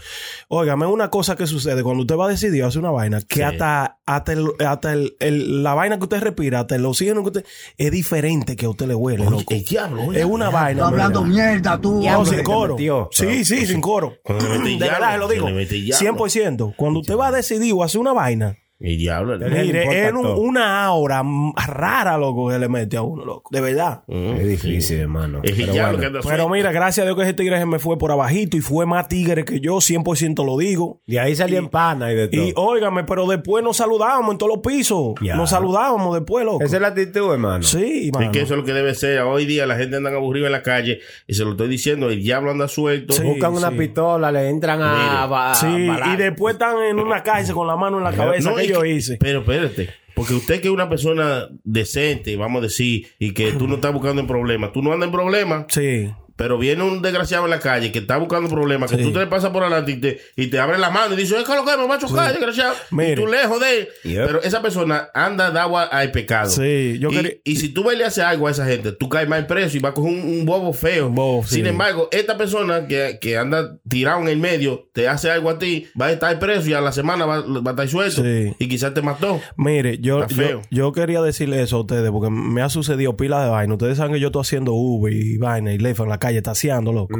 [0.49, 3.99] óigame, una cosa que sucede cuando usted va decidido a hacer una vaina, que hasta,
[4.05, 7.45] hasta, el, hasta el, el- la vaina que usted respira, hasta el oxígeno que usted,
[7.77, 9.53] es diferente que a usted le huele, loco.
[9.53, 10.19] El diablo, oye.
[10.19, 10.81] Es una vaina.
[10.81, 12.01] Está hablando mierda, tú.
[12.03, 12.73] No, sin coro.
[12.75, 13.07] metió.
[13.11, 14.15] Sí, sí, sin coro.
[14.27, 15.47] De verdad, lo digo.
[15.47, 16.11] le metí llave.
[16.11, 16.73] 100%.
[16.75, 19.37] Cuando usted va decidido a hacer una vaina, Y diablo.
[19.37, 23.49] Le importa Mire, es una aura mm, rara, loco, que le mete a uno, loco.
[23.49, 24.03] De verdad.
[24.09, 25.39] Es difícil, hermano.
[25.41, 25.97] Es Pero bueno.
[25.99, 28.57] que anda Pero mira, gracias a Dios que ese tigre se me fue por abajito
[28.57, 31.01] y fue más tigre que yo, 100% lo digo.
[31.07, 32.41] De ahí salía en pana y de todo.
[32.43, 35.13] Y óigame, pero después nos saludábamos en todos los pisos.
[35.21, 35.35] Ya.
[35.35, 36.61] Nos saludábamos después, loco.
[36.63, 37.63] Esa es la actitud, hermano.
[37.63, 38.31] Sí, Es mano.
[38.33, 39.21] que eso es lo que debe ser.
[39.21, 42.21] Hoy día la gente anda aburrida en la calle y se lo estoy diciendo, el
[42.21, 43.13] diablo anda suelto.
[43.13, 43.23] Sí.
[43.23, 44.93] Buscan una pistola, le entran a...
[44.93, 45.35] Mire.
[45.35, 46.09] a- Sí, a balar.
[46.19, 48.72] y después están en una cárcel con la mano en la cabeza No, que y
[48.73, 49.17] yo hice.
[49.19, 53.67] Pero espérate, porque usted que es una persona decente, vamos a decir, y que tú
[53.67, 56.09] no estás buscando en problemas, tú no andas en problemas, Sí.
[56.35, 59.03] Pero viene un desgraciado en la calle que está buscando problemas, que Sí.
[59.03, 61.37] tú te le pasas por adelante y te, y te abre la mano y dice,
[61.37, 62.73] es que lo que me va a chocar, desgraciado.
[62.91, 63.13] Mire.
[63.13, 63.87] Y tú lejos de él.
[64.03, 64.25] Yep.
[64.25, 66.49] Pero esa persona anda de agua al pecado.
[66.49, 69.27] Sí, yo y, quería- y si tú le haces algo a esa gente, tú caes
[69.29, 71.11] más preso y vas a coger un, un bobo feo.
[71.45, 71.69] Sin sí.
[71.69, 75.87] embargo, esta persona que, que anda tirado en el medio, te hace algo a ti,
[75.99, 78.23] va a estar preso y a la semana va, va a estar suelto.
[78.25, 79.39] Y quizás te mató.
[79.57, 80.25] Mire, yo,
[80.71, 83.73] yo, quería decirle eso a ustedes porque me ha sucedido pila de vaina.
[83.73, 86.93] Ustedes saben que yo estoy haciendo Uber y vaina y lefa en la calle, taseando,
[86.93, 87.19] loco.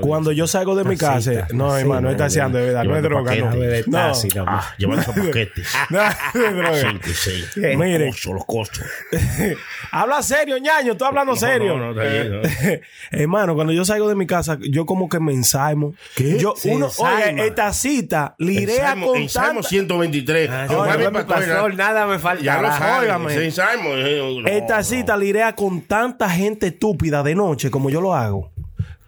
[0.00, 3.34] Cuando yo salgo de mi casa, no, hermano, es taseando, de verdad, no es droga,
[3.34, 3.46] no.
[3.50, 3.88] paquetes.
[3.88, 3.98] No.
[3.98, 4.44] Taxi, no.
[4.46, 5.68] Ah, llevando esos paquetes.
[5.90, 6.80] No, no es droga.
[6.90, 7.50] Cinco y seis.
[7.56, 8.06] Mire.
[8.32, 8.84] Los costos.
[9.90, 11.76] Habla serio, ñaño, estoy hablando No, serio.
[11.76, 12.42] no, no, ¿no?
[13.10, 15.94] Hermano, cuando yo salgo de mi casa, yo como que me ensaimo.
[16.16, 19.68] Yo, Se uno, oye, esta cita, lirea con ensaimo tanta...
[19.68, 20.50] 123.
[20.50, 22.42] Ah, Yo, yo nada me falta.
[22.44, 23.06] Ya lo sabe.
[23.06, 23.32] óigame.
[23.32, 24.84] Ese ensaimo, eh, no, Esta no.
[24.84, 28.50] cita lirea con tanta gente estúpida de noche como yo lo hago.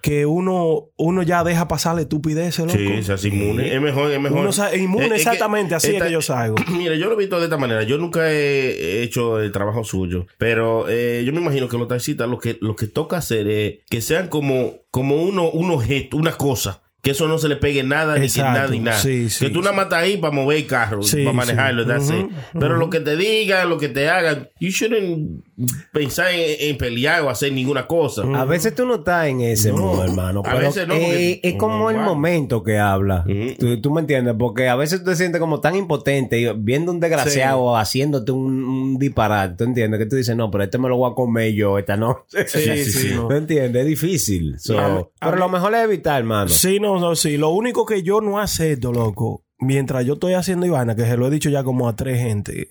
[0.01, 2.73] Que uno, uno ya deja pasar la estupidez, loco.
[2.73, 3.75] Sí, se hace inmune.
[3.75, 4.41] Es mejor, es mejor.
[4.41, 6.57] Uno inmune Es- es que exactamente, así es que yo salgo.
[6.77, 7.85] Mira, yo lo he visto de esta manera.
[7.85, 10.27] Yo nunca he hecho el trabajo suyo.
[10.37, 13.79] Pero eh, yo me imagino que los taxistas lo que, lo que toca hacer es
[13.89, 16.83] que sean como, como uno, un objeto, una cosa.
[17.05, 18.99] Que eso no se le pegue nada, ni que nada, ni nada.
[18.99, 22.01] Sí, sí, que tú nada más estás ahí para mover el carro, Sí, para manejarlo,
[22.01, 22.15] sí.
[22.15, 22.27] it.
[22.59, 25.45] Pero lo que te digan, lo que te hagan, you shouldn't
[25.93, 28.23] pensar en, en pelear o hacer ninguna cosa.
[28.35, 29.77] A veces tú no estás en ese No.
[29.79, 30.43] modo, hermano.
[30.45, 32.05] A veces no, porque- eh, es como el Wow.
[32.07, 33.25] momento que habla.
[33.59, 37.01] tú, tú me entiendes, porque a veces tú te sientes como tan impotente viendo un
[37.01, 39.57] desgraciado haciéndote un, un disparate.
[39.57, 40.01] ¿Tú entiendes?
[40.01, 42.47] Que tú dices, no, pero este me lo voy a comer yo esta noche.
[42.47, 43.11] Sí, sí, sí.
[43.15, 43.83] ¿Tú entiendes?
[43.83, 44.57] Es difícil.
[44.59, 46.49] So, A mí- a pero mí- lo mejor es evitar, hermano.
[46.49, 47.37] Sí, no, no, sí.
[47.37, 51.27] Lo único que yo no acepto, loco, mientras yo estoy haciendo Ivana, que se lo
[51.27, 52.69] he dicho ya como a tres gente,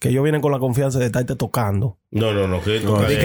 [0.00, 1.96] que ellos vienen con la confianza de estarte tocando.
[2.10, 2.60] No, no, no.
[2.62, 2.76] Que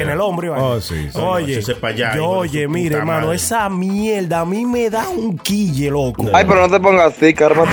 [0.01, 0.63] en el hombro, Ivana.
[0.63, 1.17] Oh, sí, sí.
[1.17, 3.35] No, no, Oye, ese allá, yo, oye, mire, hermano, madre.
[3.35, 6.25] esa mierda a mí me da un quille, loco.
[6.33, 7.71] Ay, pero no te pongas así, cármate.